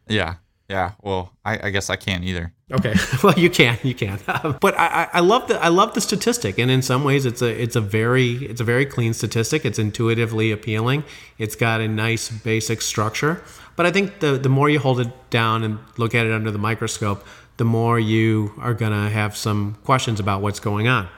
Yeah. 0.06 0.34
Yeah. 0.68 0.92
Well, 1.02 1.32
I, 1.44 1.68
I 1.68 1.70
guess 1.70 1.88
I 1.88 1.96
can't 1.96 2.24
either. 2.24 2.52
Okay, 2.70 2.94
well 3.22 3.32
you 3.38 3.48
can, 3.48 3.78
you 3.82 3.94
can, 3.94 4.18
but 4.60 4.78
I, 4.78 5.08
I- 5.14 5.20
love 5.20 5.48
the 5.48 5.58
I 5.62 5.68
love 5.68 5.94
the 5.94 6.02
statistic, 6.02 6.58
and 6.58 6.70
in 6.70 6.82
some 6.82 7.02
ways 7.04 7.24
it's 7.24 7.40
a 7.40 7.46
it's 7.62 7.76
a 7.76 7.80
very 7.80 8.32
it's 8.44 8.60
a 8.60 8.64
very 8.64 8.84
clean 8.84 9.14
statistic. 9.14 9.64
It's 9.64 9.78
intuitively 9.78 10.52
appealing. 10.52 11.04
It's 11.38 11.54
got 11.56 11.80
a 11.80 11.88
nice 11.88 12.28
basic 12.30 12.82
structure, 12.82 13.42
but 13.76 13.86
I 13.86 13.90
think 13.90 14.20
the 14.20 14.32
the 14.36 14.50
more 14.50 14.68
you 14.68 14.78
hold 14.80 15.00
it 15.00 15.08
down 15.30 15.64
and 15.64 15.78
look 15.96 16.14
at 16.14 16.26
it 16.26 16.32
under 16.32 16.50
the 16.50 16.58
microscope, 16.58 17.24
the 17.56 17.64
more 17.64 17.98
you 17.98 18.52
are 18.58 18.74
gonna 18.74 19.08
have 19.08 19.34
some 19.34 19.78
questions 19.84 20.20
about 20.20 20.42
what's 20.42 20.60
going 20.60 20.88
on. 20.88 21.08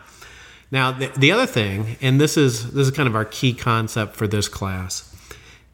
Now 0.70 0.92
the, 0.92 1.08
the 1.16 1.32
other 1.32 1.46
thing, 1.46 1.96
and 2.00 2.20
this 2.20 2.36
is 2.36 2.70
this 2.70 2.86
is 2.86 2.92
kind 2.96 3.08
of 3.08 3.16
our 3.16 3.24
key 3.24 3.54
concept 3.54 4.14
for 4.14 4.28
this 4.28 4.46
class, 4.46 5.09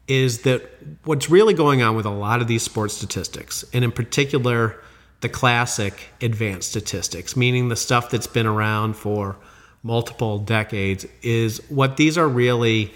is 0.07 0.41
that 0.41 0.61
what's 1.03 1.29
really 1.29 1.53
going 1.53 1.81
on 1.81 1.95
with 1.95 2.05
a 2.05 2.11
lot 2.11 2.41
of 2.41 2.47
these 2.47 2.63
sports 2.63 2.93
statistics, 2.93 3.65
and 3.73 3.83
in 3.83 3.91
particular 3.91 4.75
the 5.21 5.29
classic 5.29 6.09
advanced 6.21 6.69
statistics, 6.69 7.35
meaning 7.35 7.69
the 7.69 7.75
stuff 7.75 8.09
that's 8.09 8.27
been 8.27 8.45
around 8.45 8.95
for 8.95 9.35
multiple 9.83 10.37
decades, 10.39 11.05
is 11.21 11.57
what 11.69 11.97
these 11.97 12.17
are 12.17 12.27
really 12.27 12.93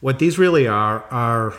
what 0.00 0.18
these 0.18 0.38
really 0.38 0.66
are 0.66 1.04
are 1.10 1.54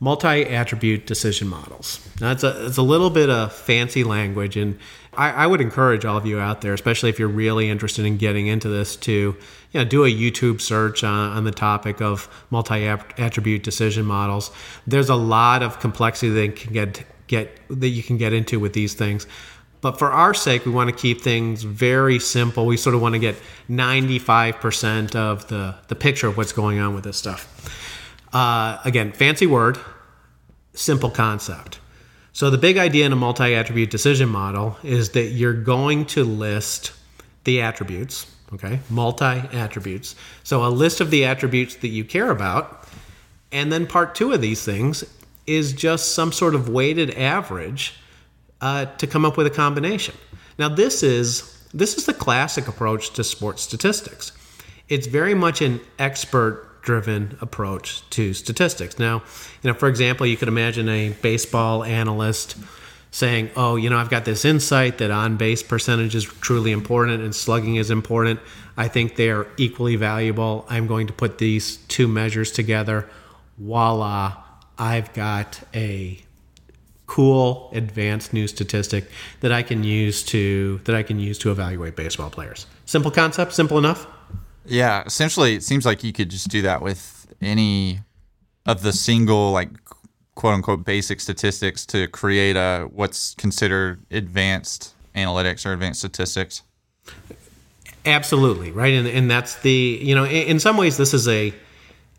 multi-attribute 0.00 1.06
decision 1.06 1.48
models. 1.48 2.06
Now, 2.20 2.32
it's 2.32 2.44
a, 2.44 2.66
it's 2.66 2.76
a 2.76 2.82
little 2.82 3.10
bit 3.10 3.30
of 3.30 3.52
fancy 3.52 4.04
language, 4.04 4.56
and 4.56 4.78
I, 5.16 5.30
I, 5.30 5.46
would 5.46 5.60
encourage 5.60 6.04
all 6.04 6.16
of 6.16 6.26
you 6.26 6.38
out 6.38 6.60
there, 6.60 6.74
especially 6.74 7.10
if 7.10 7.18
you're 7.18 7.28
really 7.28 7.68
interested 7.68 8.04
in 8.04 8.16
getting 8.16 8.46
into 8.46 8.68
this, 8.68 8.96
to 8.96 9.12
you 9.12 9.36
know, 9.74 9.84
do 9.84 10.04
a 10.04 10.08
YouTube 10.08 10.60
search 10.60 11.04
on, 11.04 11.36
on 11.36 11.44
the 11.44 11.50
topic 11.50 12.00
of 12.00 12.28
multi-attribute 12.50 13.62
decision 13.62 14.04
models. 14.04 14.50
There's 14.86 15.08
a 15.08 15.14
lot 15.14 15.62
of 15.62 15.80
complexity 15.80 16.30
that 16.30 16.56
can 16.56 16.72
get 16.72 17.04
get 17.26 17.60
that 17.68 17.88
you 17.88 18.02
can 18.02 18.16
get 18.18 18.32
into 18.32 18.60
with 18.60 18.72
these 18.72 18.94
things. 18.94 19.26
But 19.80 19.98
for 19.98 20.10
our 20.10 20.34
sake, 20.34 20.64
we 20.64 20.72
want 20.72 20.90
to 20.90 20.96
keep 20.96 21.20
things 21.20 21.62
very 21.62 22.18
simple. 22.18 22.66
We 22.66 22.76
sort 22.76 22.94
of 22.94 23.02
want 23.02 23.14
to 23.14 23.18
get 23.18 23.36
95% 23.68 25.14
of 25.14 25.48
the, 25.48 25.76
the 25.88 25.94
picture 25.94 26.26
of 26.26 26.36
what's 26.36 26.52
going 26.52 26.78
on 26.78 26.94
with 26.94 27.04
this 27.04 27.16
stuff. 27.16 27.46
Uh, 28.32 28.78
again, 28.84 29.12
fancy 29.12 29.46
word, 29.46 29.78
simple 30.72 31.10
concept. 31.10 31.78
So 32.36 32.50
the 32.50 32.58
big 32.58 32.76
idea 32.76 33.06
in 33.06 33.14
a 33.14 33.16
multi-attribute 33.16 33.88
decision 33.88 34.28
model 34.28 34.76
is 34.82 35.12
that 35.12 35.28
you're 35.28 35.54
going 35.54 36.04
to 36.08 36.22
list 36.22 36.92
the 37.44 37.62
attributes, 37.62 38.30
okay? 38.52 38.80
Multi-attributes. 38.90 40.14
So 40.44 40.62
a 40.62 40.68
list 40.68 41.00
of 41.00 41.10
the 41.10 41.24
attributes 41.24 41.76
that 41.76 41.88
you 41.88 42.04
care 42.04 42.30
about, 42.30 42.86
and 43.52 43.72
then 43.72 43.86
part 43.86 44.14
2 44.14 44.34
of 44.34 44.42
these 44.42 44.62
things 44.62 45.02
is 45.46 45.72
just 45.72 46.14
some 46.14 46.30
sort 46.30 46.54
of 46.54 46.68
weighted 46.68 47.12
average 47.14 47.94
uh, 48.60 48.84
to 48.84 49.06
come 49.06 49.24
up 49.24 49.38
with 49.38 49.46
a 49.46 49.50
combination. 49.64 50.14
Now 50.58 50.68
this 50.68 51.02
is 51.02 51.66
this 51.72 51.96
is 51.96 52.04
the 52.04 52.12
classic 52.12 52.68
approach 52.68 53.14
to 53.14 53.24
sports 53.24 53.62
statistics. 53.62 54.32
It's 54.90 55.06
very 55.06 55.34
much 55.34 55.62
an 55.62 55.80
expert 55.98 56.65
driven 56.86 57.36
approach 57.40 58.08
to 58.10 58.32
statistics. 58.32 58.98
Now, 58.98 59.16
you 59.62 59.70
know, 59.70 59.74
for 59.74 59.88
example, 59.88 60.24
you 60.24 60.36
could 60.36 60.48
imagine 60.48 60.88
a 60.88 61.10
baseball 61.20 61.84
analyst 61.84 62.56
saying, 63.10 63.50
"Oh, 63.56 63.76
you 63.76 63.90
know, 63.90 63.98
I've 63.98 64.08
got 64.08 64.24
this 64.24 64.44
insight 64.44 64.98
that 64.98 65.10
on 65.10 65.36
base 65.36 65.62
percentage 65.62 66.14
is 66.14 66.24
truly 66.24 66.70
important 66.70 67.22
and 67.22 67.34
slugging 67.34 67.74
is 67.76 67.90
important. 67.90 68.38
I 68.76 68.88
think 68.88 69.16
they 69.16 69.30
are 69.30 69.48
equally 69.56 69.96
valuable. 69.96 70.64
I'm 70.68 70.86
going 70.86 71.08
to 71.08 71.12
put 71.12 71.38
these 71.38 71.78
two 71.88 72.06
measures 72.06 72.52
together. 72.52 73.08
Voila, 73.58 74.36
I've 74.78 75.12
got 75.12 75.60
a 75.74 76.20
cool 77.06 77.70
advanced 77.72 78.32
new 78.32 78.46
statistic 78.46 79.10
that 79.40 79.50
I 79.50 79.62
can 79.62 79.82
use 79.82 80.22
to 80.24 80.80
that 80.84 80.94
I 80.94 81.02
can 81.02 81.18
use 81.18 81.38
to 81.38 81.50
evaluate 81.50 81.96
baseball 81.96 82.30
players. 82.30 82.66
Simple 82.84 83.10
concept, 83.10 83.54
simple 83.54 83.76
enough. 83.76 84.06
Yeah, 84.66 85.02
essentially, 85.06 85.54
it 85.54 85.62
seems 85.62 85.86
like 85.86 86.02
you 86.02 86.12
could 86.12 86.30
just 86.30 86.48
do 86.48 86.62
that 86.62 86.82
with 86.82 87.26
any 87.40 88.00
of 88.66 88.82
the 88.82 88.92
single 88.92 89.52
like 89.52 89.70
quote 90.34 90.54
unquote 90.54 90.84
basic 90.84 91.20
statistics 91.20 91.86
to 91.86 92.06
create 92.08 92.56
a 92.56 92.88
what's 92.92 93.34
considered 93.34 94.04
advanced 94.10 94.94
analytics 95.14 95.64
or 95.66 95.72
advanced 95.72 96.00
statistics. 96.00 96.62
Absolutely 98.04 98.70
right, 98.70 98.94
and 98.94 99.06
and 99.06 99.30
that's 99.30 99.56
the 99.56 99.98
you 100.02 100.14
know 100.14 100.24
in, 100.24 100.48
in 100.48 100.60
some 100.60 100.76
ways 100.76 100.96
this 100.96 101.14
is 101.14 101.26
a 101.26 101.52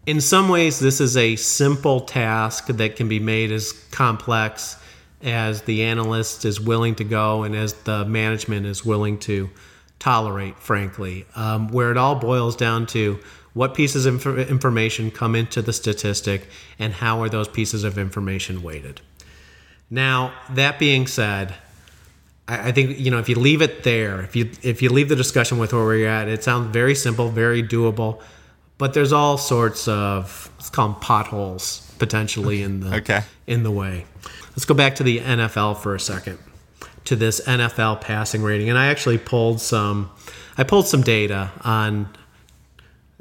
in 0.05 0.21
some 0.21 0.49
ways 0.49 0.79
this 0.79 0.99
is 0.99 1.15
a 1.17 1.35
simple 1.35 2.01
task 2.01 2.67
that 2.67 2.95
can 2.95 3.07
be 3.07 3.19
made 3.19 3.51
as 3.51 3.71
complex 3.91 4.77
as 5.23 5.63
the 5.63 5.83
analyst 5.83 6.45
is 6.45 6.59
willing 6.59 6.95
to 6.95 7.03
go 7.03 7.43
and 7.43 7.55
as 7.55 7.73
the 7.73 8.05
management 8.05 8.65
is 8.65 8.85
willing 8.85 9.17
to 9.17 9.49
tolerate, 9.99 10.59
frankly, 10.59 11.25
um, 11.35 11.69
where 11.69 11.91
it 11.91 11.97
all 11.97 12.15
boils 12.15 12.55
down 12.55 12.85
to 12.87 13.19
what 13.53 13.73
pieces 13.73 14.05
of 14.05 14.25
inf- 14.25 14.49
information 14.49 15.09
come 15.09 15.35
into 15.35 15.61
the 15.61 15.73
statistic 15.73 16.47
and 16.77 16.93
how 16.93 17.21
are 17.21 17.29
those 17.29 17.47
pieces 17.47 17.83
of 17.83 17.97
information 17.97 18.61
weighted. 18.61 19.01
Now, 19.89 20.33
that 20.51 20.77
being 20.79 21.07
said, 21.07 21.55
I, 22.47 22.69
I 22.69 22.71
think 22.71 22.99
you 22.99 23.09
know 23.09 23.19
if 23.19 23.29
you 23.29 23.35
leave 23.35 23.61
it 23.61 23.83
there, 23.83 24.21
if 24.21 24.35
you 24.35 24.51
if 24.61 24.81
you 24.81 24.89
leave 24.89 25.09
the 25.09 25.15
discussion 25.15 25.57
with 25.57 25.73
where 25.73 25.83
we're 25.83 26.07
at, 26.07 26.27
it 26.27 26.43
sounds 26.43 26.71
very 26.71 26.93
simple, 26.93 27.29
very 27.29 27.63
doable, 27.63 28.21
but 28.77 28.93
there's 28.93 29.13
all 29.13 29.37
sorts 29.37 29.87
of 29.87 30.51
let's 30.57 30.69
call 30.69 30.89
them 30.89 30.99
potholes 30.99 31.83
potentially 31.97 32.61
in 32.61 32.81
the 32.81 32.97
okay. 32.97 33.21
in 33.47 33.63
the 33.63 33.71
way. 33.71 34.05
Let's 34.51 34.65
go 34.65 34.73
back 34.73 34.95
to 34.95 35.03
the 35.03 35.19
NFL 35.19 35.77
for 35.77 35.95
a 35.95 35.99
second 35.99 36.37
to 37.07 37.15
this 37.15 37.41
NFL 37.45 38.01
passing 38.01 38.43
rating, 38.43 38.69
and 38.69 38.77
I 38.77 38.87
actually 38.87 39.17
pulled 39.17 39.61
some. 39.61 40.11
I 40.57 40.63
pulled 40.63 40.87
some 40.87 41.01
data 41.01 41.51
on. 41.61 42.09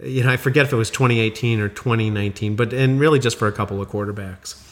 You 0.03 0.25
know, 0.25 0.31
I 0.31 0.37
forget 0.37 0.67
if 0.67 0.73
it 0.75 0.77
was 0.77 0.91
2018 0.91 1.59
or 1.59 1.71
2019, 1.71 2.55
but 2.55 2.75
and 2.75 3.01
really 3.01 3.19
just 3.19 3.39
for 3.39 3.49
a 3.49 3.53
couple 3.53 3.81
of 3.81 3.89
quarterbacks. 3.89 4.63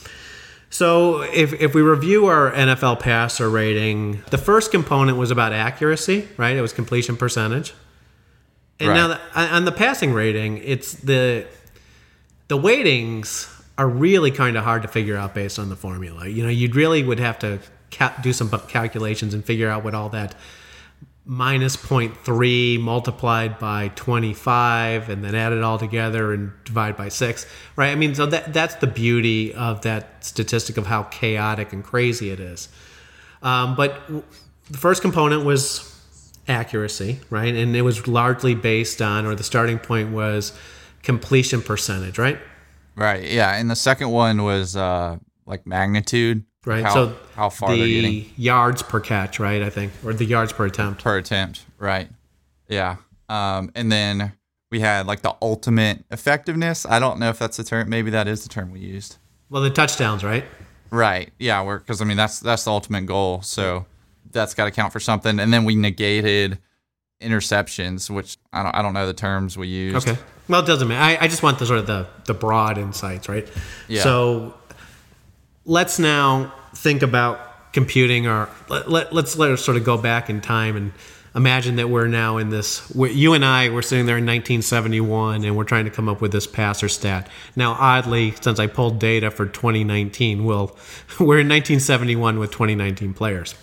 So 0.68 1.22
if, 1.22 1.52
if 1.54 1.72
we 1.72 1.82
review 1.82 2.26
our 2.26 2.50
NFL 2.50 2.98
passer 2.98 3.48
rating, 3.48 4.22
the 4.30 4.38
first 4.38 4.72
component 4.72 5.16
was 5.16 5.30
about 5.30 5.52
accuracy, 5.52 6.28
right? 6.36 6.56
It 6.56 6.62
was 6.62 6.72
completion 6.72 7.16
percentage. 7.16 7.72
And 8.80 8.88
right. 8.88 8.96
now 8.96 9.08
the, 9.08 9.54
on 9.54 9.64
the 9.66 9.72
passing 9.72 10.12
rating, 10.12 10.58
it's 10.58 10.94
the 10.94 11.46
the 12.48 12.56
weightings 12.56 13.48
are 13.78 13.88
really 13.88 14.32
kind 14.32 14.56
of 14.56 14.64
hard 14.64 14.82
to 14.82 14.88
figure 14.88 15.16
out 15.16 15.32
based 15.32 15.58
on 15.58 15.68
the 15.68 15.76
formula. 15.76 16.26
You 16.26 16.42
know, 16.42 16.48
you 16.48 16.68
really 16.72 17.04
would 17.04 17.20
have 17.20 17.38
to 17.38 17.60
do 18.22 18.32
some 18.32 18.50
calculations 18.68 19.34
and 19.34 19.44
figure 19.44 19.68
out 19.68 19.84
what 19.84 19.94
all 19.94 20.08
that 20.08 20.34
minus 21.26 21.76
0.3 21.76 22.78
multiplied 22.80 23.58
by 23.58 23.88
25 23.94 25.08
and 25.08 25.24
then 25.24 25.34
add 25.34 25.52
it 25.52 25.62
all 25.62 25.78
together 25.78 26.34
and 26.34 26.52
divide 26.64 26.96
by 26.96 27.08
6 27.08 27.46
right? 27.76 27.90
I 27.90 27.94
mean 27.94 28.14
so 28.14 28.26
that 28.26 28.52
that's 28.52 28.74
the 28.76 28.86
beauty 28.86 29.54
of 29.54 29.82
that 29.82 30.24
statistic 30.24 30.76
of 30.76 30.86
how 30.86 31.04
chaotic 31.04 31.72
and 31.72 31.82
crazy 31.82 32.30
it 32.30 32.40
is. 32.40 32.68
Um, 33.42 33.74
but 33.74 34.06
the 34.70 34.78
first 34.78 35.00
component 35.00 35.44
was 35.44 35.90
accuracy 36.46 37.20
right? 37.30 37.54
And 37.54 37.74
it 37.74 37.82
was 37.82 38.06
largely 38.06 38.54
based 38.54 39.00
on 39.00 39.24
or 39.24 39.34
the 39.34 39.44
starting 39.44 39.78
point 39.78 40.12
was 40.12 40.52
completion 41.02 41.62
percentage 41.62 42.18
right? 42.18 42.38
Right 42.96 43.24
yeah 43.24 43.56
and 43.56 43.70
the 43.70 43.76
second 43.76 44.10
one 44.10 44.42
was 44.42 44.76
uh, 44.76 45.16
like 45.46 45.66
magnitude 45.66 46.44
right? 46.64 46.82
How, 46.82 46.94
so 46.94 47.16
how 47.34 47.50
far 47.50 47.74
the 47.74 48.26
yards 48.36 48.82
per 48.82 49.00
catch, 49.00 49.38
right? 49.38 49.62
I 49.62 49.70
think, 49.70 49.92
or 50.04 50.12
the 50.12 50.24
yards 50.24 50.52
per 50.52 50.66
attempt. 50.66 51.04
Per 51.04 51.18
attempt, 51.18 51.64
right? 51.78 52.08
Yeah. 52.68 52.96
Um, 53.28 53.70
and 53.74 53.90
then 53.90 54.32
we 54.70 54.80
had 54.80 55.06
like 55.06 55.22
the 55.22 55.34
ultimate 55.40 56.04
effectiveness. 56.10 56.86
I 56.86 56.98
don't 56.98 57.18
know 57.18 57.28
if 57.30 57.38
that's 57.38 57.56
the 57.56 57.64
term. 57.64 57.88
Maybe 57.88 58.10
that 58.10 58.26
is 58.28 58.42
the 58.42 58.48
term 58.48 58.70
we 58.70 58.80
used. 58.80 59.16
Well, 59.50 59.62
the 59.62 59.70
touchdowns, 59.70 60.24
right? 60.24 60.44
Right. 60.90 61.32
Yeah. 61.38 61.62
We're 61.62 61.78
Because 61.78 62.00
I 62.00 62.04
mean 62.04 62.16
that's 62.16 62.40
that's 62.40 62.64
the 62.64 62.70
ultimate 62.70 63.06
goal. 63.06 63.42
So 63.42 63.86
that's 64.30 64.54
got 64.54 64.64
to 64.64 64.70
count 64.70 64.92
for 64.92 65.00
something. 65.00 65.38
And 65.38 65.52
then 65.52 65.64
we 65.64 65.74
negated 65.74 66.58
interceptions, 67.20 68.10
which 68.10 68.36
I 68.52 68.62
don't 68.62 68.74
I 68.74 68.82
don't 68.82 68.94
know 68.94 69.06
the 69.06 69.14
terms 69.14 69.56
we 69.56 69.68
used. 69.68 70.08
Okay. 70.08 70.20
Well, 70.48 70.62
it 70.62 70.66
doesn't 70.66 70.88
matter. 70.88 71.20
I, 71.20 71.24
I 71.24 71.28
just 71.28 71.42
want 71.42 71.58
the 71.58 71.66
sort 71.66 71.78
of 71.78 71.86
the 71.86 72.06
the 72.26 72.34
broad 72.34 72.76
insights, 72.78 73.28
right? 73.28 73.48
Yeah. 73.88 74.02
So 74.02 74.54
let's 75.64 75.98
now 75.98 76.52
think 76.74 77.02
about 77.02 77.72
computing 77.72 78.26
or 78.26 78.48
let, 78.68 78.90
let, 78.90 79.12
let's 79.12 79.36
let 79.36 79.50
us 79.50 79.64
sort 79.64 79.76
of 79.76 79.84
go 79.84 79.96
back 79.96 80.30
in 80.30 80.40
time 80.40 80.76
and 80.76 80.92
imagine 81.34 81.76
that 81.76 81.88
we're 81.88 82.06
now 82.06 82.36
in 82.36 82.50
this 82.50 82.92
you 82.94 83.32
and 83.34 83.44
i 83.44 83.68
were 83.68 83.82
sitting 83.82 84.06
there 84.06 84.16
in 84.16 84.24
1971 84.24 85.44
and 85.44 85.56
we're 85.56 85.64
trying 85.64 85.84
to 85.84 85.90
come 85.90 86.08
up 86.08 86.20
with 86.20 86.30
this 86.30 86.46
passer 86.46 86.88
stat. 86.88 87.28
Now 87.56 87.72
oddly 87.72 88.32
since 88.40 88.58
i 88.58 88.66
pulled 88.66 88.98
data 88.98 89.30
for 89.30 89.46
2019 89.46 90.44
well 90.44 90.66
we're 91.18 91.40
in 91.40 91.48
1971 91.48 92.38
with 92.38 92.50
2019 92.50 93.14
players. 93.14 93.54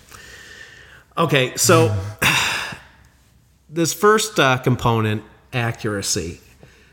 Okay 1.17 1.55
so 1.55 1.97
this 3.69 3.93
first 3.93 4.39
uh, 4.39 4.57
component 4.57 5.23
accuracy 5.53 6.41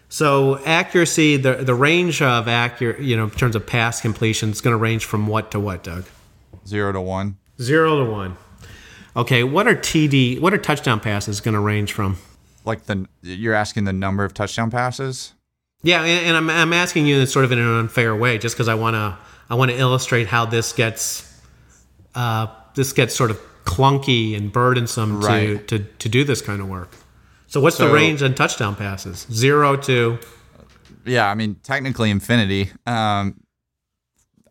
so 0.08 0.58
accuracy, 0.64 1.36
the 1.36 1.56
the 1.56 1.74
range 1.74 2.22
of 2.22 2.48
accurate, 2.48 3.00
you 3.00 3.16
know, 3.16 3.24
in 3.24 3.30
terms 3.30 3.54
of 3.54 3.66
pass 3.66 4.00
completion, 4.00 4.50
is 4.50 4.60
going 4.60 4.72
to 4.72 4.78
range 4.78 5.04
from 5.04 5.26
what 5.26 5.50
to 5.50 5.60
what, 5.60 5.82
Doug? 5.82 6.04
Zero 6.66 6.92
to 6.92 7.00
one. 7.00 7.36
Zero 7.60 8.04
to 8.04 8.10
one. 8.10 8.36
Okay, 9.16 9.42
what 9.42 9.66
are 9.66 9.74
TD? 9.74 10.40
What 10.40 10.54
are 10.54 10.58
touchdown 10.58 11.00
passes 11.00 11.40
going 11.40 11.54
to 11.54 11.60
range 11.60 11.92
from? 11.92 12.16
Like 12.64 12.84
the 12.84 13.06
you're 13.22 13.54
asking 13.54 13.84
the 13.84 13.92
number 13.92 14.24
of 14.24 14.32
touchdown 14.32 14.70
passes? 14.70 15.34
Yeah, 15.82 16.02
and, 16.02 16.26
and 16.28 16.36
I'm 16.36 16.50
I'm 16.50 16.72
asking 16.72 17.06
you 17.06 17.18
in 17.18 17.26
sort 17.26 17.44
of 17.44 17.52
in 17.52 17.58
an 17.58 17.78
unfair 17.78 18.16
way, 18.16 18.38
just 18.38 18.54
because 18.54 18.68
I 18.68 18.74
want 18.74 18.94
to 18.94 19.18
I 19.50 19.56
want 19.56 19.70
to 19.70 19.76
illustrate 19.76 20.26
how 20.26 20.46
this 20.46 20.72
gets 20.72 21.40
uh, 22.14 22.46
this 22.74 22.92
gets 22.92 23.14
sort 23.14 23.30
of 23.30 23.40
clunky 23.64 24.34
and 24.36 24.50
burdensome 24.50 25.20
right. 25.20 25.66
to, 25.68 25.78
to 25.78 25.84
to 25.84 26.08
do 26.08 26.24
this 26.24 26.40
kind 26.40 26.62
of 26.62 26.68
work. 26.68 26.90
So 27.48 27.60
what's 27.60 27.76
so, 27.76 27.88
the 27.88 27.94
range 27.94 28.22
on 28.22 28.34
touchdown 28.34 28.76
passes? 28.76 29.26
Zero 29.32 29.76
to. 29.76 30.18
Yeah, 31.04 31.28
I 31.28 31.34
mean 31.34 31.56
technically 31.56 32.10
infinity. 32.10 32.70
Um, 32.86 33.40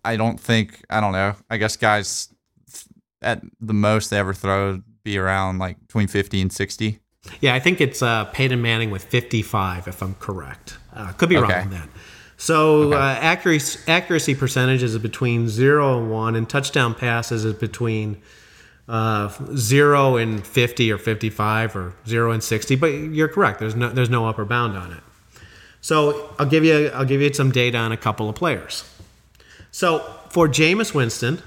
I 0.03 0.17
don't 0.17 0.39
think 0.39 0.83
I 0.89 0.99
don't 0.99 1.13
know. 1.13 1.35
I 1.49 1.57
guess 1.57 1.77
guys 1.77 2.33
at 3.21 3.41
the 3.61 3.73
most 3.73 4.09
they 4.09 4.17
ever 4.17 4.33
throw 4.33 4.81
be 5.03 5.17
around 5.17 5.59
like 5.59 5.79
between 5.79 6.07
fifty 6.07 6.41
and 6.41 6.51
sixty. 6.51 6.99
Yeah, 7.39 7.53
I 7.53 7.59
think 7.59 7.81
it's 7.81 8.01
uh, 8.01 8.25
Peyton 8.25 8.61
Manning 8.61 8.89
with 8.89 9.03
fifty-five, 9.05 9.87
if 9.87 10.01
I'm 10.01 10.15
correct. 10.15 10.77
Uh, 10.93 11.11
could 11.11 11.29
be 11.29 11.37
okay. 11.37 11.53
wrong 11.53 11.61
on 11.63 11.69
that. 11.71 11.89
So 12.37 12.93
uh, 12.93 13.17
accuracy 13.19 13.79
accuracy 13.87 14.33
percentage 14.33 14.81
is 14.81 14.97
between 14.97 15.49
zero 15.49 15.99
and 15.99 16.11
one, 16.11 16.35
and 16.35 16.49
touchdown 16.49 16.95
passes 16.95 17.45
is 17.45 17.53
between 17.53 18.21
uh, 18.87 19.29
zero 19.55 20.15
and 20.15 20.45
fifty 20.45 20.91
or 20.91 20.97
fifty-five 20.97 21.75
or 21.75 21.93
zero 22.07 22.31
and 22.31 22.43
sixty. 22.43 22.75
But 22.75 22.87
you're 22.87 23.27
correct. 23.27 23.59
There's 23.59 23.75
no 23.75 23.89
there's 23.89 24.09
no 24.09 24.27
upper 24.27 24.45
bound 24.45 24.77
on 24.77 24.91
it. 24.91 25.03
So 25.81 26.33
I'll 26.39 26.45
give 26.45 26.63
you 26.63 26.89
I'll 26.93 27.05
give 27.05 27.21
you 27.21 27.33
some 27.33 27.51
data 27.51 27.77
on 27.77 27.91
a 27.91 27.97
couple 27.97 28.29
of 28.29 28.35
players. 28.35 28.83
So 29.71 29.99
for 30.29 30.47
Jameis 30.47 30.93
Winston, 30.93 31.41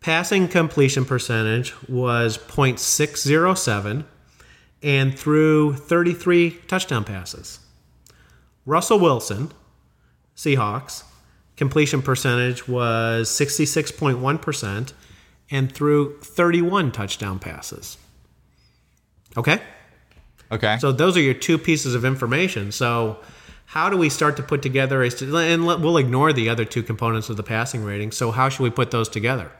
passing 0.00 0.48
completion 0.48 1.04
percentage 1.04 1.74
was 1.88 2.38
0.607 2.38 4.04
and 4.82 5.18
threw 5.18 5.74
33 5.74 6.50
touchdown 6.68 7.04
passes. 7.04 7.58
Russell 8.64 8.98
Wilson, 8.98 9.52
Seahawks, 10.36 11.02
completion 11.56 12.02
percentage 12.02 12.68
was 12.68 13.28
66.1% 13.28 14.92
and 15.50 15.70
threw 15.72 16.18
31 16.20 16.92
touchdown 16.92 17.38
passes. 17.38 17.96
Okay? 19.36 19.60
Okay. 20.50 20.78
So 20.78 20.92
those 20.92 21.16
are 21.16 21.20
your 21.20 21.34
two 21.34 21.58
pieces 21.58 21.94
of 21.94 22.04
information. 22.04 22.72
So 22.72 23.18
how 23.66 23.90
do 23.90 23.96
we 23.96 24.08
start 24.08 24.36
to 24.36 24.42
put 24.42 24.62
together 24.62 25.02
a 25.02 25.06
and 25.08 25.66
we'll 25.66 25.96
ignore 25.96 26.32
the 26.32 26.48
other 26.48 26.64
two 26.64 26.82
components 26.82 27.28
of 27.28 27.36
the 27.36 27.42
passing 27.42 27.84
rating. 27.84 28.12
So 28.12 28.30
how 28.30 28.48
should 28.48 28.62
we 28.62 28.70
put 28.70 28.90
those 28.90 29.08
together? 29.08 29.50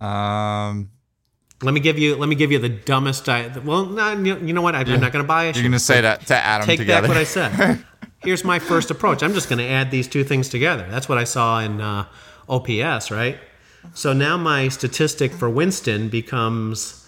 um, 0.00 0.90
Let 1.62 1.74
me 1.74 1.80
give 1.80 1.98
you 1.98 2.16
let 2.16 2.28
me 2.28 2.34
give 2.34 2.50
you 2.52 2.58
the 2.58 2.68
dumbest 2.68 3.28
I 3.28 3.48
well 3.64 3.84
no, 3.86 4.12
you 4.12 4.52
know 4.52 4.62
what 4.62 4.74
I'm 4.74 4.88
not 5.00 5.12
going 5.12 5.24
to 5.24 5.28
buy 5.28 5.44
it. 5.46 5.56
you're 5.56 5.62
gonna 5.64 5.78
say 5.78 6.00
that 6.00 6.26
to 6.26 6.34
Adam. 6.36 6.66
Take 6.66 6.78
together. 6.78 7.02
back 7.02 7.08
what 7.08 7.16
I 7.18 7.24
said. 7.24 7.84
Here's 8.22 8.44
my 8.44 8.60
first 8.60 8.90
approach. 8.92 9.22
I'm 9.24 9.34
just 9.34 9.48
going 9.48 9.58
to 9.58 9.66
add 9.66 9.90
these 9.90 10.06
two 10.06 10.22
things 10.22 10.48
together. 10.48 10.86
That's 10.88 11.08
what 11.08 11.18
I 11.18 11.24
saw 11.24 11.58
in 11.58 11.80
uh, 11.80 12.06
OPS, 12.48 13.10
right? 13.10 13.36
So 13.94 14.12
now 14.12 14.36
my 14.36 14.68
statistic 14.68 15.32
for 15.32 15.50
Winston 15.50 16.08
becomes 16.08 17.04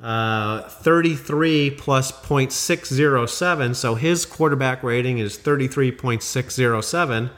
uh, 0.00 0.62
33 0.62 1.70
plus 1.70 2.10
0.607. 2.12 3.76
So 3.76 3.94
his 3.94 4.26
quarterback 4.26 4.82
rating 4.82 5.18
is 5.18 5.38
33.607. 5.38 7.30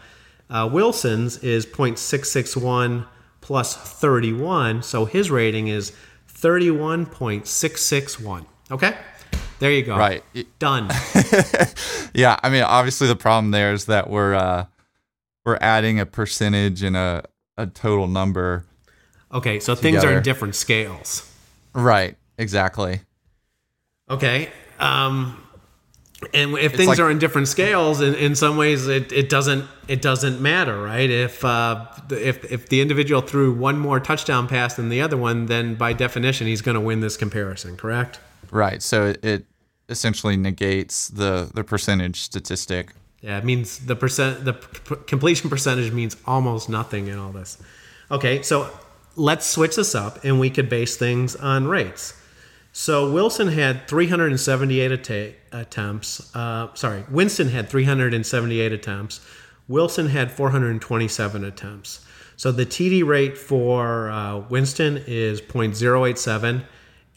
Uh, 0.51 0.69
Wilson's 0.73 1.37
is 1.39 1.65
0.661 1.67 3.07
plus 3.41 3.77
31. 3.77 4.83
So 4.83 5.05
his 5.05 5.31
rating 5.31 5.69
is 5.69 5.93
31.661. 6.33 8.47
Okay? 8.71 8.97
There 9.59 9.71
you 9.71 9.83
go. 9.83 9.97
Right. 9.97 10.25
Done. 10.59 10.89
Yeah, 12.15 12.39
I 12.43 12.51
mean, 12.51 12.63
obviously 12.63 13.09
the 13.09 13.17
problem 13.17 13.53
there 13.53 13.73
is 13.73 13.87
that 13.87 14.11
we're 14.11 14.35
uh, 14.35 14.67
we're 15.45 15.59
adding 15.61 15.99
a 15.99 16.07
percentage 16.07 16.83
and 16.83 16.97
a 16.97 17.25
a 17.57 17.67
total 17.67 18.07
number. 18.07 18.65
Okay, 19.33 19.61
so 19.61 19.75
things 19.75 20.05
are 20.05 20.13
in 20.13 20.23
different 20.23 20.55
scales. 20.55 21.29
Right. 21.73 22.17
Exactly. 22.39 23.01
Okay. 24.11 24.51
Um, 24.79 25.43
and 26.35 26.57
if 26.59 26.75
things 26.75 26.89
like- 26.89 26.99
are 26.99 27.11
in 27.11 27.19
different 27.19 27.49
scales, 27.49 28.01
in, 28.01 28.15
in 28.15 28.35
some 28.35 28.57
ways, 28.57 28.87
it, 28.89 29.13
it 29.13 29.29
doesn't 29.29 29.65
it 29.89 30.03
doesn't 30.03 30.41
matter, 30.41 30.81
right? 30.81 31.11
If 31.11 31.45
uh, 31.45 31.87
if 32.11 32.51
if 32.51 32.69
the 32.69 32.81
individual 32.81 33.21
threw 33.21 33.53
one 33.53 33.79
more 33.79 34.01
touchdown 34.01 34.49
pass 34.49 34.75
than 34.75 34.89
the 34.89 35.01
other 35.01 35.17
one, 35.17 35.47
then 35.47 35.75
by 35.75 35.93
definition, 35.93 36.47
he's 36.47 36.63
going 36.63 36.75
to 36.75 36.81
win 36.81 37.01
this 37.01 37.17
comparison. 37.17 37.77
Correct? 37.77 38.21
Right. 38.51 38.83
So 38.83 39.07
it, 39.07 39.25
it 39.25 39.47
essentially 39.89 40.37
negates 40.37 41.09
the 41.09 41.51
the 41.53 41.65
percentage 41.65 42.21
statistic. 42.21 42.93
Yeah, 43.23 43.39
it 43.39 43.45
means 43.45 43.79
the 43.79 43.97
percent 43.97 44.45
the 44.45 44.53
p- 44.53 44.97
completion 45.07 45.49
percentage 45.49 45.93
means 45.93 46.17
almost 46.27 46.69
nothing 46.69 47.07
in 47.07 47.19
all 47.19 47.31
this. 47.33 47.57
Okay, 48.11 48.43
so 48.43 48.69
let's 49.17 49.47
switch 49.47 49.77
this 49.77 49.95
up, 49.95 50.25
and 50.25 50.39
we 50.41 50.51
could 50.51 50.69
base 50.69 50.97
things 50.97 51.35
on 51.37 51.67
rates. 51.69 52.15
So 52.73 53.13
Wilson 53.13 53.49
had 53.49 53.87
378 53.87 54.93
atta- 54.93 55.35
attempts. 55.53 56.35
Uh, 56.35 56.69
sorry, 56.75 57.05
Winston 57.11 57.49
had 57.49 57.69
378 57.69 58.73
attempts. 58.73 59.21
Wilson 59.69 60.09
had 60.09 60.33
427 60.33 61.45
attempts. 61.45 62.05
So 62.37 62.51
the 62.51 62.67
TD 62.67 63.07
rate 63.07 63.39
for 63.39 64.11
uh, 64.11 64.39
Winston 64.39 65.05
is 65.07 65.41
0.087, 65.41 66.65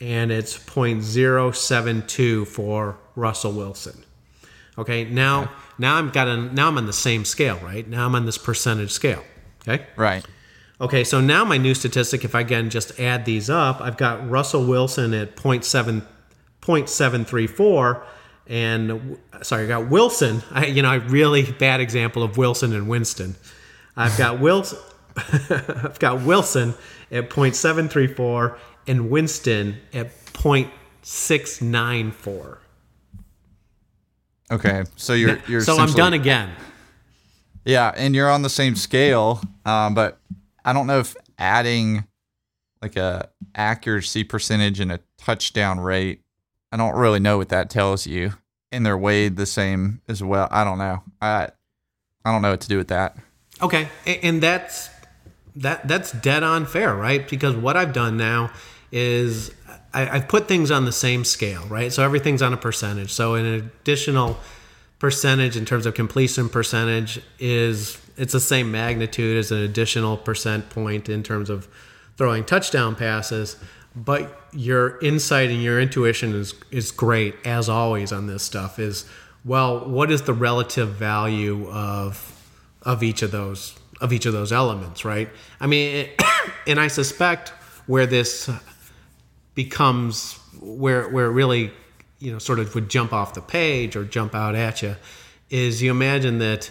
and 0.02 0.32
it's 0.32 0.56
0.072 0.58 2.46
for 2.48 2.98
Russell 3.16 3.54
Wilson. 3.54 4.05
Okay, 4.78 5.06
now 5.06 5.52
now 5.78 5.96
I'm 5.96 6.10
got 6.10 6.28
a, 6.28 6.36
now 6.38 6.68
I'm 6.68 6.78
on 6.78 6.86
the 6.86 6.94
same 6.94 7.26
scale, 7.26 7.58
right? 7.60 7.88
Now 7.88 8.06
I'm 8.06 8.16
on 8.16 8.26
this 8.26 8.38
percentage 8.38 8.92
scale. 8.92 9.24
Okay. 9.68 9.86
Right. 9.96 10.26
Okay, 10.80 11.04
so 11.06 11.20
now 11.22 11.46
my 11.46 11.58
new 11.58 11.74
statistic, 11.74 12.26
if 12.26 12.36
I 12.36 12.44
can 12.44 12.70
just 12.70 13.00
add 13.00 13.24
these 13.26 13.50
up, 13.50 13.80
I've 13.80 13.96
got 13.96 14.30
Russell 14.30 14.66
Wilson 14.66 15.14
at 15.14 15.38
0.7, 15.38 16.06
0.734, 16.62 18.04
and 18.48 19.18
sorry, 19.42 19.64
I 19.64 19.68
got 19.68 19.90
Wilson. 19.90 20.44
I, 20.52 20.66
you 20.66 20.82
know, 20.82 20.98
a 20.98 21.00
really 21.00 21.50
bad 21.50 21.80
example 21.80 22.24
of 22.24 22.38
Wilson 22.38 22.74
and 22.74 22.90
Winston. 22.90 23.38
I've 23.96 24.18
got 24.18 24.42
Wilson. 24.42 24.80
I've 25.18 25.98
got 26.00 26.24
Wilson 26.24 26.74
at 27.10 27.30
0.734 27.30 28.58
and 28.86 29.10
Winston 29.10 29.78
at 29.94 30.12
0.694. 30.34 32.58
Okay. 34.52 34.84
So 34.96 35.14
you're 35.14 35.40
you're 35.48 35.62
So 35.62 35.78
I'm 35.78 35.92
done 35.94 36.14
again. 36.14 36.52
Yeah, 37.64 37.92
and 37.96 38.16
you're 38.16 38.30
on 38.30 38.44
the 38.44 38.50
same 38.50 38.76
scale, 38.76 39.42
um, 39.66 39.96
but 39.96 40.20
I 40.64 40.72
don't 40.72 40.86
know 40.86 41.00
if 41.00 41.16
adding 41.40 42.06
like 42.82 42.96
a 42.96 43.30
accuracy 43.56 44.24
percentage 44.24 44.80
and 44.80 44.92
a 44.92 45.00
touchdown 45.18 45.80
rate, 45.80 46.22
I 46.72 46.78
don't 46.78 46.96
really 46.96 47.20
know 47.20 47.38
what 47.38 47.50
that 47.50 47.72
tells 47.72 48.06
you. 48.06 48.34
And 48.72 48.86
they're 48.86 48.98
weighed 48.98 49.38
the 49.38 49.48
same 49.48 50.02
as 50.08 50.22
well. 50.22 50.48
I 50.52 50.64
don't 50.64 50.78
know. 50.78 51.02
I 51.22 51.50
I 52.24 52.32
don't 52.32 52.42
know 52.42 52.52
what 52.52 52.62
to 52.62 52.68
do 52.68 52.78
with 52.78 52.90
that. 52.90 53.18
Okay, 53.62 53.88
and 54.06 54.44
that's 54.44 54.90
that 55.56 55.88
that's 55.88 56.12
dead 56.12 56.44
on 56.44 56.66
fair, 56.66 56.94
right? 56.94 57.28
Because 57.28 57.56
what 57.56 57.78
I've 57.78 57.94
done 57.94 58.18
now 58.18 58.52
is 58.92 59.52
I, 59.96 60.10
I've 60.18 60.28
put 60.28 60.48
things 60.48 60.72
on 60.72 60.86
the 60.86 60.92
same 60.92 61.24
scale, 61.24 61.66
right? 61.68 61.92
So 61.92 62.04
everything's 62.04 62.42
on 62.42 62.54
a 62.54 62.58
percentage. 62.58 63.12
So 63.12 63.36
an 63.36 63.46
additional 63.46 64.38
percentage 65.00 65.56
in 65.56 65.66
terms 65.66 65.86
of 65.86 65.94
completion 65.94 66.50
percentage 66.50 67.22
is 67.40 67.98
it's 68.18 68.34
the 68.34 68.40
same 68.40 68.72
magnitude 68.72 69.38
as 69.38 69.52
an 69.52 69.60
additional 69.60 70.18
percent 70.18 70.70
point 70.70 71.10
in 71.10 71.24
terms 71.24 71.50
of 71.50 71.68
throwing 72.18 72.44
touchdown 72.44 72.96
passes. 72.96 73.56
But 73.96 74.42
your 74.52 75.00
insight 75.00 75.50
and 75.50 75.64
your 75.64 75.80
intuition 75.80 76.34
is 76.36 76.54
is 76.70 76.92
great 76.92 77.36
as 77.46 77.70
always 77.70 78.12
on 78.12 78.28
this 78.28 78.44
stuff. 78.44 78.78
Is 78.78 79.06
well, 79.46 79.88
what 79.88 80.12
is 80.12 80.24
the 80.24 80.34
relative 80.34 80.90
value 80.90 81.70
of 81.70 82.32
of 82.82 83.02
each 83.02 83.22
of 83.22 83.32
those 83.32 83.80
of 84.02 84.12
each 84.12 84.26
of 84.26 84.34
those 84.34 84.52
elements, 84.52 85.06
right? 85.06 85.30
I 85.62 85.68
mean, 85.68 85.96
it, 85.96 86.22
and 86.68 86.78
I 86.78 86.88
suspect 86.88 87.50
where 87.88 88.06
this 88.06 88.50
becomes 89.56 90.38
where 90.60 91.10
where 91.10 91.26
it 91.26 91.32
really 91.32 91.72
you 92.20 92.32
know 92.32 92.40
sort 92.40 92.60
of 92.60 92.76
would 92.76 92.90
jump 92.90 93.14
off 93.14 93.34
the 93.34 93.42
page 93.42 93.96
or 93.96 94.04
jump 94.04 94.36
out 94.36 94.56
at 94.56 94.82
you 94.82 94.96
is 95.50 95.82
you 95.82 95.92
imagine 95.92 96.40
that 96.40 96.70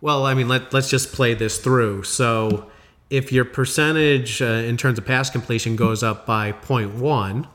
well 0.00 0.26
i 0.26 0.34
mean 0.34 0.48
let, 0.48 0.72
let's 0.72 0.90
just 0.90 1.12
play 1.12 1.34
this 1.34 1.58
through. 1.58 2.02
So 2.02 2.70
if 3.10 3.32
your 3.32 3.44
percentage 3.44 4.42
uh, 4.42 4.46
in 4.46 4.76
terms 4.76 4.98
of 4.98 5.06
pass 5.06 5.30
completion 5.30 5.76
goes 5.76 6.02
up 6.02 6.26
by 6.26 6.52
0.1 6.52 7.48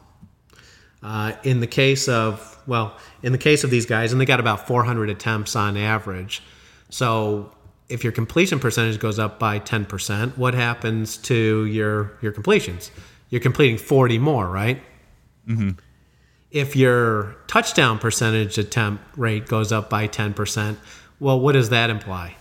uh, 1.03 1.33
in 1.43 1.59
the 1.59 1.67
case 1.67 2.07
of 2.07 2.57
well 2.65 2.97
in 3.21 3.31
the 3.31 3.37
case 3.37 3.63
of 3.63 3.69
these 3.69 3.85
guys 3.85 4.11
and 4.11 4.19
they 4.19 4.25
got 4.25 4.39
about 4.39 4.67
400 4.67 5.09
attempts 5.09 5.55
on 5.55 5.77
average. 5.77 6.41
So 6.89 7.51
if 7.89 8.03
your 8.03 8.13
completion 8.13 8.59
percentage 8.59 8.99
goes 8.99 9.19
up 9.19 9.39
by 9.39 9.59
10% 9.59 10.37
what 10.37 10.53
happens 10.53 11.17
to 11.17 11.65
your 11.65 12.13
your 12.21 12.31
completions 12.31 12.91
you're 13.33 13.41
completing 13.41 13.77
40 13.79 14.19
more 14.19 14.47
right 14.47 14.79
if 16.53 16.75
your 16.75 17.35
touchdown 17.47 17.97
percentage 17.97 18.59
attempt 18.59 19.03
rate 19.17 19.47
goes 19.47 19.71
up 19.71 19.89
by 19.89 20.07
10%, 20.07 20.77
well, 21.19 21.39
what 21.39 21.53
does 21.53 21.69
that 21.69 21.89
imply? 21.89 22.35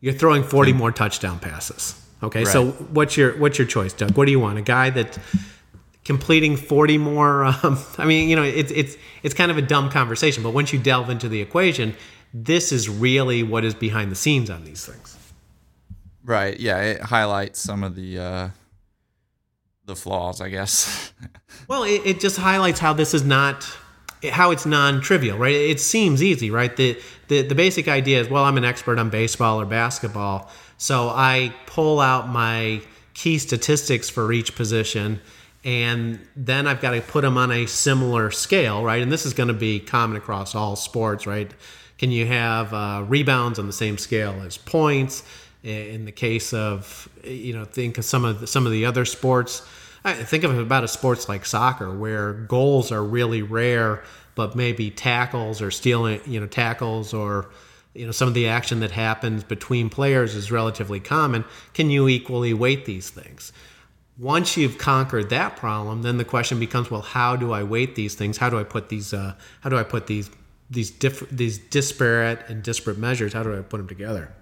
You're 0.00 0.12
throwing 0.12 0.42
40 0.42 0.72
more 0.72 0.90
touchdown 0.90 1.38
passes. 1.38 1.98
Okay, 2.20 2.44
so 2.44 2.70
what's 2.70 3.16
your 3.16 3.36
what's 3.38 3.58
your 3.58 3.66
choice, 3.66 3.92
Doug? 3.92 4.16
What 4.16 4.26
do 4.26 4.30
you 4.30 4.38
want? 4.38 4.56
A 4.56 4.62
guy 4.62 4.90
that 4.90 5.18
completing 6.04 6.56
40 6.56 6.98
more 6.98 7.44
um, 7.62 7.78
I 7.98 8.04
mean, 8.04 8.28
you 8.28 8.36
know, 8.36 8.44
it's 8.44 8.70
it's 8.70 8.96
it's 9.22 9.34
kind 9.34 9.50
of 9.50 9.58
a 9.58 9.62
dumb 9.62 9.90
conversation, 9.90 10.42
but 10.42 10.50
once 10.50 10.72
you 10.72 10.78
delve 10.78 11.10
into 11.10 11.28
the 11.28 11.40
equation, 11.40 11.94
this 12.34 12.70
is 12.70 12.88
really 12.88 13.42
what 13.42 13.64
is 13.64 13.74
behind 13.74 14.10
the 14.10 14.16
scenes 14.16 14.50
on 14.50 14.64
these 14.64 14.86
things. 14.86 15.16
Right. 16.24 16.58
Yeah, 16.60 16.80
it 16.80 17.00
highlights 17.02 17.58
some 17.58 17.82
of 17.82 17.96
the 17.96 18.18
uh 18.18 18.48
the 19.86 19.96
flaws, 19.96 20.40
I 20.40 20.48
guess. 20.48 21.12
Well, 21.68 21.84
it, 21.84 22.02
it 22.04 22.20
just 22.20 22.38
highlights 22.38 22.80
how 22.80 22.92
this 22.92 23.14
is 23.14 23.24
not 23.24 23.64
how 24.30 24.50
it's 24.50 24.66
non-trivial, 24.66 25.38
right? 25.38 25.54
It 25.54 25.80
seems 25.80 26.22
easy, 26.22 26.50
right? 26.50 26.74
The, 26.76 26.98
the 27.28 27.42
the 27.42 27.54
basic 27.54 27.88
idea 27.88 28.20
is, 28.20 28.28
well, 28.28 28.44
I'm 28.44 28.56
an 28.56 28.64
expert 28.64 28.98
on 28.98 29.10
baseball 29.10 29.60
or 29.60 29.64
basketball, 29.64 30.50
so 30.76 31.08
I 31.08 31.54
pull 31.66 32.00
out 32.00 32.28
my 32.28 32.82
key 33.14 33.38
statistics 33.38 34.10
for 34.10 34.32
each 34.32 34.54
position, 34.56 35.20
and 35.64 36.18
then 36.34 36.66
I've 36.66 36.80
got 36.80 36.92
to 36.92 37.00
put 37.00 37.22
them 37.22 37.38
on 37.38 37.50
a 37.52 37.66
similar 37.66 38.30
scale, 38.30 38.82
right? 38.82 39.02
And 39.02 39.10
this 39.12 39.24
is 39.24 39.34
going 39.34 39.48
to 39.48 39.54
be 39.54 39.78
common 39.78 40.16
across 40.16 40.54
all 40.54 40.74
sports, 40.74 41.26
right? 41.26 41.52
Can 41.98 42.10
you 42.10 42.26
have 42.26 42.74
uh, 42.74 43.04
rebounds 43.06 43.58
on 43.58 43.66
the 43.66 43.72
same 43.72 43.96
scale 43.96 44.42
as 44.44 44.58
points? 44.58 45.22
In 45.62 46.06
the 46.06 46.12
case 46.12 46.52
of, 46.52 47.08
you 47.22 47.52
know, 47.52 47.64
think 47.64 47.96
of 47.98 48.04
some 48.04 48.24
of 48.24 48.40
the, 48.40 48.46
some 48.48 48.66
of 48.66 48.72
the 48.72 48.84
other 48.84 49.04
sports 49.04 49.62
I 50.04 50.14
think 50.14 50.42
of 50.44 50.58
about 50.58 50.84
a 50.84 50.88
sports 50.88 51.28
like 51.28 51.46
soccer 51.46 51.90
where 51.90 52.32
goals 52.32 52.90
are 52.90 53.02
really 53.02 53.42
rare, 53.42 54.02
but 54.34 54.56
maybe 54.56 54.90
tackles 54.90 55.62
or 55.62 55.70
stealing, 55.70 56.20
you 56.26 56.40
know, 56.40 56.46
tackles 56.46 57.14
or 57.14 57.50
you 57.94 58.06
know 58.06 58.12
some 58.12 58.26
of 58.26 58.34
the 58.34 58.48
action 58.48 58.80
that 58.80 58.90
happens 58.90 59.44
between 59.44 59.90
players 59.90 60.34
is 60.34 60.50
relatively 60.50 60.98
common. 60.98 61.44
Can 61.74 61.90
you 61.90 62.08
equally 62.08 62.52
weight 62.52 62.84
these 62.84 63.10
things? 63.10 63.52
Once 64.18 64.56
you've 64.56 64.76
conquered 64.76 65.30
that 65.30 65.56
problem, 65.56 66.02
then 66.02 66.18
the 66.18 66.24
question 66.24 66.58
becomes, 66.58 66.90
well, 66.90 67.00
how 67.00 67.36
do 67.36 67.52
I 67.52 67.62
weight 67.62 67.94
these 67.94 68.14
things? 68.14 68.36
How 68.38 68.50
do 68.50 68.58
I 68.58 68.64
put 68.64 68.88
these? 68.88 69.14
Uh, 69.14 69.34
how 69.60 69.70
do 69.70 69.78
I 69.78 69.84
put 69.84 70.08
these 70.08 70.30
these 70.68 70.90
diff- 70.90 71.30
these 71.30 71.58
disparate 71.58 72.40
and 72.48 72.62
disparate 72.62 72.98
measures? 72.98 73.32
How 73.34 73.44
do 73.44 73.56
I 73.56 73.62
put 73.62 73.76
them 73.76 73.88
together? 73.88 74.32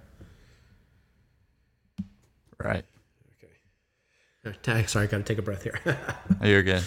Right. 2.63 2.85
Okay. 4.47 4.87
Sorry, 4.87 5.07
I 5.07 5.11
got 5.11 5.19
to 5.19 5.23
take 5.23 5.39
a 5.39 5.43
breath 5.43 5.63
here. 5.63 5.81
oh, 5.87 5.97
you're 6.47 6.63
good. 6.63 6.83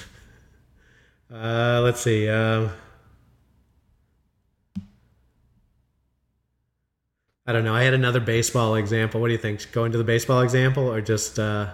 Uh, 1.34 1.82
let's 1.84 2.02
see. 2.02 2.30
Um, 2.30 2.72
I 7.46 7.52
don't 7.52 7.64
know. 7.64 7.74
I 7.74 7.84
had 7.84 7.94
another 7.94 8.20
baseball 8.20 8.76
example. 8.76 9.20
What 9.20 9.28
do 9.28 9.34
you 9.34 9.40
think? 9.40 9.72
Go 9.72 9.86
into 9.86 9.98
the 9.98 10.04
baseball 10.04 10.42
example 10.42 10.92
or 10.92 11.02
just. 11.02 11.40
Uh, 11.40 11.72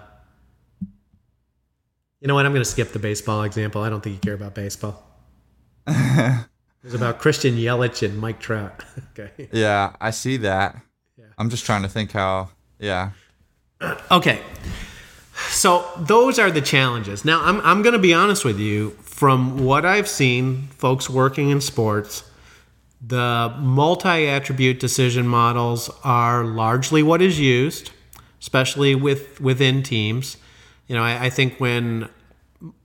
you 2.20 2.28
know 2.28 2.34
what? 2.34 2.44
I'm 2.44 2.52
going 2.52 2.64
to 2.64 2.70
skip 2.70 2.92
the 2.92 2.98
baseball 2.98 3.44
example. 3.44 3.82
I 3.82 3.88
don't 3.88 4.02
think 4.02 4.14
you 4.14 4.20
care 4.20 4.34
about 4.34 4.54
baseball. 4.54 5.02
it 5.86 6.46
was 6.82 6.94
about 6.94 7.18
Christian 7.18 7.56
Yelich 7.56 8.02
and 8.04 8.18
Mike 8.18 8.40
Trout. 8.40 8.84
okay. 9.18 9.48
Yeah, 9.52 9.94
I 10.00 10.10
see 10.10 10.36
that. 10.38 10.76
Yeah. 11.16 11.26
I'm 11.38 11.50
just 11.50 11.64
trying 11.64 11.82
to 11.82 11.88
think 11.88 12.12
how. 12.12 12.50
Yeah. 12.78 13.10
Okay. 14.10 14.40
So 15.48 15.84
those 15.98 16.38
are 16.38 16.50
the 16.50 16.60
challenges. 16.60 17.24
Now, 17.24 17.42
I'm, 17.44 17.60
I'm 17.62 17.82
going 17.82 17.94
to 17.94 17.98
be 17.98 18.12
honest 18.14 18.44
with 18.44 18.58
you. 18.58 18.90
From 19.02 19.64
what 19.64 19.84
I've 19.84 20.08
seen, 20.08 20.68
folks 20.78 21.10
working 21.10 21.50
in 21.50 21.60
sports, 21.60 22.24
the 23.06 23.54
multi 23.58 24.26
attribute 24.26 24.80
decision 24.80 25.26
models 25.26 25.90
are 26.04 26.44
largely 26.44 27.02
what 27.02 27.20
is 27.22 27.38
used, 27.38 27.90
especially 28.40 28.94
with 28.94 29.40
within 29.40 29.82
teams. 29.82 30.36
You 30.86 30.96
know, 30.96 31.02
I, 31.02 31.26
I 31.26 31.30
think 31.30 31.58
when 31.60 32.08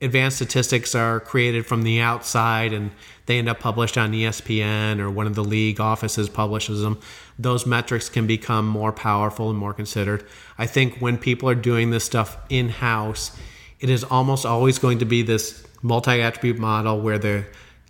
advanced 0.02 0.38
statistics 0.38 0.96
are 0.96 1.20
created 1.20 1.66
from 1.66 1.84
the 1.84 2.00
outside 2.00 2.72
and 2.72 2.92
they 3.26 3.38
end 3.38 3.50
up 3.50 3.60
published 3.60 3.98
on 3.98 4.12
ESPN 4.12 5.00
or 5.00 5.10
one 5.10 5.28
of 5.28 5.36
the 5.36 5.44
league 5.44 5.82
offices 5.82 6.30
publishes 6.30 6.82
them, 6.82 7.00
those 7.38 7.66
metrics 7.66 8.08
can 8.08 8.26
become 8.26 8.68
more 8.68 8.92
powerful 8.92 9.50
and 9.50 9.60
more 9.60 9.74
considered. 9.74 10.26
I 10.58 10.66
think 10.66 10.98
when 11.00 11.18
people 11.18 11.50
are 11.50 11.56
doing 11.56 11.90
this 11.92 12.06
stuff 12.06 12.38
in 12.50 12.70
house, 12.70 13.38
it 13.80 13.90
is 13.90 14.04
almost 14.04 14.46
always 14.46 14.80
going 14.80 15.00
to 15.00 15.06
be 15.06 15.22
this 15.22 15.66
multi 15.82 16.22
attribute 16.22 16.58
model 16.58 17.02
where 17.02 17.20
the 17.20 17.46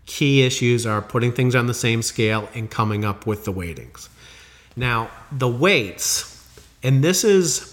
key 0.06 0.44
issues 0.44 0.86
are 0.86 1.02
putting 1.02 1.32
things 1.32 1.56
on 1.56 1.68
the 1.68 1.74
same 1.74 2.02
scale 2.02 2.50
and 2.54 2.70
coming 2.70 3.06
up 3.06 3.26
with 3.28 3.46
the 3.46 3.52
weightings. 3.52 4.10
Now, 4.76 5.10
the 5.32 5.48
weights, 5.48 6.32
and 6.84 7.04
this 7.04 7.24
is 7.24 7.72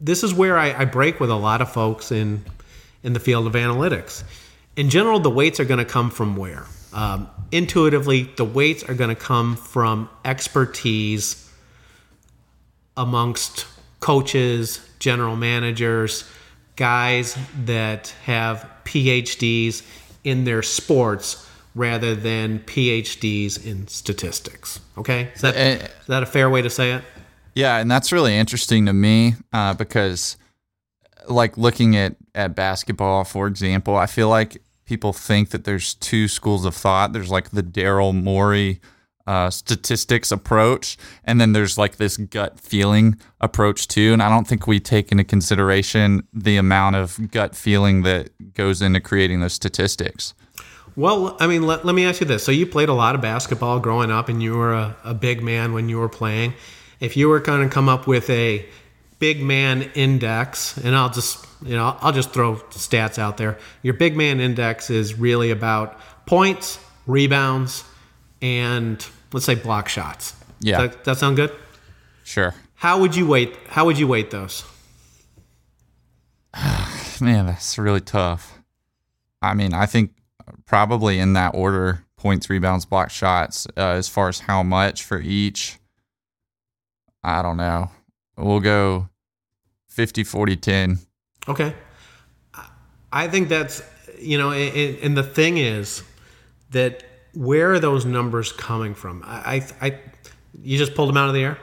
this 0.00 0.22
is 0.22 0.34
where 0.34 0.58
I, 0.58 0.82
I 0.82 0.84
break 0.84 1.20
with 1.20 1.30
a 1.30 1.36
lot 1.36 1.62
of 1.62 1.72
folks 1.72 2.12
in 2.12 2.44
in 3.04 3.12
the 3.12 3.20
field 3.20 3.46
of 3.46 3.52
analytics. 3.52 4.24
In 4.74 4.90
general, 4.90 5.20
the 5.20 5.30
weights 5.30 5.60
are 5.60 5.64
going 5.64 5.78
to 5.78 5.84
come 5.84 6.10
from 6.10 6.36
where? 6.36 6.66
Um, 6.92 7.28
intuitively, 7.52 8.24
the 8.36 8.44
weights 8.44 8.82
are 8.82 8.94
going 8.94 9.10
to 9.10 9.20
come 9.20 9.54
from 9.56 10.08
expertise 10.24 11.48
amongst 12.96 13.66
coaches, 14.00 14.80
general 14.98 15.36
managers, 15.36 16.28
guys 16.76 17.36
that 17.64 18.08
have 18.24 18.68
PhDs 18.84 19.82
in 20.24 20.44
their 20.44 20.62
sports 20.62 21.48
rather 21.74 22.14
than 22.14 22.60
PhDs 22.60 23.64
in 23.64 23.86
statistics. 23.88 24.80
Okay, 24.96 25.30
is 25.34 25.40
that, 25.40 25.56
uh, 25.56 25.84
is 25.84 26.06
that 26.06 26.22
a 26.22 26.26
fair 26.26 26.48
way 26.48 26.62
to 26.62 26.70
say 26.70 26.92
it? 26.92 27.02
Yeah, 27.54 27.78
and 27.78 27.90
that's 27.90 28.12
really 28.12 28.36
interesting 28.36 28.86
to 28.86 28.92
me 28.92 29.34
uh, 29.52 29.74
because, 29.74 30.36
like 31.28 31.56
looking 31.56 31.96
at 31.96 32.16
at 32.34 32.54
basketball, 32.54 33.24
for 33.24 33.46
example, 33.46 33.96
I 33.96 34.06
feel 34.06 34.28
like 34.28 34.62
people 34.84 35.12
think 35.12 35.50
that 35.50 35.64
there's 35.64 35.94
two 35.94 36.28
schools 36.28 36.64
of 36.64 36.74
thought. 36.74 37.12
There's 37.12 37.30
like 37.30 37.50
the 37.50 37.62
Daryl 37.62 38.14
Morey 38.14 38.80
uh, 39.26 39.50
statistics 39.50 40.30
approach, 40.30 40.96
and 41.24 41.40
then 41.40 41.52
there's 41.52 41.78
like 41.78 41.96
this 41.96 42.16
gut 42.16 42.60
feeling 42.60 43.18
approach 43.40 43.88
too. 43.88 44.12
And 44.12 44.22
I 44.22 44.28
don't 44.28 44.46
think 44.46 44.66
we 44.66 44.80
take 44.80 45.10
into 45.10 45.24
consideration 45.24 46.26
the 46.32 46.56
amount 46.56 46.96
of 46.96 47.30
gut 47.30 47.54
feeling 47.54 48.02
that 48.02 48.54
goes 48.54 48.82
into 48.82 49.00
creating 49.00 49.40
those 49.40 49.54
statistics. 49.54 50.34
Well, 50.96 51.36
I 51.40 51.46
mean, 51.48 51.66
let, 51.66 51.84
let 51.84 51.94
me 51.94 52.04
ask 52.04 52.20
you 52.20 52.26
this. 52.26 52.44
So 52.44 52.52
you 52.52 52.66
played 52.66 52.88
a 52.88 52.94
lot 52.94 53.14
of 53.14 53.20
basketball 53.20 53.80
growing 53.80 54.10
up, 54.10 54.28
and 54.28 54.42
you 54.42 54.56
were 54.56 54.74
a, 54.74 54.96
a 55.04 55.14
big 55.14 55.42
man 55.42 55.72
when 55.72 55.88
you 55.88 55.98
were 55.98 56.08
playing. 56.08 56.54
If 57.00 57.16
you 57.16 57.28
were 57.28 57.40
going 57.40 57.68
to 57.68 57.72
come 57.72 57.88
up 57.88 58.06
with 58.06 58.30
a 58.30 58.64
big 59.24 59.40
man 59.40 59.90
index, 59.94 60.76
and 60.76 60.94
I'll 60.94 61.08
just 61.08 61.46
you 61.62 61.74
know 61.74 61.96
I'll 62.02 62.12
just 62.12 62.30
throw 62.34 62.56
stats 62.68 63.18
out 63.18 63.38
there. 63.38 63.56
Your 63.80 63.94
big 63.94 64.18
man 64.18 64.38
index 64.38 64.90
is 64.90 65.18
really 65.18 65.50
about 65.50 65.98
points, 66.26 66.78
rebounds, 67.06 67.84
and 68.42 69.02
let's 69.32 69.46
say 69.46 69.54
block 69.54 69.88
shots. 69.88 70.34
Yeah, 70.60 70.82
Does 70.82 70.90
that, 70.90 71.04
that 71.04 71.16
sound 71.16 71.36
good? 71.36 71.52
Sure. 72.22 72.54
How 72.74 73.00
would 73.00 73.16
you 73.16 73.26
weight? 73.26 73.56
How 73.68 73.86
would 73.86 73.98
you 73.98 74.06
weight 74.06 74.30
those? 74.30 74.62
Man, 77.22 77.46
that's 77.46 77.78
really 77.78 78.02
tough. 78.02 78.58
I 79.40 79.54
mean, 79.54 79.72
I 79.72 79.86
think 79.86 80.10
probably 80.66 81.18
in 81.18 81.32
that 81.32 81.54
order: 81.54 82.04
points, 82.18 82.50
rebounds, 82.50 82.84
block 82.84 83.08
shots. 83.08 83.66
Uh, 83.74 83.92
as 83.96 84.06
far 84.06 84.28
as 84.28 84.40
how 84.40 84.62
much 84.62 85.02
for 85.02 85.18
each, 85.18 85.78
I 87.22 87.40
don't 87.40 87.56
know. 87.56 87.90
We'll 88.36 88.60
go 88.60 89.08
50, 89.94 90.24
40, 90.24 90.56
10. 90.56 90.98
Okay. 91.48 91.72
I 93.12 93.28
think 93.28 93.48
that's, 93.48 93.80
you 94.18 94.38
know, 94.38 94.50
and, 94.50 94.98
and 94.98 95.16
the 95.16 95.22
thing 95.22 95.56
is 95.56 96.02
that 96.70 97.04
where 97.32 97.72
are 97.72 97.78
those 97.78 98.04
numbers 98.04 98.50
coming 98.50 98.94
from? 98.94 99.22
I, 99.24 99.64
I, 99.80 100.00
you 100.60 100.78
just 100.78 100.96
pulled 100.96 101.10
them 101.10 101.16
out 101.16 101.28
of 101.28 101.34
the 101.34 101.42
air? 101.42 101.58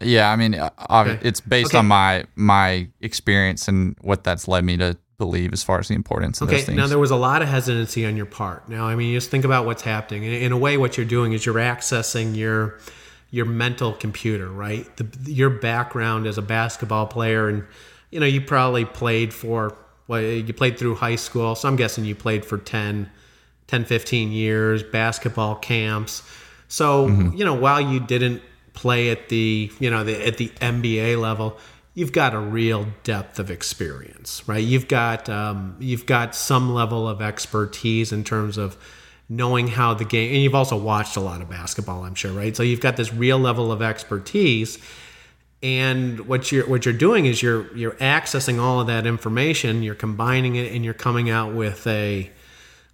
Yeah, 0.00 0.32
I 0.32 0.34
mean, 0.34 0.56
uh, 0.56 0.70
okay. 0.90 1.20
it's 1.22 1.40
based 1.40 1.70
okay. 1.70 1.78
on 1.78 1.86
my 1.86 2.24
my 2.34 2.88
experience 3.00 3.68
and 3.68 3.96
what 4.00 4.24
that's 4.24 4.48
led 4.48 4.64
me 4.64 4.76
to 4.78 4.98
believe 5.16 5.52
as 5.52 5.62
far 5.62 5.78
as 5.78 5.86
the 5.86 5.94
importance 5.94 6.40
of 6.40 6.48
okay, 6.48 6.56
those 6.56 6.66
things. 6.66 6.76
Now 6.76 6.88
there 6.88 6.98
was 6.98 7.12
a 7.12 7.16
lot 7.16 7.40
of 7.40 7.46
hesitancy 7.46 8.04
on 8.04 8.16
your 8.16 8.26
part. 8.26 8.68
Now, 8.68 8.88
I 8.88 8.96
mean, 8.96 9.14
just 9.14 9.30
think 9.30 9.44
about 9.44 9.64
what's 9.64 9.82
happening. 9.82 10.24
In, 10.24 10.32
in 10.32 10.50
a 10.50 10.58
way, 10.58 10.76
what 10.76 10.96
you're 10.96 11.06
doing 11.06 11.34
is 11.34 11.46
you're 11.46 11.54
accessing 11.54 12.36
your 12.36 12.80
your 13.32 13.46
mental 13.46 13.94
computer, 13.94 14.48
right? 14.48 14.86
The, 14.98 15.32
your 15.32 15.50
background 15.50 16.28
as 16.28 16.38
a 16.38 16.42
basketball 16.42 17.08
player, 17.08 17.48
and 17.48 17.64
you 18.10 18.20
know, 18.20 18.26
you 18.26 18.40
probably 18.40 18.84
played 18.84 19.34
for 19.34 19.76
well, 20.06 20.20
you 20.20 20.52
played 20.52 20.78
through 20.78 20.96
high 20.96 21.16
school, 21.16 21.54
so 21.54 21.66
I'm 21.68 21.76
guessing 21.76 22.04
you 22.04 22.14
played 22.14 22.44
for 22.44 22.58
10, 22.58 23.10
10 23.66 23.84
15 23.84 24.30
years, 24.32 24.82
basketball 24.82 25.56
camps. 25.56 26.22
So, 26.68 27.08
mm-hmm. 27.08 27.36
you 27.36 27.44
know, 27.44 27.54
while 27.54 27.80
you 27.80 27.98
didn't 27.98 28.42
play 28.74 29.10
at 29.10 29.28
the, 29.28 29.70
you 29.78 29.90
know, 29.90 30.04
the, 30.04 30.26
at 30.26 30.36
the 30.36 30.48
NBA 30.60 31.20
level, 31.20 31.56
you've 31.94 32.12
got 32.12 32.34
a 32.34 32.38
real 32.38 32.88
depth 33.04 33.38
of 33.38 33.50
experience, 33.50 34.46
right? 34.46 34.62
You've 34.62 34.88
got 34.88 35.28
um, 35.28 35.76
you've 35.78 36.06
got 36.06 36.34
some 36.34 36.74
level 36.74 37.08
of 37.08 37.22
expertise 37.22 38.12
in 38.12 38.24
terms 38.24 38.58
of 38.58 38.76
knowing 39.36 39.66
how 39.68 39.94
the 39.94 40.04
game 40.04 40.32
and 40.32 40.42
you've 40.42 40.54
also 40.54 40.76
watched 40.76 41.16
a 41.16 41.20
lot 41.20 41.40
of 41.40 41.48
basketball 41.48 42.04
i'm 42.04 42.14
sure 42.14 42.32
right? 42.32 42.56
So 42.56 42.62
you've 42.62 42.80
got 42.80 42.96
this 42.96 43.12
real 43.12 43.38
level 43.38 43.72
of 43.72 43.80
expertise 43.80 44.78
and 45.62 46.20
what 46.26 46.52
you're 46.52 46.68
what 46.68 46.84
you're 46.84 46.94
doing 46.94 47.26
is 47.26 47.42
you're 47.42 47.74
you're 47.76 47.92
accessing 47.92 48.60
all 48.60 48.80
of 48.80 48.88
that 48.88 49.06
information 49.06 49.82
you're 49.82 49.94
combining 49.94 50.56
it 50.56 50.72
and 50.72 50.84
you're 50.84 50.94
coming 50.94 51.30
out 51.30 51.54
with 51.54 51.86
a 51.86 52.30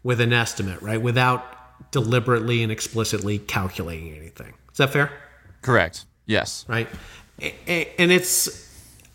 with 0.02 0.20
an 0.20 0.32
estimate 0.32 0.80
right? 0.80 1.00
Without 1.02 1.58
deliberately 1.90 2.62
and 2.62 2.70
explicitly 2.70 3.38
calculating 3.38 4.14
anything. 4.14 4.54
Is 4.72 4.78
that 4.78 4.90
fair? 4.90 5.10
Correct. 5.62 6.04
Yes. 6.26 6.64
Right? 6.68 6.88
And 7.40 8.12
it's 8.12 8.68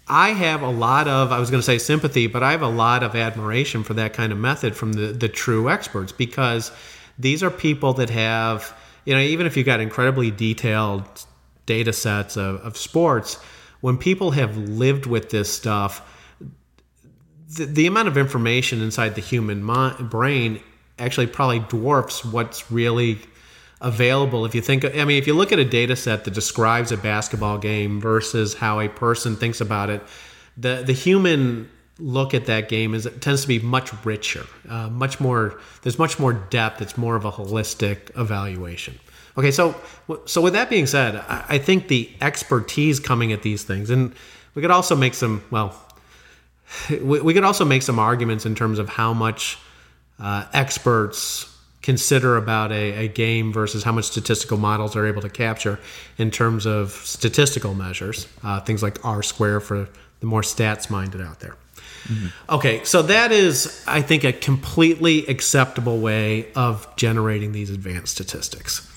I 0.07 0.30
have 0.30 0.61
a 0.61 0.69
lot 0.69 1.07
of, 1.07 1.32
I 1.32 1.39
was 1.39 1.49
going 1.49 1.59
to 1.59 1.65
say 1.65 1.78
sympathy, 1.78 2.28
but 2.28 2.43
I 2.43 2.51
have 2.51 2.61
a 2.61 2.67
lot 2.67 3.03
of 3.03 3.15
admiration 3.15 3.84
for 3.84 3.93
that 3.93 4.13
kind 4.13 4.34
of 4.34 4.38
method 4.38 4.76
from 4.76 4.93
the, 4.93 5.07
the 5.07 5.30
true 5.30 5.69
experts 5.69 6.11
because 6.11 6.71
these 7.18 7.43
are 7.43 7.51
people 7.51 7.93
that 7.93 8.09
have, 8.09 8.76
you 9.05 9.14
know, 9.14 9.20
even 9.20 9.45
if 9.45 9.55
you've 9.57 9.66
got 9.66 9.80
incredibly 9.80 10.32
detailed 10.32 11.03
data 11.66 11.93
sets 11.93 12.38
of, 12.38 12.55
of 12.61 12.78
sports, 12.78 13.36
when 13.82 13.97
people 13.97 14.32
have 14.32 14.57
lived 14.57 15.05
with 15.05 15.30
this 15.30 15.53
stuff, 15.53 16.09
the, 17.55 17.66
the 17.66 17.88
amount 17.88 18.07
of 18.07 18.18
information 18.18 18.82
inside 18.82 19.16
the 19.16 19.22
human 19.22 19.64
mind, 19.64 20.09
brain 20.09 20.61
actually 20.99 21.28
probably 21.28 21.59
dwarfs 21.59 22.24
what's 22.24 22.72
really 22.72 23.20
available. 23.82 24.45
If 24.45 24.55
you 24.55 24.61
think 24.61 24.86
i 24.86 25.03
mean 25.03 25.18
if 25.18 25.28
you 25.28 25.34
look 25.34 25.51
at 25.51 25.59
a 25.59 25.66
data 25.66 25.95
set 25.95 26.24
that 26.24 26.34
describes 26.34 26.91
a 26.91 26.97
basketball 26.97 27.57
game 27.57 27.99
versus 27.99 28.53
how 28.53 28.80
a 28.80 28.88
person 28.88 29.36
thinks 29.36 29.59
about 29.59 29.89
it 29.89 30.01
the 30.57 30.84
the 30.86 30.93
human 30.93 31.70
look 32.00 32.34
at 32.34 32.46
that 32.48 32.70
game 32.70 32.94
is 32.94 33.06
it 33.06 33.22
tends 33.22 33.44
to 33.44 33.48
be 33.48 33.60
much 33.60 33.91
richer 34.06 34.46
uh, 34.70 34.89
much 34.89 35.20
more 35.20 35.60
there's 35.84 36.00
much 36.00 36.20
more 36.20 36.34
depth 36.34 36.82
it's 36.82 36.98
more 36.98 37.16
of 37.16 37.26
a 37.26 37.32
holistic 37.32 38.18
evaluation 38.20 39.00
okay 39.38 39.52
so 39.52 39.76
so 40.26 40.41
with 40.41 40.54
that 40.54 40.70
being 40.70 40.88
said 40.88 41.16
i, 41.16 41.46
I 41.50 41.58
think 41.58 41.88
the 41.88 42.10
expertise 42.20 43.00
coming 43.00 43.32
at 43.32 43.44
these 43.44 43.64
things 43.64 43.89
and 43.89 44.14
we 44.56 44.62
could 44.62 44.72
also 44.72 44.96
make 44.96 45.14
some 45.14 45.44
well 45.52 45.76
we, 46.89 47.22
we 47.22 47.34
could 47.34 47.44
also 47.44 47.66
make 47.66 47.82
some 47.82 48.00
arguments 48.00 48.46
in 48.46 48.56
terms 48.56 48.80
of 48.80 48.89
how 48.89 49.14
much 49.14 49.58
uh, 50.20 50.46
experts 50.54 51.50
consider 51.82 52.38
about 52.38 52.72
a, 52.72 53.06
a, 53.06 53.08
game 53.10 53.52
versus 53.52 53.84
how 53.84 53.91
much 53.91 54.06
statistical 54.06 54.58
models 54.58 54.96
are 54.96 55.06
able 55.06 55.22
to 55.22 55.30
capture 55.30 55.78
in 56.18 56.32
terms 56.32 56.66
of 56.66 56.91
statistical 56.91 57.74
measures, 57.74 58.28
uh, 58.41 58.60
things 58.62 58.82
like 58.82 59.04
R 59.04 59.22
square 59.22 59.60
for 59.60 59.89
the 60.22 60.26
more 60.26 60.41
stats 60.41 60.89
minded 60.89 61.20
out 61.20 61.41
there. 61.41 61.56
Mm-hmm. 62.04 62.54
Okay, 62.54 62.84
so 62.84 63.01
that 63.04 63.32
is, 63.32 63.84
I 63.88 64.01
think, 64.01 64.24
a 64.24 64.34
completely 64.34 65.26
acceptable 65.28 65.99
way 65.99 66.51
of 66.54 66.93
generating 66.95 67.51
these 67.51 67.70
advanced 67.70 68.14
statistics. 68.14 68.89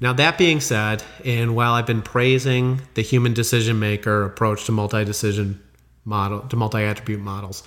Now, 0.00 0.12
that 0.14 0.38
being 0.38 0.60
said, 0.60 1.02
and 1.24 1.54
while 1.54 1.72
I've 1.72 1.86
been 1.86 2.02
praising 2.02 2.82
the 2.94 3.02
human 3.02 3.32
decision 3.32 3.78
maker 3.78 4.24
approach 4.24 4.64
to 4.66 4.72
multi 4.72 5.04
decision 5.04 5.62
model, 6.04 6.40
to 6.40 6.56
multi 6.56 6.82
attribute 6.82 7.20
models, 7.20 7.62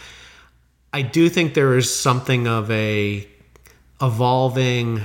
I 0.93 1.01
do 1.01 1.29
think 1.29 1.53
there 1.53 1.77
is 1.77 1.93
something 1.93 2.47
of 2.47 2.69
a 2.71 3.27
evolving 4.01 5.01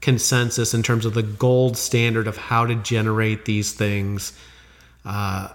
consensus 0.00 0.74
in 0.74 0.82
terms 0.82 1.06
of 1.06 1.14
the 1.14 1.22
gold 1.22 1.76
standard 1.78 2.26
of 2.26 2.36
how 2.36 2.66
to 2.66 2.74
generate 2.74 3.44
these 3.46 3.72
things 3.72 4.38
uh, 5.04 5.48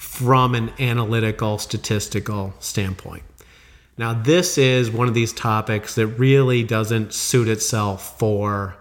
from 0.00 0.54
an 0.54 0.72
analytical 0.80 1.58
statistical 1.58 2.54
standpoint. 2.58 3.22
Now, 3.98 4.14
this 4.14 4.56
is 4.56 4.90
one 4.90 5.08
of 5.08 5.14
these 5.14 5.30
topics 5.30 5.94
that 5.96 6.06
really 6.06 6.64
doesn't 6.64 7.12
suit 7.12 7.48
itself 7.48 8.18
for 8.18 8.74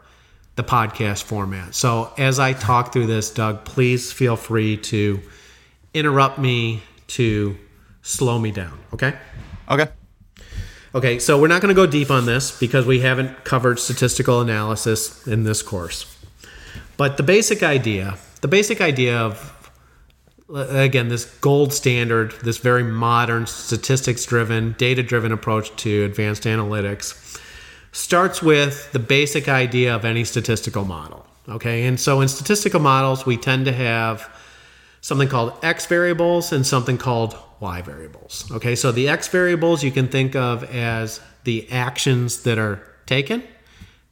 the 0.55 0.63
podcast 0.63 1.23
format. 1.23 1.75
So, 1.75 2.13
as 2.17 2.39
I 2.39 2.53
talk 2.53 2.93
through 2.93 3.07
this, 3.07 3.29
Doug, 3.31 3.65
please 3.65 4.13
feel 4.13 4.37
free 4.37 4.77
to 4.77 5.19
interrupt 5.93 6.39
me 6.39 6.83
to 7.07 7.57
slow 8.01 8.39
me 8.39 8.51
down. 8.51 8.79
Okay? 8.93 9.13
Okay. 9.69 9.89
Okay, 10.95 11.19
so 11.19 11.37
we're 11.37 11.49
not 11.49 11.61
going 11.61 11.75
to 11.75 11.79
go 11.79 11.85
deep 11.85 12.11
on 12.11 12.27
this 12.27 12.57
because 12.57 12.85
we 12.85 13.01
haven't 13.01 13.43
covered 13.43 13.77
statistical 13.77 14.39
analysis 14.39 15.27
in 15.27 15.43
this 15.43 15.61
course. 15.61 16.15
But 16.95 17.17
the 17.17 17.23
basic 17.23 17.61
idea, 17.61 18.17
the 18.39 18.47
basic 18.47 18.79
idea 18.79 19.19
of 19.19 19.58
again 20.53 21.09
this 21.09 21.25
gold 21.25 21.73
standard, 21.73 22.31
this 22.43 22.57
very 22.57 22.83
modern 22.83 23.47
statistics 23.47 24.25
driven, 24.25 24.75
data 24.77 25.03
driven 25.03 25.31
approach 25.31 25.75
to 25.77 26.03
advanced 26.03 26.43
analytics 26.43 27.39
starts 27.91 28.41
with 28.41 28.91
the 28.91 28.99
basic 28.99 29.47
idea 29.47 29.95
of 29.95 30.05
any 30.05 30.23
statistical 30.23 30.85
model. 30.85 31.25
Okay, 31.47 31.85
and 31.85 31.99
so 31.99 32.21
in 32.21 32.27
statistical 32.27 32.79
models, 32.79 33.25
we 33.25 33.35
tend 33.35 33.65
to 33.65 33.71
have 33.71 34.29
something 35.01 35.27
called 35.27 35.53
x 35.63 35.85
variables 35.87 36.51
and 36.51 36.65
something 36.65 36.97
called 36.97 37.35
y 37.59 37.81
variables. 37.81 38.49
Okay, 38.51 38.75
so 38.75 38.91
the 38.91 39.09
x 39.09 39.27
variables 39.27 39.83
you 39.83 39.91
can 39.91 40.07
think 40.07 40.35
of 40.35 40.63
as 40.63 41.19
the 41.45 41.69
actions 41.71 42.43
that 42.43 42.59
are 42.59 42.83
taken, 43.05 43.43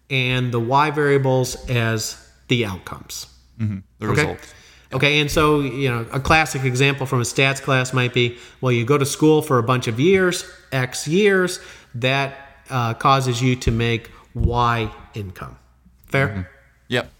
and 0.09 0.51
the 0.51 0.59
y 0.59 0.89
variables 0.89 1.69
as 1.69 2.17
the 2.47 2.65
outcomes. 2.65 3.27
Mm-hmm. 3.59 3.79
The 3.99 4.07
okay? 4.07 4.21
results. 4.21 4.53
Okay, 4.93 5.19
and 5.19 5.29
so 5.29 5.59
you 5.59 5.89
know 5.89 6.05
a 6.11 6.19
classic 6.19 6.63
example 6.63 7.05
from 7.05 7.19
a 7.19 7.23
stats 7.23 7.61
class 7.61 7.93
might 7.93 8.13
be, 8.13 8.38
well, 8.61 8.71
you 8.71 8.85
go 8.85 8.97
to 8.97 9.05
school 9.05 9.41
for 9.41 9.57
a 9.57 9.63
bunch 9.63 9.88
of 9.88 9.99
years, 9.99 10.49
X 10.71 11.07
years, 11.07 11.59
that 11.95 12.38
uh, 12.69 12.93
causes 12.93 13.41
you 13.41 13.55
to 13.57 13.71
make 13.71 14.11
Y 14.33 14.91
income. 15.13 15.57
Fair. 16.05 16.27
Mm-hmm. 16.29 16.41
Yep. 16.89 17.11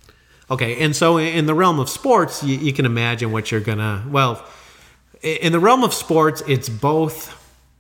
Okay, 0.49 0.82
and 0.82 0.95
so 0.95 1.18
in 1.18 1.45
the 1.45 1.53
realm 1.53 1.80
of 1.80 1.89
sports, 1.89 2.41
you, 2.41 2.57
you 2.57 2.72
can 2.72 2.86
imagine 2.86 3.32
what 3.32 3.51
you're 3.51 3.59
gonna. 3.59 4.05
Well, 4.09 4.45
in 5.22 5.51
the 5.51 5.59
realm 5.59 5.84
of 5.84 5.93
sports, 5.93 6.41
it's 6.47 6.70
both 6.70 7.34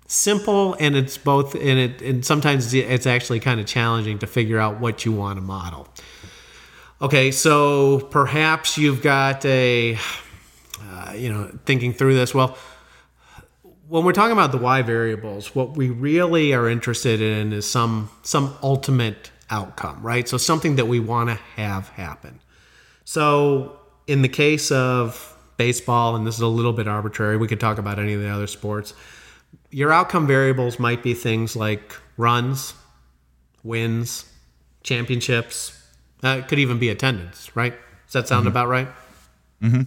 simple 0.07 0.73
and 0.79 0.95
it's 0.95 1.17
both 1.17 1.53
and 1.53 1.79
it 1.79 2.01
and 2.01 2.25
sometimes 2.25 2.73
it's 2.73 3.05
actually 3.05 3.41
kind 3.41 3.59
of 3.59 3.65
challenging 3.65 4.17
to 4.17 4.25
figure 4.25 4.57
out 4.57 4.79
what 4.79 5.05
you 5.05 5.11
want 5.11 5.37
to 5.37 5.41
model. 5.41 5.87
Okay, 6.99 7.29
so 7.31 7.99
perhaps 7.99 8.77
you've 8.77 9.03
got 9.03 9.45
a, 9.45 9.99
uh, 10.81 11.13
you 11.15 11.31
know, 11.31 11.55
thinking 11.65 11.93
through 11.93 12.15
this. 12.15 12.33
Well, 12.33 12.57
when 13.87 14.03
we're 14.03 14.13
talking 14.13 14.31
about 14.31 14.51
the 14.51 14.57
y 14.57 14.81
variables, 14.81 15.53
what 15.53 15.77
we 15.77 15.89
really 15.91 16.53
are 16.53 16.67
interested 16.67 17.21
in 17.21 17.53
is 17.53 17.69
some 17.69 18.09
some 18.23 18.57
ultimate 18.63 19.31
outcome, 19.51 20.01
right? 20.01 20.27
So 20.27 20.37
something 20.37 20.75
that 20.77 20.87
we 20.87 20.99
want 20.99 21.29
to 21.29 21.35
have 21.55 21.89
happen. 21.89 22.39
So 23.05 23.79
in 24.07 24.23
the 24.23 24.29
case 24.29 24.71
of 24.71 25.37
baseball, 25.57 26.15
and 26.15 26.25
this 26.25 26.35
is 26.35 26.41
a 26.41 26.47
little 26.47 26.73
bit 26.73 26.87
arbitrary. 26.87 27.37
We 27.37 27.47
could 27.47 27.59
talk 27.59 27.77
about 27.77 27.99
any 27.99 28.13
of 28.13 28.21
the 28.21 28.29
other 28.29 28.47
sports. 28.47 28.93
Your 29.69 29.91
outcome 29.91 30.25
variables 30.25 30.79
might 30.79 31.03
be 31.03 31.13
things 31.13 31.55
like 31.55 31.95
runs, 32.15 32.73
wins, 33.63 34.25
championships. 34.83 35.76
Uh, 36.23 36.39
it 36.39 36.47
could 36.47 36.59
even 36.59 36.79
be 36.79 36.89
attendance, 36.89 37.55
right? 37.55 37.73
Does 38.05 38.13
that 38.13 38.27
sound 38.27 38.41
mm-hmm. 38.41 38.49
about 38.49 38.67
right? 38.67 38.87
Mm-hmm. 39.61 39.81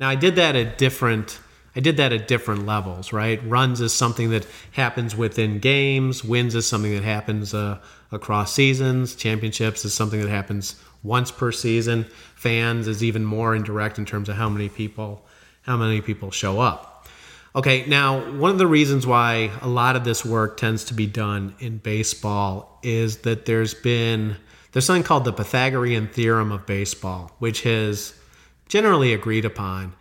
Now 0.00 0.08
I 0.08 0.14
did 0.14 0.36
that 0.36 0.56
at 0.56 0.78
different. 0.78 1.38
I 1.74 1.80
did 1.80 1.96
that 1.96 2.12
at 2.12 2.28
different 2.28 2.66
levels, 2.66 3.14
right? 3.14 3.40
Runs 3.48 3.80
is 3.80 3.94
something 3.94 4.28
that 4.30 4.46
happens 4.72 5.16
within 5.16 5.58
games. 5.58 6.22
Wins 6.22 6.54
is 6.54 6.66
something 6.66 6.94
that 6.94 7.02
happens 7.02 7.54
uh, 7.54 7.78
across 8.10 8.52
seasons. 8.52 9.14
Championships 9.14 9.84
is 9.86 9.94
something 9.94 10.20
that 10.20 10.28
happens 10.28 10.76
once 11.02 11.30
per 11.30 11.50
season. 11.50 12.04
Fans 12.34 12.88
is 12.88 13.02
even 13.02 13.24
more 13.24 13.54
indirect 13.54 13.98
in 13.98 14.04
terms 14.04 14.28
of 14.28 14.36
how 14.36 14.48
many 14.48 14.68
people 14.68 15.24
how 15.62 15.76
many 15.76 16.00
people 16.00 16.30
show 16.30 16.60
up. 16.60 17.06
Okay, 17.54 17.84
now 17.86 18.32
one 18.32 18.50
of 18.50 18.58
the 18.58 18.66
reasons 18.66 19.06
why 19.06 19.50
a 19.60 19.68
lot 19.68 19.94
of 19.94 20.04
this 20.04 20.24
work 20.24 20.56
tends 20.56 20.84
to 20.86 20.94
be 20.94 21.06
done 21.06 21.54
in 21.58 21.78
baseball 21.78 22.78
is 22.82 23.18
that 23.18 23.44
there's 23.44 23.74
been 23.74 24.36
there's 24.72 24.86
something 24.86 25.02
called 25.02 25.24
the 25.24 25.32
Pythagorean 25.32 26.08
theorem 26.08 26.50
of 26.50 26.66
baseball, 26.66 27.32
which 27.38 27.62
has 27.62 28.14
generally 28.68 29.12
agreed 29.12 29.44
upon 29.44 29.94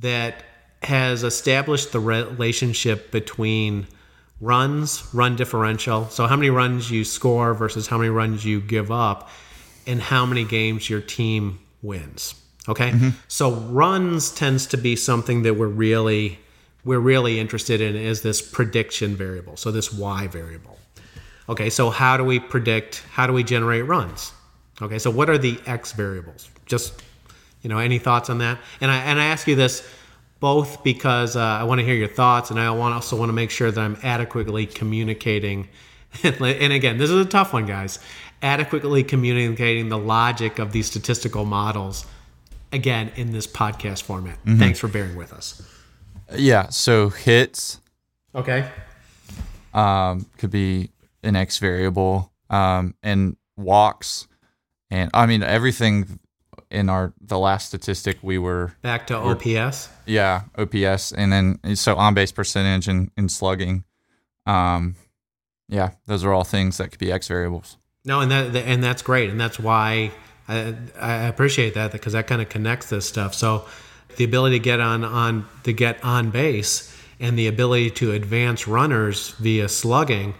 that 0.00 0.44
has 0.82 1.24
established 1.24 1.92
the 1.92 2.00
relationship 2.00 3.10
between 3.10 3.86
runs, 4.40 5.02
run 5.14 5.34
differential, 5.34 6.08
so 6.10 6.26
how 6.26 6.36
many 6.36 6.50
runs 6.50 6.90
you 6.90 7.04
score 7.04 7.54
versus 7.54 7.86
how 7.86 7.96
many 7.96 8.10
runs 8.10 8.44
you 8.44 8.60
give 8.60 8.90
up, 8.90 9.30
and 9.86 10.00
how 10.00 10.26
many 10.26 10.44
games 10.44 10.90
your 10.90 11.00
team 11.00 11.58
wins. 11.80 12.34
Okay, 12.68 12.90
mm-hmm. 12.90 13.10
so 13.28 13.52
runs 13.52 14.30
tends 14.30 14.66
to 14.66 14.76
be 14.76 14.96
something 14.96 15.42
that 15.42 15.54
we're 15.54 15.66
really 15.68 16.38
we're 16.84 17.00
really 17.00 17.40
interested 17.40 17.80
in 17.80 17.96
is 17.96 18.22
this 18.22 18.40
prediction 18.40 19.16
variable. 19.16 19.56
So 19.56 19.72
this 19.72 19.92
y 19.92 20.26
variable. 20.28 20.78
Okay, 21.48 21.70
so 21.70 21.90
how 21.90 22.16
do 22.16 22.24
we 22.24 22.40
predict? 22.40 23.02
How 23.12 23.26
do 23.26 23.32
we 23.32 23.44
generate 23.44 23.86
runs? 23.86 24.32
Okay, 24.82 24.98
so 24.98 25.10
what 25.10 25.30
are 25.30 25.38
the 25.38 25.58
x 25.66 25.92
variables? 25.92 26.50
Just 26.66 27.02
you 27.62 27.70
know, 27.70 27.78
any 27.78 27.98
thoughts 27.98 28.30
on 28.30 28.38
that? 28.38 28.58
And 28.80 28.90
I 28.90 28.96
and 28.96 29.20
I 29.20 29.26
ask 29.26 29.46
you 29.46 29.56
this 29.56 29.86
both 30.38 30.84
because 30.84 31.36
uh, 31.36 31.40
I 31.40 31.64
want 31.64 31.80
to 31.80 31.84
hear 31.84 31.94
your 31.94 32.08
thoughts, 32.08 32.50
and 32.50 32.60
I 32.60 32.70
want 32.70 32.94
also 32.94 33.16
want 33.16 33.28
to 33.28 33.34
make 33.34 33.50
sure 33.50 33.70
that 33.70 33.80
I'm 33.80 33.96
adequately 34.02 34.66
communicating. 34.66 35.68
and 36.22 36.72
again, 36.72 36.98
this 36.98 37.10
is 37.10 37.24
a 37.24 37.28
tough 37.28 37.52
one, 37.52 37.66
guys 37.66 37.98
adequately 38.42 39.02
communicating 39.02 39.88
the 39.88 39.98
logic 39.98 40.58
of 40.58 40.72
these 40.72 40.86
statistical 40.86 41.44
models 41.44 42.06
again 42.72 43.10
in 43.16 43.32
this 43.32 43.46
podcast 43.46 44.02
format. 44.02 44.38
Mm-hmm. 44.44 44.58
Thanks 44.58 44.78
for 44.78 44.88
bearing 44.88 45.16
with 45.16 45.32
us. 45.32 45.62
Yeah, 46.34 46.68
so 46.70 47.08
hits 47.08 47.80
okay 48.34 48.68
um, 49.72 50.26
could 50.38 50.50
be 50.50 50.90
an 51.26 51.36
x 51.36 51.58
variable 51.58 52.32
um, 52.48 52.94
and 53.02 53.36
walks 53.56 54.26
and 54.90 55.10
I 55.12 55.26
mean 55.26 55.42
everything 55.42 56.18
in 56.70 56.88
our 56.88 57.12
the 57.20 57.38
last 57.38 57.66
statistic 57.66 58.18
we 58.22 58.38
were 58.38 58.74
back 58.82 59.06
to 59.08 59.16
OPS. 59.16 59.88
Yeah, 60.04 60.42
OPS, 60.56 61.12
and 61.12 61.32
then 61.32 61.76
so 61.76 61.96
on 61.96 62.14
base 62.14 62.32
percentage 62.32 62.88
and, 62.88 63.10
and 63.16 63.30
slugging. 63.30 63.84
Um, 64.46 64.96
yeah, 65.68 65.92
those 66.06 66.24
are 66.24 66.32
all 66.32 66.44
things 66.44 66.78
that 66.78 66.90
could 66.90 66.98
be 66.98 67.12
X 67.12 67.28
variables. 67.28 67.78
No, 68.04 68.20
and 68.20 68.30
that 68.30 68.54
and 68.54 68.82
that's 68.82 69.02
great, 69.02 69.30
and 69.30 69.40
that's 69.40 69.58
why 69.58 70.12
I, 70.48 70.74
I 71.00 71.14
appreciate 71.24 71.74
that 71.74 71.92
because 71.92 72.12
that 72.12 72.26
kind 72.26 72.40
of 72.40 72.48
connects 72.48 72.88
this 72.88 73.08
stuff. 73.08 73.34
So 73.34 73.66
the 74.16 74.24
ability 74.24 74.58
to 74.58 74.62
get 74.62 74.80
on 74.80 75.04
on 75.04 75.46
to 75.64 75.72
get 75.72 76.02
on 76.04 76.30
base 76.30 76.92
and 77.18 77.38
the 77.38 77.46
ability 77.46 77.90
to 77.90 78.12
advance 78.12 78.68
runners 78.68 79.30
via 79.38 79.68
slugging, 79.68 80.34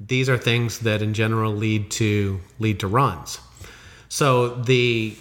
these 0.00 0.28
are 0.28 0.36
things 0.36 0.80
that 0.80 1.02
in 1.02 1.14
general 1.14 1.52
lead 1.52 1.90
to 1.92 2.40
lead 2.58 2.80
to 2.80 2.86
runs. 2.86 3.40
So 4.08 4.54
the 4.54 5.16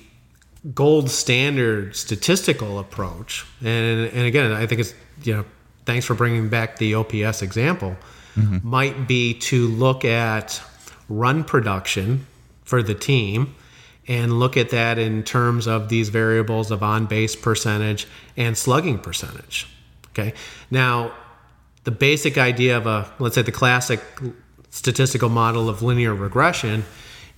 gold 0.74 1.10
standard 1.10 1.96
statistical 1.96 2.80
approach, 2.80 3.46
and 3.62 4.08
and 4.08 4.26
again, 4.26 4.52
I 4.52 4.66
think 4.66 4.82
it's 4.82 4.94
you 5.24 5.36
know, 5.36 5.46
thanks 5.86 6.06
for 6.06 6.14
bringing 6.14 6.50
back 6.50 6.78
the 6.78 6.96
OPS 6.96 7.42
example, 7.42 7.96
mm-hmm. 8.36 8.68
might 8.68 9.08
be 9.08 9.34
to 9.36 9.68
look 9.68 10.04
at 10.06 10.62
run 11.08 11.44
production 11.44 12.26
for 12.64 12.82
the 12.82 12.96
team 12.96 13.56
and 14.08 14.40
look 14.40 14.58
at 14.58 14.70
that 14.70 14.98
in 14.98 15.24
terms 15.24 15.68
of 15.68 15.90
these 15.90 16.10
variables 16.10 16.72
of 16.72 16.84
on 16.84 17.06
base 17.06 17.36
percentage 17.36 18.08
and 18.38 18.58
slugging 18.58 19.00
percentage. 19.00 19.68
Okay. 20.10 20.34
Now, 20.70 21.12
the 21.84 21.92
basic 21.92 22.38
idea 22.38 22.78
of 22.78 22.88
a, 22.88 23.12
let's 23.20 23.36
say, 23.36 23.42
the 23.42 23.52
classic 23.52 24.02
statistical 24.76 25.30
model 25.30 25.70
of 25.70 25.82
linear 25.82 26.14
regression 26.14 26.84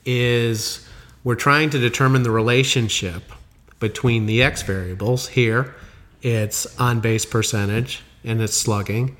is 0.06 0.84
we're 1.24 1.36
trying 1.36 1.70
to 1.70 1.78
determine 1.78 2.24
the 2.24 2.32
relationship 2.32 3.32
between 3.80 4.26
the 4.26 4.42
x 4.42 4.64
variables. 4.64 5.28
Here, 5.28 5.76
it's 6.24 6.66
on 6.80 7.00
base 7.00 7.26
percentage 7.26 8.02
and 8.24 8.42
it's 8.42 8.58
slugging, 8.58 9.16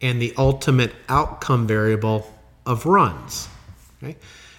and 0.00 0.20
the 0.20 0.32
ultimate 0.38 0.94
outcome 1.10 1.66
variable 1.66 2.32
of 2.64 2.86
runs. 2.86 3.48
Okay? 4.02 4.16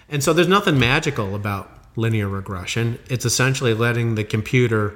And 0.08 0.22
so 0.22 0.32
there's 0.32 0.46
nothing 0.46 0.78
magical 0.78 1.34
about 1.34 1.68
linear 1.96 2.28
regression. 2.28 2.96
It's 3.08 3.24
essentially 3.24 3.74
letting 3.74 4.14
the 4.14 4.24
computer 4.24 4.94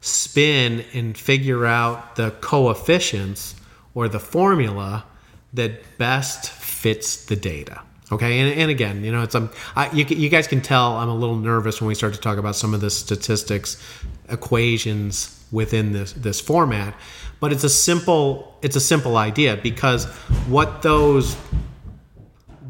spin 0.00 0.84
and 0.94 1.18
figure 1.18 1.66
out 1.66 2.14
the 2.14 2.30
coefficients 2.40 3.56
or 3.92 4.08
the 4.08 4.20
formula 4.20 5.04
that 5.52 5.98
best 5.98 6.52
fits 6.86 7.24
the 7.24 7.34
data. 7.34 7.82
Okay, 8.12 8.38
and, 8.38 8.60
and 8.60 8.70
again, 8.70 9.02
you 9.02 9.10
know, 9.10 9.24
it's 9.24 9.34
um, 9.34 9.50
I, 9.74 9.90
you, 9.90 10.04
you 10.04 10.28
guys 10.28 10.46
can 10.46 10.60
tell 10.60 10.96
I'm 10.98 11.08
a 11.08 11.14
little 11.16 11.34
nervous 11.34 11.80
when 11.80 11.88
we 11.88 11.96
start 11.96 12.14
to 12.14 12.20
talk 12.20 12.38
about 12.38 12.54
some 12.54 12.74
of 12.74 12.80
the 12.80 12.90
statistics 12.90 13.82
equations 14.28 15.44
within 15.50 15.90
this 15.90 16.12
this 16.12 16.40
format, 16.40 16.94
but 17.40 17.52
it's 17.52 17.64
a 17.64 17.68
simple 17.68 18.56
it's 18.62 18.76
a 18.76 18.80
simple 18.80 19.16
idea 19.16 19.56
because 19.56 20.04
what 20.46 20.82
those 20.82 21.34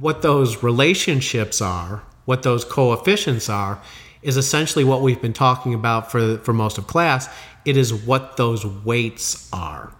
what 0.00 0.22
those 0.22 0.62
relationships 0.62 1.60
are 1.60 2.02
what 2.24 2.42
those 2.42 2.64
coefficients 2.64 3.50
are 3.50 3.82
is 4.22 4.38
essentially 4.38 4.84
what 4.84 5.02
we've 5.02 5.20
been 5.20 5.34
talking 5.34 5.74
about 5.74 6.10
for 6.10 6.38
for 6.38 6.54
most 6.54 6.78
of 6.78 6.86
class. 6.86 7.28
It 7.66 7.76
is 7.76 7.92
what 7.92 8.38
those 8.38 8.64
weights 8.64 9.50
are. 9.52 9.92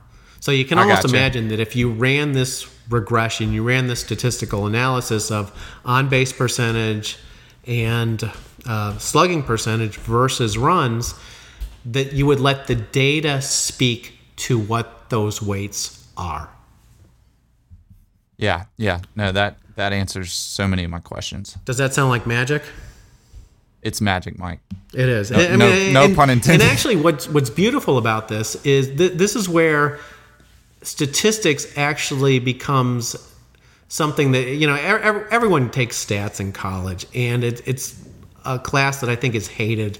So 0.47 0.53
you 0.53 0.65
can 0.65 0.79
almost 0.79 1.03
gotcha. 1.03 1.17
imagine 1.17 1.49
that 1.49 1.59
if 1.59 1.75
you 1.75 1.91
ran 1.91 2.31
this 2.31 2.73
regression, 2.89 3.53
you 3.53 3.65
ran 3.65 3.89
this 3.89 3.99
statistical 3.99 4.65
analysis 4.69 5.33
of 5.33 5.51
on 5.85 6.09
base 6.09 6.33
percentage 6.33 7.19
and 7.67 8.31
uh, 8.65 8.97
slugging 8.99 9.43
percentage 9.43 9.97
versus 9.97 10.57
runs, 10.57 11.17
that 11.85 12.13
you 12.13 12.27
would 12.27 12.39
let 12.39 12.69
the 12.69 12.77
data 12.77 13.43
speak 13.43 14.21
to 14.37 14.57
what 14.57 15.11
those 15.11 15.43
weights 15.43 16.07
are. 16.17 16.49
Yeah, 18.37 18.67
yeah. 18.77 19.01
No, 19.17 19.33
that 19.33 19.59
that 19.75 19.93
answers 19.93 20.33
so 20.33 20.69
many 20.69 20.85
of 20.85 20.91
my 20.93 21.01
questions. 21.01 21.59
Does 21.65 21.79
that 21.79 21.93
sound 21.93 22.11
like 22.11 22.25
magic? 22.25 22.63
It's 23.83 24.01
magic, 24.01 24.39
Mike. 24.39 24.61
It 24.95 25.09
is. 25.09 25.33
No, 25.33 25.39
I 25.39 25.57
mean, 25.57 25.93
no, 25.93 26.07
no 26.07 26.15
pun 26.15 26.31
intended. 26.31 26.63
And 26.63 26.71
actually, 26.71 26.95
what's 26.95 27.29
what's 27.29 27.51
beautiful 27.51 27.99
about 27.99 28.29
this 28.29 28.55
is 28.65 28.97
th- 28.97 29.15
this 29.15 29.35
is 29.35 29.49
where 29.49 29.99
statistics 30.87 31.67
actually 31.77 32.39
becomes 32.39 33.17
something 33.89 34.33
that 34.33 34.49
you 34.49 34.67
know 34.67 34.75
er- 34.75 35.29
everyone 35.31 35.71
takes 35.71 36.05
stats 36.05 36.41
in 36.41 36.53
college, 36.53 37.07
and 37.15 37.45
it, 37.45 37.63
it's 37.67 38.01
a 38.45 38.59
class 38.59 39.01
that 39.01 39.11
I 39.11 39.17
think 39.17 39.35
is 39.35 39.49
hated 39.49 39.99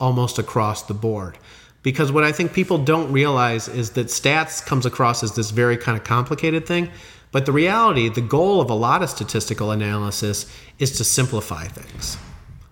almost 0.00 0.38
across 0.38 0.82
the 0.82 0.94
board. 0.94 1.38
Because 1.82 2.10
what 2.10 2.24
I 2.24 2.32
think 2.32 2.54
people 2.54 2.78
don't 2.78 3.12
realize 3.12 3.68
is 3.68 3.90
that 3.90 4.06
stats 4.06 4.64
comes 4.64 4.86
across 4.86 5.22
as 5.22 5.34
this 5.34 5.50
very 5.50 5.76
kind 5.76 5.98
of 5.98 6.02
complicated 6.04 6.66
thing, 6.66 6.90
but 7.30 7.44
the 7.44 7.52
reality, 7.52 8.08
the 8.08 8.22
goal 8.22 8.60
of 8.60 8.70
a 8.70 8.74
lot 8.74 9.02
of 9.02 9.10
statistical 9.10 9.70
analysis 9.70 10.50
is 10.78 10.96
to 10.96 11.04
simplify 11.04 11.66
things, 11.66 12.16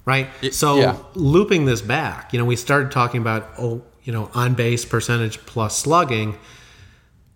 right? 0.06 0.28
It, 0.40 0.54
so 0.54 0.76
yeah. 0.76 0.96
looping 1.14 1.66
this 1.66 1.82
back, 1.82 2.32
you 2.32 2.38
know, 2.38 2.46
we 2.46 2.56
started 2.56 2.90
talking 2.90 3.20
about 3.20 3.50
oh, 3.58 3.82
you 4.02 4.12
know, 4.12 4.30
on 4.34 4.54
base 4.54 4.84
percentage 4.84 5.38
plus 5.46 5.76
slugging. 5.76 6.38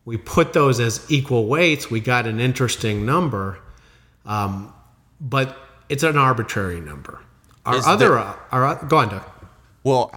We 0.06 0.16
put 0.16 0.52
those 0.52 0.78
as 0.78 1.04
equal 1.10 1.46
weights. 1.46 1.90
We 1.90 2.00
got 2.00 2.28
an 2.28 2.38
interesting 2.38 3.04
number, 3.04 3.58
um, 4.24 4.72
but 5.20 5.58
it's 5.88 6.04
an 6.04 6.16
arbitrary 6.16 6.80
number. 6.80 7.20
Our 7.66 7.76
is 7.76 7.86
other, 7.86 8.10
there, 8.10 8.34
our 8.52 8.84
go 8.86 8.98
on, 8.98 9.08
Doug. 9.08 9.24
Well, 9.82 10.14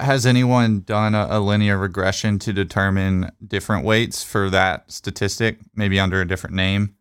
has 0.00 0.26
anyone 0.26 0.82
done 0.82 1.16
a, 1.16 1.26
a, 1.28 1.40
linear 1.40 1.76
regression 1.76 2.38
to 2.38 2.52
determine 2.52 3.32
different 3.44 3.84
weights 3.84 4.22
for 4.22 4.48
that 4.50 4.92
statistic, 4.92 5.58
maybe 5.74 5.98
under 5.98 6.20
a 6.20 6.26
different 6.26 6.54
name? 6.54 6.94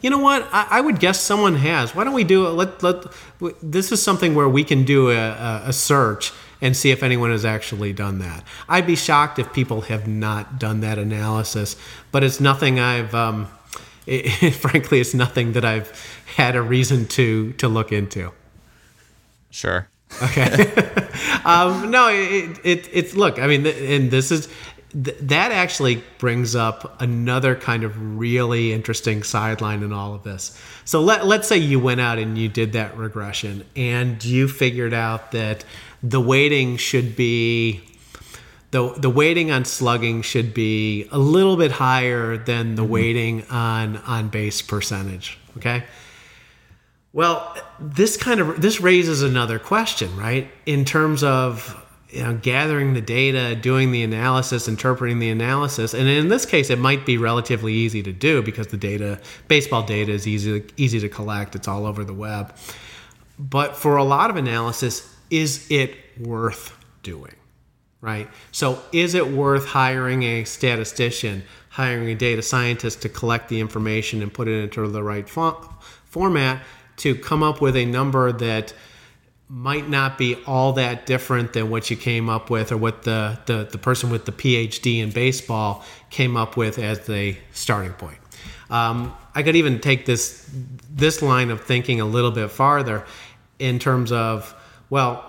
You 0.00 0.10
know 0.10 0.18
what? 0.18 0.48
I, 0.52 0.68
I 0.70 0.80
would 0.80 1.00
guess 1.00 1.20
someone 1.20 1.56
has. 1.56 1.92
Why 1.92 2.04
don't 2.04 2.14
we 2.14 2.22
do 2.22 2.46
it? 2.46 2.50
Let 2.50 2.84
let. 2.84 3.06
This 3.60 3.90
is 3.90 4.00
something 4.00 4.36
where 4.36 4.48
we 4.48 4.62
can 4.62 4.84
do 4.84 5.10
a, 5.10 5.62
a 5.66 5.72
search 5.72 6.32
and 6.60 6.76
see 6.76 6.90
if 6.90 7.02
anyone 7.02 7.30
has 7.30 7.44
actually 7.44 7.92
done 7.92 8.18
that. 8.18 8.44
I'd 8.68 8.86
be 8.86 8.96
shocked 8.96 9.38
if 9.38 9.52
people 9.52 9.82
have 9.82 10.06
not 10.06 10.58
done 10.58 10.80
that 10.80 10.98
analysis, 10.98 11.76
but 12.12 12.24
it's 12.24 12.40
nothing 12.40 12.78
I've. 12.78 13.14
Um, 13.14 13.48
it, 14.06 14.50
frankly, 14.54 15.00
it's 15.00 15.14
nothing 15.14 15.52
that 15.52 15.64
I've 15.64 15.92
had 16.36 16.56
a 16.56 16.62
reason 16.62 17.06
to 17.08 17.52
to 17.54 17.68
look 17.68 17.92
into. 17.92 18.32
Sure. 19.50 19.88
Okay. 20.22 20.72
um, 21.44 21.90
no, 21.90 22.08
it, 22.08 22.58
it, 22.64 22.88
it's 22.92 23.14
look. 23.14 23.38
I 23.38 23.46
mean, 23.46 23.66
and 23.66 24.10
this 24.10 24.30
is 24.30 24.48
th- 24.92 25.16
that 25.20 25.52
actually 25.52 26.02
brings 26.18 26.54
up 26.54 27.00
another 27.00 27.54
kind 27.54 27.84
of 27.84 28.18
really 28.18 28.72
interesting 28.72 29.22
sideline 29.22 29.82
in 29.82 29.92
all 29.92 30.14
of 30.14 30.22
this. 30.22 30.60
So 30.84 31.00
let 31.00 31.26
let's 31.26 31.48
say 31.48 31.58
you 31.58 31.78
went 31.78 32.00
out 32.00 32.18
and 32.18 32.36
you 32.36 32.48
did 32.48 32.72
that 32.72 32.96
regression, 32.96 33.64
and 33.76 34.22
you 34.24 34.48
figured 34.48 34.94
out 34.94 35.32
that 35.32 35.64
the 36.02 36.20
weighting 36.20 36.76
should 36.76 37.16
be 37.16 37.82
the 38.70 38.94
the 38.96 39.10
weighting 39.10 39.50
on 39.50 39.64
slugging 39.64 40.22
should 40.22 40.54
be 40.54 41.08
a 41.10 41.18
little 41.18 41.56
bit 41.56 41.72
higher 41.72 42.36
than 42.36 42.74
the 42.74 42.82
mm-hmm. 42.82 42.92
weighting 42.92 43.46
on 43.50 43.96
on 43.98 44.28
base 44.28 44.62
percentage. 44.62 45.38
Okay. 45.56 45.84
Well, 47.12 47.56
this 47.80 48.16
kind 48.16 48.40
of 48.40 48.60
this 48.60 48.80
raises 48.80 49.22
another 49.22 49.58
question, 49.58 50.16
right? 50.16 50.48
In 50.66 50.84
terms 50.84 51.24
of 51.24 51.76
you 52.10 52.22
know, 52.22 52.34
gathering 52.34 52.94
the 52.94 53.00
data, 53.00 53.56
doing 53.56 53.92
the 53.92 54.02
analysis, 54.02 54.68
interpreting 54.68 55.18
the 55.18 55.30
analysis, 55.30 55.92
and 55.92 56.08
in 56.08 56.28
this 56.28 56.46
case, 56.46 56.70
it 56.70 56.78
might 56.78 57.04
be 57.04 57.18
relatively 57.18 57.72
easy 57.72 58.02
to 58.02 58.12
do 58.12 58.42
because 58.42 58.68
the 58.68 58.76
data, 58.76 59.20
baseball 59.48 59.82
data, 59.82 60.12
is 60.12 60.26
easy 60.26 60.64
easy 60.76 61.00
to 61.00 61.08
collect. 61.08 61.56
It's 61.56 61.66
all 61.66 61.86
over 61.86 62.04
the 62.04 62.14
web. 62.14 62.54
But 63.40 63.76
for 63.76 63.96
a 63.96 64.04
lot 64.04 64.30
of 64.30 64.36
analysis, 64.36 65.16
is 65.30 65.70
it 65.70 65.96
worth 66.18 66.76
doing? 67.02 67.34
Right. 68.02 68.28
So, 68.50 68.82
is 68.92 69.14
it 69.14 69.30
worth 69.30 69.66
hiring 69.66 70.22
a 70.22 70.44
statistician, 70.44 71.42
hiring 71.68 72.08
a 72.08 72.14
data 72.14 72.40
scientist 72.40 73.02
to 73.02 73.10
collect 73.10 73.50
the 73.50 73.60
information 73.60 74.22
and 74.22 74.32
put 74.32 74.48
it 74.48 74.62
into 74.62 74.88
the 74.88 75.02
right 75.02 75.28
fo- 75.28 75.68
format? 76.06 76.62
to 77.00 77.14
come 77.14 77.42
up 77.42 77.62
with 77.62 77.76
a 77.76 77.86
number 77.86 78.30
that 78.30 78.74
might 79.48 79.88
not 79.88 80.18
be 80.18 80.36
all 80.46 80.74
that 80.74 81.06
different 81.06 81.54
than 81.54 81.70
what 81.70 81.90
you 81.90 81.96
came 81.96 82.28
up 82.28 82.50
with 82.50 82.70
or 82.70 82.76
what 82.76 83.02
the, 83.04 83.38
the, 83.46 83.66
the 83.72 83.78
person 83.78 84.10
with 84.10 84.26
the 84.26 84.32
PhD 84.32 85.02
in 85.02 85.10
baseball 85.10 85.82
came 86.10 86.36
up 86.36 86.58
with 86.58 86.78
as 86.78 87.06
the 87.06 87.36
starting 87.52 87.92
point. 87.94 88.18
Um, 88.68 89.16
I 89.34 89.42
could 89.42 89.56
even 89.56 89.80
take 89.80 90.06
this 90.06 90.48
this 90.90 91.22
line 91.22 91.50
of 91.50 91.62
thinking 91.62 92.00
a 92.00 92.04
little 92.04 92.30
bit 92.30 92.50
farther 92.50 93.04
in 93.58 93.78
terms 93.78 94.12
of 94.12 94.54
well, 94.90 95.26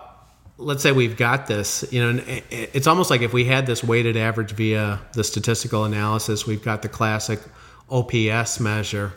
let's 0.58 0.84
say 0.84 0.92
we've 0.92 1.18
got 1.18 1.48
this. 1.48 1.86
You 1.92 2.14
know, 2.14 2.24
it's 2.50 2.88
almost 2.88 3.10
like 3.10 3.22
if 3.22 3.34
we 3.34 3.46
had 3.46 3.66
this 3.66 3.84
weighted 3.84 4.18
average 4.18 4.52
via 4.52 5.00
the 5.14 5.24
statistical 5.24 5.86
analysis, 5.86 6.46
we've 6.46 6.64
got 6.64 6.82
the 6.82 6.90
classic 6.90 7.40
OPS 7.90 8.60
measure 8.60 9.14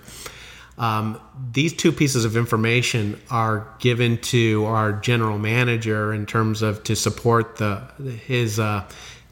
Um, 0.76 1.20
these 1.52 1.72
two 1.72 1.92
pieces 1.92 2.24
of 2.24 2.36
information 2.36 3.20
are 3.30 3.68
given 3.78 4.18
to 4.18 4.64
our 4.64 4.92
general 4.92 5.38
manager 5.38 6.12
in 6.12 6.26
terms 6.26 6.62
of 6.62 6.82
to 6.84 6.96
support 6.96 7.56
the 7.56 7.82
his 8.26 8.58
uh, 8.58 8.82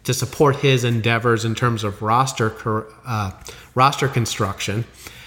to 0.04 0.14
support 0.14 0.56
his 0.56 0.84
endeavors 0.84 1.44
in 1.44 1.54
terms 1.56 1.82
of 1.82 2.00
roster 2.00 2.86
uh, 3.04 3.32
roster 3.74 4.06
construction. 4.06 4.84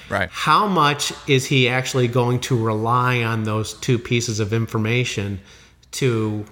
Right. 0.09 0.29
How 0.31 0.67
much 0.67 1.11
is 1.27 1.47
he 1.47 1.67
actually 1.67 2.07
going 2.07 2.39
to 2.41 2.63
rely 2.63 3.23
on 3.23 3.43
those 3.43 3.73
two 3.73 3.97
pieces 3.99 4.39
of 4.39 4.53
information 4.53 5.41
to 5.97 6.45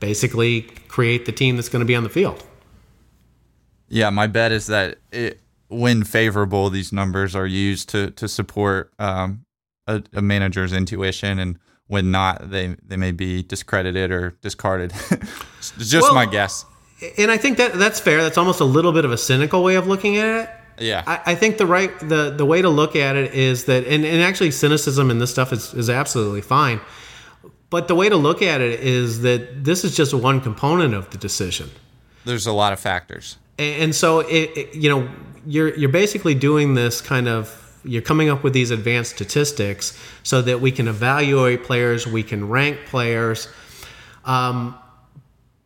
basically 0.00 0.62
create 0.88 1.26
the 1.26 1.32
team 1.32 1.56
that's 1.56 1.68
going 1.68 1.80
to 1.80 1.86
be 1.86 1.94
on 1.94 2.02
the 2.02 2.10
field? 2.10 2.44
Yeah, 3.88 4.10
my 4.10 4.26
bet 4.26 4.52
is 4.52 4.66
that 4.66 4.98
it, 5.12 5.40
when 5.68 6.04
favorable, 6.04 6.70
these 6.70 6.92
numbers 6.92 7.34
are 7.36 7.46
used 7.46 7.88
to 7.90 8.10
to 8.12 8.28
support 8.28 8.92
um, 8.98 9.44
a, 9.86 10.02
a, 10.12 10.22
manager's 10.22 10.72
intuition, 10.72 11.38
and 11.38 11.58
when 11.86 12.10
not, 12.10 12.50
they 12.50 12.76
they 12.84 12.96
may 12.96 13.12
be 13.12 13.42
discredited 13.42 14.10
or 14.10 14.30
discarded. 14.42 14.92
it's 15.10 15.72
just 15.78 16.02
well, 16.02 16.14
my 16.14 16.26
guess. 16.26 16.64
And 17.18 17.30
I 17.30 17.36
think 17.36 17.58
that 17.58 17.74
that's 17.74 18.00
fair. 18.00 18.22
That's 18.22 18.38
almost 18.38 18.60
a 18.60 18.64
little 18.64 18.92
bit 18.92 19.04
of 19.04 19.12
a 19.12 19.18
cynical 19.18 19.62
way 19.62 19.76
of 19.76 19.86
looking 19.86 20.16
at 20.16 20.42
it. 20.42 20.50
Yeah, 20.78 21.04
I, 21.06 21.32
I, 21.32 21.34
think 21.34 21.56
the 21.56 21.66
right 21.66 21.96
the 22.00 22.30
the 22.30 22.44
way 22.44 22.60
to 22.60 22.68
look 22.68 22.96
at 22.96 23.16
it 23.16 23.32
is 23.32 23.64
that, 23.64 23.86
and, 23.86 24.04
and 24.04 24.20
actually 24.20 24.50
cynicism 24.50 25.10
in 25.10 25.18
this 25.18 25.30
stuff 25.30 25.52
is 25.52 25.72
is 25.74 25.88
absolutely 25.88 26.42
fine. 26.42 26.80
But 27.68 27.88
the 27.88 27.94
way 27.94 28.08
to 28.08 28.16
look 28.16 28.42
at 28.42 28.60
it 28.60 28.80
is 28.80 29.22
that 29.22 29.64
this 29.64 29.84
is 29.84 29.96
just 29.96 30.14
one 30.14 30.40
component 30.40 30.94
of 30.94 31.10
the 31.10 31.18
decision. 31.18 31.70
There's 32.24 32.46
a 32.46 32.52
lot 32.52 32.72
of 32.72 32.80
factors, 32.80 33.38
and, 33.58 33.94
so 33.94 34.20
it, 34.20 34.50
it, 34.56 34.74
you 34.74 34.88
know 34.88 35.08
you're 35.46 35.74
you're 35.76 35.88
basically 35.88 36.34
doing 36.34 36.74
this 36.74 37.00
kind 37.00 37.28
of 37.28 37.62
you're 37.84 38.02
coming 38.02 38.28
up 38.28 38.42
with 38.42 38.52
these 38.52 38.70
advanced 38.72 39.12
statistics 39.12 39.96
so 40.24 40.42
that 40.42 40.60
we 40.60 40.72
can 40.72 40.88
evaluate 40.88 41.62
players, 41.62 42.06
we 42.06 42.24
can 42.24 42.48
rank 42.48 42.78
players, 42.86 43.48
um, 44.24 44.76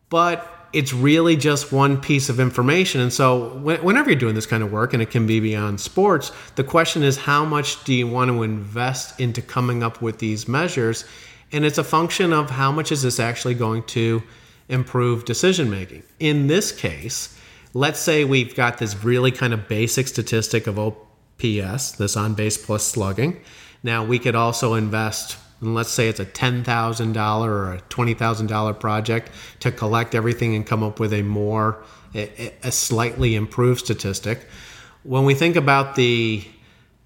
but 0.09 0.47
it's 0.73 0.93
really 0.93 1.35
just 1.35 1.71
one 1.71 1.99
piece 1.99 2.29
of 2.29 2.39
information. 2.39 3.01
And 3.01 3.11
so, 3.11 3.49
whenever 3.59 4.09
you're 4.09 4.19
doing 4.19 4.35
this 4.35 4.45
kind 4.45 4.63
of 4.63 4.71
work, 4.71 4.93
and 4.93 5.01
it 5.01 5.09
can 5.09 5.27
be 5.27 5.39
beyond 5.39 5.81
sports, 5.81 6.31
the 6.55 6.63
question 6.63 7.03
is 7.03 7.17
how 7.17 7.43
much 7.43 7.83
do 7.83 7.93
you 7.93 8.07
want 8.07 8.29
to 8.29 8.43
invest 8.43 9.19
into 9.19 9.41
coming 9.41 9.83
up 9.83 10.01
with 10.01 10.19
these 10.19 10.47
measures? 10.47 11.05
And 11.51 11.65
it's 11.65 11.77
a 11.77 11.83
function 11.83 12.33
of 12.33 12.49
how 12.49 12.71
much 12.71 12.91
is 12.91 13.01
this 13.01 13.19
actually 13.19 13.55
going 13.55 13.83
to 13.83 14.23
improve 14.69 15.25
decision 15.25 15.69
making. 15.69 16.03
In 16.19 16.47
this 16.47 16.71
case, 16.71 17.37
let's 17.73 17.99
say 17.99 18.23
we've 18.23 18.55
got 18.55 18.77
this 18.77 19.03
really 19.03 19.31
kind 19.31 19.53
of 19.53 19.67
basic 19.67 20.07
statistic 20.07 20.67
of 20.67 20.79
OPS, 20.79 21.93
this 21.93 22.15
on 22.15 22.33
base 22.35 22.57
plus 22.57 22.85
slugging. 22.85 23.41
Now, 23.83 24.03
we 24.03 24.19
could 24.19 24.35
also 24.35 24.75
invest 24.75 25.37
and 25.61 25.75
let's 25.75 25.91
say 25.91 26.07
it's 26.07 26.19
a 26.19 26.25
$10,000 26.25 27.45
or 27.45 27.73
a 27.73 27.81
$20,000 27.81 28.79
project 28.79 29.31
to 29.59 29.71
collect 29.71 30.15
everything 30.15 30.55
and 30.55 30.65
come 30.65 30.81
up 30.83 30.99
with 30.99 31.13
a 31.13 31.21
more 31.21 31.83
a, 32.13 32.71
slightly 32.71 33.35
improved 33.35 33.85
statistic. 33.85 34.47
When 35.03 35.23
we 35.23 35.33
think 35.33 35.55
about 35.55 35.95
the 35.95 36.43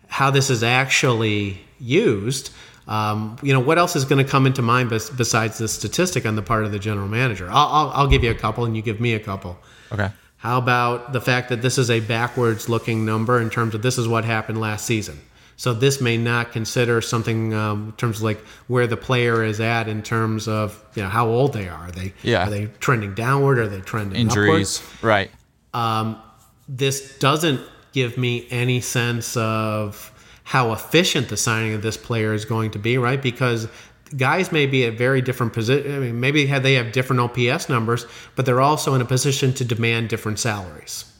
how 0.07 0.31
this 0.31 0.49
is 0.49 0.63
actually 0.63 1.59
used, 1.79 2.51
um, 2.87 3.37
you 3.41 3.53
know, 3.53 3.59
what 3.59 3.77
else 3.77 3.95
is 3.95 4.05
going 4.05 4.23
to 4.23 4.29
come 4.29 4.45
into 4.45 4.61
mind 4.61 4.89
bes- 4.89 5.09
besides 5.09 5.57
this 5.57 5.73
statistic 5.73 6.25
on 6.25 6.35
the 6.35 6.41
part 6.41 6.65
of 6.65 6.71
the 6.71 6.79
general 6.79 7.07
manager? 7.07 7.47
I'll, 7.49 7.67
I'll, 7.67 7.89
I'll 7.91 8.07
give 8.07 8.23
you 8.23 8.31
a 8.31 8.35
couple, 8.35 8.65
and 8.65 8.75
you 8.75 8.81
give 8.81 8.99
me 8.99 9.13
a 9.13 9.19
couple. 9.19 9.57
Okay. 9.91 10.09
How 10.37 10.59
about 10.59 11.11
the 11.13 11.21
fact 11.21 11.49
that 11.49 11.61
this 11.61 11.77
is 11.77 11.89
a 11.89 11.99
backwards 11.99 12.69
looking 12.69 13.05
number 13.05 13.41
in 13.41 13.49
terms 13.49 13.73
of 13.73 13.81
this 13.81 13.97
is 13.97 14.07
what 14.07 14.25
happened 14.25 14.59
last 14.59 14.85
season? 14.85 15.19
So 15.57 15.73
this 15.73 16.01
may 16.01 16.17
not 16.17 16.51
consider 16.51 17.01
something 17.01 17.53
um, 17.53 17.87
in 17.87 17.91
terms 17.93 18.17
of 18.17 18.23
like 18.23 18.39
where 18.67 18.87
the 18.87 18.97
player 18.97 19.43
is 19.43 19.61
at 19.61 19.87
in 19.87 20.03
terms 20.03 20.47
of 20.47 20.83
you 20.95 21.01
know 21.01 21.09
how 21.09 21.27
old 21.27 21.53
they 21.53 21.69
are. 21.69 21.87
Are 21.87 21.91
they 21.91 22.13
yeah. 22.23 22.45
are 22.45 22.49
they 22.49 22.67
trending 22.79 23.15
downward? 23.15 23.57
Are 23.57 23.67
they 23.67 23.79
trending 23.79 24.19
injuries? 24.19 24.79
Upward? 24.79 25.03
Right. 25.07 25.31
Um, 25.73 26.21
this 26.67 27.17
doesn't 27.19 27.61
give 27.93 28.17
me 28.17 28.47
any 28.51 28.81
sense 28.81 29.37
of 29.37 30.11
how 30.45 30.71
efficient 30.71 31.29
the 31.29 31.37
signing 31.37 31.73
of 31.73 31.81
this 31.81 31.97
player 31.97 32.33
is 32.33 32.45
going 32.45 32.71
to 32.71 32.79
be, 32.79 32.97
right? 32.97 33.21
Because 33.21 33.67
guys 34.15 34.51
may 34.51 34.67
be 34.67 34.85
at 34.85 34.93
very 34.93 35.21
different 35.21 35.53
position. 35.53 35.93
I 35.93 35.99
mean, 35.99 36.19
maybe 36.19 36.45
they 36.45 36.75
have 36.75 36.91
different 36.91 37.19
OPS 37.19 37.67
numbers, 37.67 38.05
but 38.35 38.45
they're 38.45 38.61
also 38.61 38.93
in 38.93 39.01
a 39.01 39.05
position 39.05 39.53
to 39.55 39.65
demand 39.65 40.09
different 40.09 40.39
salaries. 40.39 41.11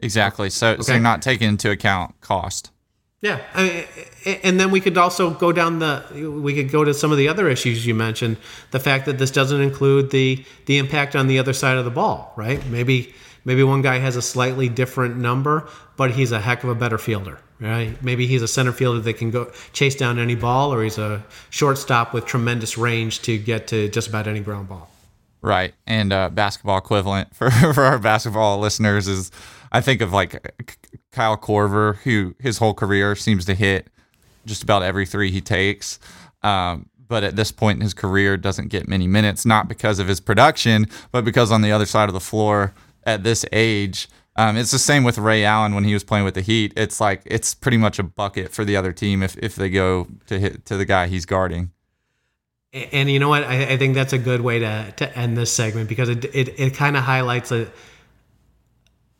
Exactly. 0.00 0.50
So, 0.50 0.72
okay. 0.72 0.82
so 0.82 0.98
not 0.98 1.22
taking 1.22 1.48
into 1.48 1.70
account 1.70 2.20
cost. 2.20 2.72
Yeah, 3.20 3.40
I 3.54 3.62
mean, 4.26 4.38
and 4.42 4.60
then 4.60 4.70
we 4.70 4.80
could 4.80 4.98
also 4.98 5.30
go 5.30 5.50
down 5.50 5.78
the 5.78 6.04
we 6.42 6.54
could 6.54 6.70
go 6.70 6.84
to 6.84 6.92
some 6.92 7.10
of 7.10 7.16
the 7.16 7.26
other 7.28 7.48
issues 7.48 7.86
you 7.86 7.94
mentioned. 7.94 8.36
The 8.70 8.80
fact 8.80 9.06
that 9.06 9.16
this 9.16 9.30
doesn't 9.30 9.62
include 9.62 10.10
the 10.10 10.44
the 10.66 10.76
impact 10.76 11.16
on 11.16 11.26
the 11.26 11.38
other 11.38 11.54
side 11.54 11.78
of 11.78 11.86
the 11.86 11.90
ball, 11.90 12.34
right? 12.36 12.62
Maybe 12.66 13.14
maybe 13.44 13.62
one 13.62 13.82
guy 13.82 13.98
has 13.98 14.16
a 14.16 14.22
slightly 14.22 14.68
different 14.68 15.16
number, 15.16 15.68
but 15.96 16.10
he's 16.12 16.32
a 16.32 16.40
heck 16.40 16.64
of 16.64 16.70
a 16.70 16.74
better 16.74 16.98
fielder, 16.98 17.38
right? 17.60 18.00
Maybe 18.02 18.26
he's 18.26 18.42
a 18.42 18.48
center 18.48 18.72
fielder 18.72 19.00
that 19.00 19.14
can 19.14 19.30
go 19.30 19.50
chase 19.72 19.94
down 19.94 20.18
any 20.18 20.34
ball, 20.34 20.72
or 20.72 20.82
he's 20.82 20.98
a 20.98 21.24
shortstop 21.50 22.12
with 22.12 22.26
tremendous 22.26 22.76
range 22.76 23.22
to 23.22 23.38
get 23.38 23.68
to 23.68 23.88
just 23.88 24.08
about 24.08 24.26
any 24.26 24.40
ground 24.40 24.68
ball. 24.68 24.90
Right, 25.40 25.74
and 25.86 26.12
uh, 26.12 26.30
basketball 26.30 26.78
equivalent 26.78 27.34
for 27.34 27.50
for 27.74 27.84
our 27.84 27.98
basketball 27.98 28.58
listeners 28.58 29.06
is 29.06 29.30
I 29.70 29.80
think 29.80 30.00
of 30.00 30.12
like 30.12 30.54
Kyle 31.12 31.36
Korver, 31.36 31.96
who 31.98 32.34
his 32.38 32.58
whole 32.58 32.74
career 32.74 33.14
seems 33.14 33.44
to 33.46 33.54
hit 33.54 33.88
just 34.46 34.62
about 34.62 34.82
every 34.82 35.06
three 35.06 35.30
he 35.30 35.40
takes. 35.40 35.98
Um, 36.42 36.88
but 37.06 37.24
at 37.24 37.36
this 37.36 37.52
point 37.52 37.76
in 37.76 37.82
his 37.82 37.94
career, 37.94 38.36
doesn't 38.36 38.68
get 38.68 38.88
many 38.88 39.06
minutes, 39.06 39.44
not 39.44 39.68
because 39.68 39.98
of 39.98 40.08
his 40.08 40.20
production, 40.20 40.86
but 41.12 41.24
because 41.24 41.52
on 41.52 41.60
the 41.60 41.70
other 41.70 41.86
side 41.86 42.08
of 42.08 42.14
the 42.14 42.20
floor 42.20 42.72
at 43.06 43.22
this 43.22 43.44
age, 43.52 44.08
um, 44.36 44.56
it's 44.56 44.70
the 44.70 44.78
same 44.78 45.04
with 45.04 45.18
Ray 45.18 45.44
Allen 45.44 45.74
when 45.74 45.84
he 45.84 45.94
was 45.94 46.02
playing 46.02 46.24
with 46.24 46.34
the 46.34 46.40
Heat. 46.40 46.72
It's 46.76 47.00
like 47.00 47.22
it's 47.24 47.54
pretty 47.54 47.76
much 47.76 47.98
a 47.98 48.02
bucket 48.02 48.52
for 48.52 48.64
the 48.64 48.76
other 48.76 48.92
team 48.92 49.22
if, 49.22 49.36
if 49.38 49.54
they 49.54 49.70
go 49.70 50.08
to 50.26 50.38
hit 50.38 50.64
to 50.66 50.76
the 50.76 50.84
guy 50.84 51.06
he's 51.06 51.26
guarding. 51.26 51.70
And 52.72 53.08
you 53.08 53.20
know 53.20 53.28
what? 53.28 53.44
I, 53.44 53.74
I 53.74 53.76
think 53.76 53.94
that's 53.94 54.12
a 54.12 54.18
good 54.18 54.40
way 54.40 54.58
to, 54.58 54.92
to 54.96 55.16
end 55.16 55.36
this 55.36 55.52
segment 55.52 55.88
because 55.88 56.08
it 56.08 56.24
it, 56.24 56.58
it 56.58 56.74
kind 56.74 56.96
of 56.96 57.04
highlights 57.04 57.52
a 57.52 57.68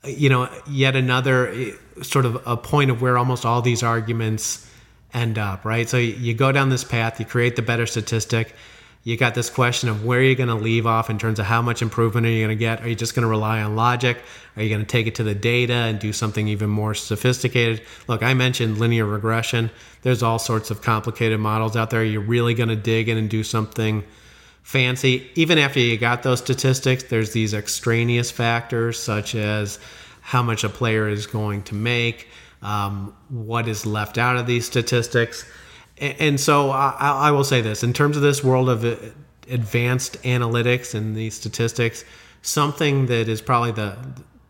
you 0.07 0.28
know, 0.28 0.49
yet 0.68 0.97
another 0.97 1.49
eh, 1.49 1.72
sort 2.03 2.26
of 2.26 2.43
a 2.47 2.57
point 2.57 2.91
of 2.91 3.01
where 3.03 3.16
almost 3.16 3.45
all 3.45 3.62
these 3.62 3.82
arguments 3.82 4.70
end 5.12 5.39
up, 5.39 5.64
right? 5.64 5.89
So 5.89 5.97
you 5.97 6.35
go 6.35 6.53
down 6.53 6.68
this 6.68 6.85
path, 6.85 7.18
you 7.20 7.26
create 7.26 7.57
the 7.57 7.62
better 7.62 7.87
statistic. 7.87 8.55
You 9.05 9.18
got 9.18 9.34
this 9.34 9.50
question 9.50 9.90
of 9.90 10.02
where 10.02 10.22
you're 10.22 10.34
going 10.34 10.48
to 10.48 10.55
leave 10.55 10.86
off 10.86 11.11
in 11.11 11.18
terms 11.18 11.38
of 11.38 11.44
how 11.44 11.61
much 11.61 11.82
improvement 11.82 12.26
are 12.26 12.30
you 12.30 12.42
going 12.42 12.57
to 12.57 12.61
get? 12.61 12.80
Are 12.80 12.88
you 12.88 12.94
just 12.94 13.14
going 13.14 13.22
to 13.24 13.28
rely 13.28 13.61
on 13.61 13.76
logic? 13.76 14.16
Are 14.57 14.62
you 14.62 14.70
going 14.70 14.80
to 14.80 14.86
take 14.86 15.07
it 15.07 15.16
to 15.16 15.22
the 15.22 15.34
data 15.34 15.74
and 15.74 15.98
do 15.98 16.11
something 16.11 16.48
even 16.48 16.70
more 16.70 16.94
sophisticated? 16.94 17.82
Look, 18.09 18.22
I 18.22 18.32
mentioned 18.32 18.78
linear 18.78 19.05
regression. 19.05 19.70
There's 20.00 20.22
all 20.22 20.38
sorts 20.38 20.70
of 20.70 20.80
complicated 20.80 21.38
models 21.38 21.76
out 21.76 21.90
there. 21.90 22.02
You're 22.02 22.22
really 22.22 22.55
going 22.55 22.70
to 22.70 22.76
dig 22.76 23.11
in 23.11 23.18
and 23.18 23.28
do 23.28 23.44
something 23.44 24.05
fancy. 24.62 25.30
Even 25.34 25.59
after 25.59 25.80
you 25.80 25.98
got 25.98 26.22
those 26.22 26.38
statistics, 26.38 27.05
there's 27.05 27.34
these 27.34 27.52
extraneous 27.52 28.30
factors 28.30 28.98
such 28.98 29.34
as 29.34 29.78
how 30.22 30.42
much 30.42 30.64
a 30.64 30.70
player 30.70 31.07
is 31.11 31.26
going 31.26 31.62
to 31.64 31.74
make, 31.74 32.28
um, 32.62 33.14
what 33.28 33.68
is 33.68 33.84
left 33.84 34.16
out 34.16 34.38
of 34.38 34.46
these 34.46 34.64
statistics. 34.64 35.44
And, 35.99 36.40
so 36.40 36.70
I, 36.70 36.95
I, 36.99 37.30
will 37.30 37.45
say 37.45 37.61
this 37.61 37.84
in 37.84 37.92
terms 37.92 38.16
of 38.16 38.22
this 38.22 38.42
world 38.42 38.68
of 38.68 38.84
uh, 38.84 38.97
advanced 39.49 40.20
analytics 40.22 40.92
and 40.92 41.14
these 41.14 41.34
statistics, 41.34 42.05
something 42.42 43.07
that 43.07 43.28
is 43.28 43.40
probably 43.40 43.70
the 43.70 43.97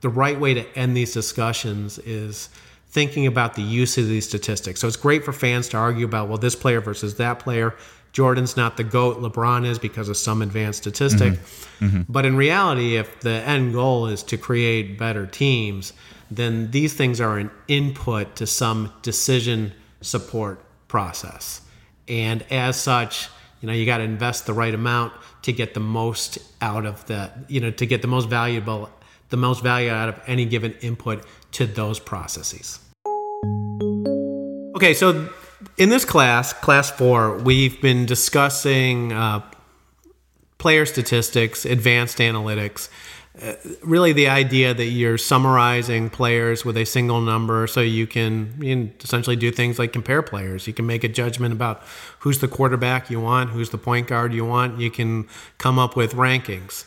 the 0.00 0.08
right 0.10 0.38
way 0.38 0.52
to 0.52 0.78
end 0.78 0.94
these 0.94 1.14
discussions 1.14 1.98
is 2.00 2.50
thinking 2.88 3.26
about 3.26 3.54
the 3.54 3.62
use 3.62 3.96
of 3.96 4.06
these 4.06 4.28
statistics. 4.28 4.78
So 4.78 4.86
it's 4.86 4.98
great 4.98 5.24
for 5.24 5.32
fans 5.32 5.68
to 5.70 5.78
argue 5.78 6.04
about, 6.04 6.28
well, 6.28 6.36
this 6.36 6.54
player 6.54 6.82
versus 6.82 7.16
that 7.16 7.38
player. 7.38 7.74
Jordan's 8.12 8.54
not 8.54 8.76
the 8.76 8.84
GOAT, 8.84 9.20
LeBron 9.20 9.66
is 9.66 9.78
because 9.78 10.08
of 10.08 10.18
some 10.18 10.42
advanced 10.42 10.82
statistic. 10.82 11.32
Mm-hmm. 11.32 11.84
Mm-hmm. 11.86 12.12
But 12.12 12.26
in 12.26 12.36
reality, 12.36 12.96
if 12.96 13.20
the 13.20 13.30
end 13.30 13.72
goal 13.72 14.06
is 14.06 14.22
to 14.24 14.36
create 14.36 14.98
better 14.98 15.26
teams, 15.26 15.94
then 16.30 16.70
these 16.70 16.92
things 16.92 17.20
are 17.20 17.38
an 17.38 17.50
input 17.66 18.36
to 18.36 18.46
some 18.46 18.92
decision 19.02 19.72
support 20.02 20.63
process. 20.94 21.60
And 22.06 22.44
as 22.52 22.80
such, 22.80 23.28
you 23.60 23.66
know, 23.66 23.72
you 23.72 23.84
got 23.84 23.98
to 23.98 24.04
invest 24.04 24.46
the 24.46 24.52
right 24.52 24.72
amount 24.72 25.12
to 25.42 25.52
get 25.52 25.74
the 25.74 25.80
most 25.80 26.38
out 26.60 26.86
of 26.86 27.04
the, 27.06 27.32
you 27.48 27.60
know, 27.60 27.72
to 27.72 27.84
get 27.84 28.00
the 28.00 28.06
most 28.06 28.28
valuable, 28.28 28.88
the 29.28 29.36
most 29.36 29.60
value 29.60 29.90
out 29.90 30.08
of 30.08 30.20
any 30.28 30.44
given 30.44 30.72
input 30.82 31.24
to 31.50 31.66
those 31.66 31.98
processes. 31.98 32.78
Okay, 34.76 34.94
so 34.94 35.28
in 35.78 35.88
this 35.88 36.04
class, 36.04 36.52
class 36.52 36.92
four, 36.92 37.38
we've 37.38 37.80
been 37.82 38.06
discussing 38.06 39.12
uh, 39.12 39.40
player 40.58 40.86
statistics, 40.86 41.64
advanced 41.64 42.18
analytics. 42.18 42.88
Really 43.82 44.12
the 44.12 44.28
idea 44.28 44.72
that 44.72 44.86
you're 44.86 45.18
summarizing 45.18 46.08
players 46.08 46.64
with 46.64 46.76
a 46.76 46.84
single 46.84 47.20
number 47.20 47.66
so 47.66 47.80
you 47.80 48.06
can, 48.06 48.54
you 48.60 48.92
essentially 49.02 49.34
do 49.34 49.50
things 49.50 49.78
like 49.78 49.92
compare 49.92 50.22
players. 50.22 50.66
You 50.66 50.72
can 50.72 50.86
make 50.86 51.02
a 51.02 51.08
judgment 51.08 51.52
about 51.52 51.82
who's 52.20 52.38
the 52.38 52.48
quarterback 52.48 53.10
you 53.10 53.20
want, 53.20 53.50
who's 53.50 53.70
the 53.70 53.78
point 53.78 54.06
guard 54.06 54.32
you 54.32 54.44
want. 54.44 54.78
You 54.78 54.90
can 54.90 55.26
come 55.58 55.78
up 55.78 55.96
with 55.96 56.14
rankings. 56.14 56.84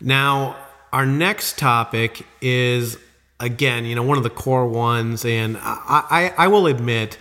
Now, 0.00 0.56
our 0.92 1.06
next 1.06 1.58
topic 1.58 2.24
is 2.40 2.96
again, 3.40 3.84
you 3.84 3.94
know, 3.94 4.02
one 4.02 4.18
of 4.18 4.24
the 4.24 4.30
core 4.30 4.66
ones, 4.66 5.24
and 5.24 5.56
I, 5.56 6.32
I, 6.38 6.44
I 6.44 6.46
will 6.48 6.66
admit 6.66 7.18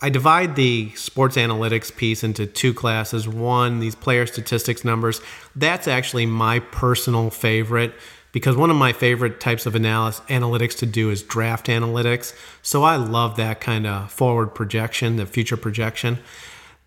I 0.00 0.10
divide 0.10 0.56
the 0.56 0.90
sports 0.94 1.36
analytics 1.36 1.94
piece 1.94 2.24
into 2.24 2.46
two 2.46 2.74
classes. 2.74 3.28
One, 3.28 3.80
these 3.80 3.94
player 3.94 4.26
statistics 4.26 4.84
numbers. 4.84 5.20
That's 5.54 5.88
actually 5.88 6.26
my 6.26 6.58
personal 6.60 7.30
favorite 7.30 7.94
because 8.32 8.56
one 8.56 8.70
of 8.70 8.76
my 8.76 8.92
favorite 8.92 9.40
types 9.40 9.66
of 9.66 9.74
analysis, 9.74 10.24
analytics 10.28 10.76
to 10.78 10.86
do 10.86 11.10
is 11.10 11.22
draft 11.22 11.66
analytics. 11.66 12.34
So 12.62 12.82
I 12.82 12.96
love 12.96 13.36
that 13.36 13.60
kind 13.60 13.86
of 13.86 14.10
forward 14.10 14.54
projection, 14.54 15.16
the 15.16 15.26
future 15.26 15.56
projection. 15.56 16.18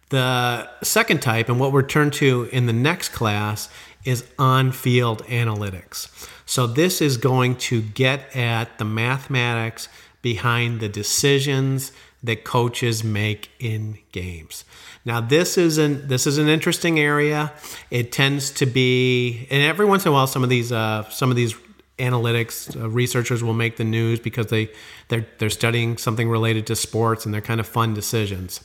The 0.10 0.70
second 0.84 1.22
type, 1.22 1.50
and 1.50 1.60
what 1.60 1.72
we're 1.72 1.84
turned 1.84 2.14
to 2.14 2.50
in 2.52 2.66
the 2.66 2.74
next 2.74 3.10
class, 3.10 3.70
is 4.04 4.26
on 4.38 4.72
field 4.72 5.24
analytics. 5.26 6.10
So 6.46 6.68
this 6.68 7.02
is 7.02 7.18
going 7.18 7.56
to 7.56 7.82
get 7.82 8.36
at 8.36 8.78
the 8.78 8.86
mathematics 8.86 9.88
behind 10.22 10.80
the 10.80 10.90
decisions 10.90 11.92
that 12.26 12.44
coaches 12.44 13.04
make 13.04 13.50
in 13.60 13.98
games. 14.12 14.66
Now 15.06 15.22
this 15.22 15.58
is 15.58 15.78
an 15.78 16.08
this 16.08 16.26
is 16.28 16.38
an 16.38 16.48
interesting 16.48 17.00
area. 17.00 17.54
It 17.92 18.12
tends 18.12 18.52
to 18.52 18.66
be, 18.66 19.48
and 19.50 19.62
every 19.64 19.86
once 19.86 20.06
in 20.06 20.10
a 20.10 20.14
while, 20.14 20.28
some 20.28 20.44
of 20.44 20.50
these 20.50 20.72
uh, 20.72 21.10
some 21.10 21.30
of 21.30 21.36
these 21.36 21.56
analytics 22.00 22.76
uh, 22.76 22.90
researchers 22.90 23.44
will 23.44 23.54
make 23.54 23.78
the 23.78 23.84
news 23.84 24.20
because 24.20 24.48
they 24.48 24.70
they're 25.08 25.26
they're 25.38 25.50
studying 25.50 25.98
something 25.98 26.28
related 26.30 26.68
to 26.68 26.76
sports 26.76 27.26
and 27.26 27.34
they're 27.34 27.42
kind 27.42 27.60
of 27.60 27.68
fun 27.68 27.94
decisions. 27.94 28.62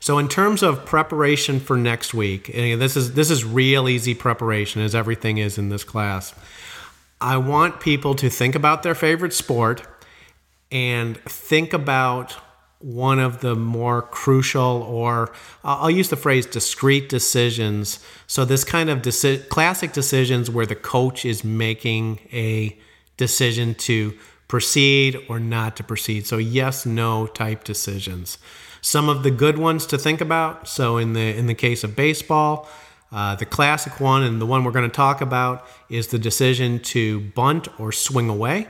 So 0.00 0.18
in 0.18 0.28
terms 0.28 0.62
of 0.62 0.84
preparation 0.84 1.58
for 1.58 1.76
next 1.76 2.14
week, 2.14 2.50
and 2.54 2.80
this 2.80 2.96
is 2.96 3.14
this 3.14 3.30
is 3.30 3.44
real 3.44 3.88
easy 3.88 4.14
preparation 4.14 4.82
as 4.82 4.94
everything 4.94 5.38
is 5.38 5.58
in 5.58 5.70
this 5.70 5.84
class. 5.84 6.34
I 7.20 7.36
want 7.38 7.80
people 7.80 8.14
to 8.16 8.30
think 8.30 8.54
about 8.54 8.84
their 8.84 8.94
favorite 8.94 9.32
sport 9.32 9.82
and 10.70 11.16
think 11.24 11.72
about 11.72 12.36
one 12.80 13.18
of 13.18 13.40
the 13.40 13.56
more 13.56 14.02
crucial, 14.02 14.82
or 14.88 15.32
I'll 15.64 15.90
use 15.90 16.10
the 16.10 16.16
phrase 16.16 16.46
discrete 16.46 17.08
decisions. 17.08 17.98
So, 18.26 18.44
this 18.44 18.64
kind 18.64 18.88
of 18.88 19.02
deci- 19.02 19.48
classic 19.48 19.92
decisions 19.92 20.48
where 20.48 20.66
the 20.66 20.76
coach 20.76 21.24
is 21.24 21.42
making 21.42 22.20
a 22.32 22.78
decision 23.16 23.74
to 23.74 24.14
proceed 24.46 25.18
or 25.28 25.40
not 25.40 25.76
to 25.76 25.84
proceed. 25.84 26.26
So, 26.26 26.38
yes, 26.38 26.86
no 26.86 27.26
type 27.26 27.64
decisions. 27.64 28.38
Some 28.80 29.08
of 29.08 29.24
the 29.24 29.32
good 29.32 29.58
ones 29.58 29.84
to 29.86 29.98
think 29.98 30.20
about. 30.20 30.68
So, 30.68 30.98
in 30.98 31.14
the 31.14 31.36
in 31.36 31.46
the 31.46 31.54
case 31.54 31.82
of 31.82 31.96
baseball, 31.96 32.68
uh, 33.10 33.34
the 33.34 33.46
classic 33.46 34.00
one 34.00 34.22
and 34.22 34.40
the 34.40 34.46
one 34.46 34.62
we're 34.62 34.70
going 34.72 34.88
to 34.88 34.96
talk 34.96 35.20
about 35.20 35.66
is 35.88 36.08
the 36.08 36.18
decision 36.18 36.78
to 36.80 37.20
bunt 37.20 37.68
or 37.80 37.90
swing 37.90 38.28
away. 38.28 38.68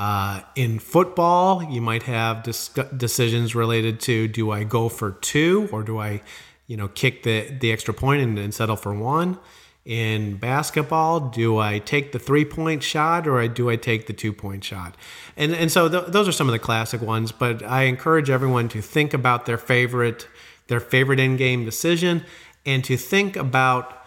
Uh, 0.00 0.40
in 0.56 0.78
football, 0.78 1.62
you 1.62 1.82
might 1.82 2.04
have 2.04 2.42
dis- 2.42 2.70
decisions 2.96 3.54
related 3.54 4.00
to 4.00 4.26
do 4.26 4.50
I 4.50 4.64
go 4.64 4.88
for 4.88 5.10
two 5.10 5.68
or 5.70 5.82
do 5.82 5.98
I, 5.98 6.22
you 6.66 6.78
know, 6.78 6.88
kick 6.88 7.22
the, 7.22 7.50
the 7.50 7.70
extra 7.70 7.92
point 7.92 8.22
and, 8.22 8.38
and 8.38 8.54
settle 8.54 8.76
for 8.76 8.94
one? 8.94 9.38
In 9.84 10.38
basketball, 10.38 11.20
do 11.20 11.58
I 11.58 11.80
take 11.80 12.12
the 12.12 12.18
three 12.18 12.46
point 12.46 12.82
shot 12.82 13.28
or 13.28 13.46
do 13.46 13.68
I 13.68 13.76
take 13.76 14.06
the 14.06 14.14
two 14.14 14.32
point 14.32 14.64
shot? 14.64 14.96
And, 15.36 15.54
and 15.54 15.70
so 15.70 15.86
th- 15.86 16.06
those 16.06 16.26
are 16.26 16.32
some 16.32 16.48
of 16.48 16.52
the 16.52 16.58
classic 16.58 17.02
ones, 17.02 17.30
but 17.30 17.62
I 17.62 17.82
encourage 17.82 18.30
everyone 18.30 18.70
to 18.70 18.80
think 18.80 19.12
about 19.12 19.44
their 19.44 19.58
favorite 19.58 20.26
their 20.68 20.80
favorite 20.80 21.20
in 21.20 21.36
game 21.36 21.66
decision 21.66 22.24
and 22.64 22.82
to 22.84 22.96
think 22.96 23.36
about 23.36 24.02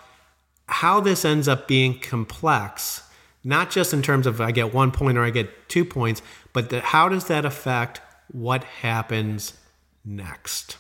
how 0.68 1.02
this 1.02 1.24
ends 1.24 1.48
up 1.48 1.68
being 1.68 2.00
complex 2.00 3.04
not 3.44 3.72
just 3.72 3.94
in 3.94 4.02
terms 4.02 4.26
of 4.26 4.40
I 4.40 4.52
get 4.52 4.74
one 4.74 4.92
point 4.92 5.18
or 5.18 5.24
I 5.24 5.30
get 5.30 5.70
two 5.70 5.86
points, 5.86 6.22
but 6.54 6.70
the, 6.70 6.82
how 6.82 7.10
does 7.10 7.26
that 7.26 7.46
affect 7.46 8.02
what 8.32 8.64
happens 8.64 9.54
next? 10.06 10.78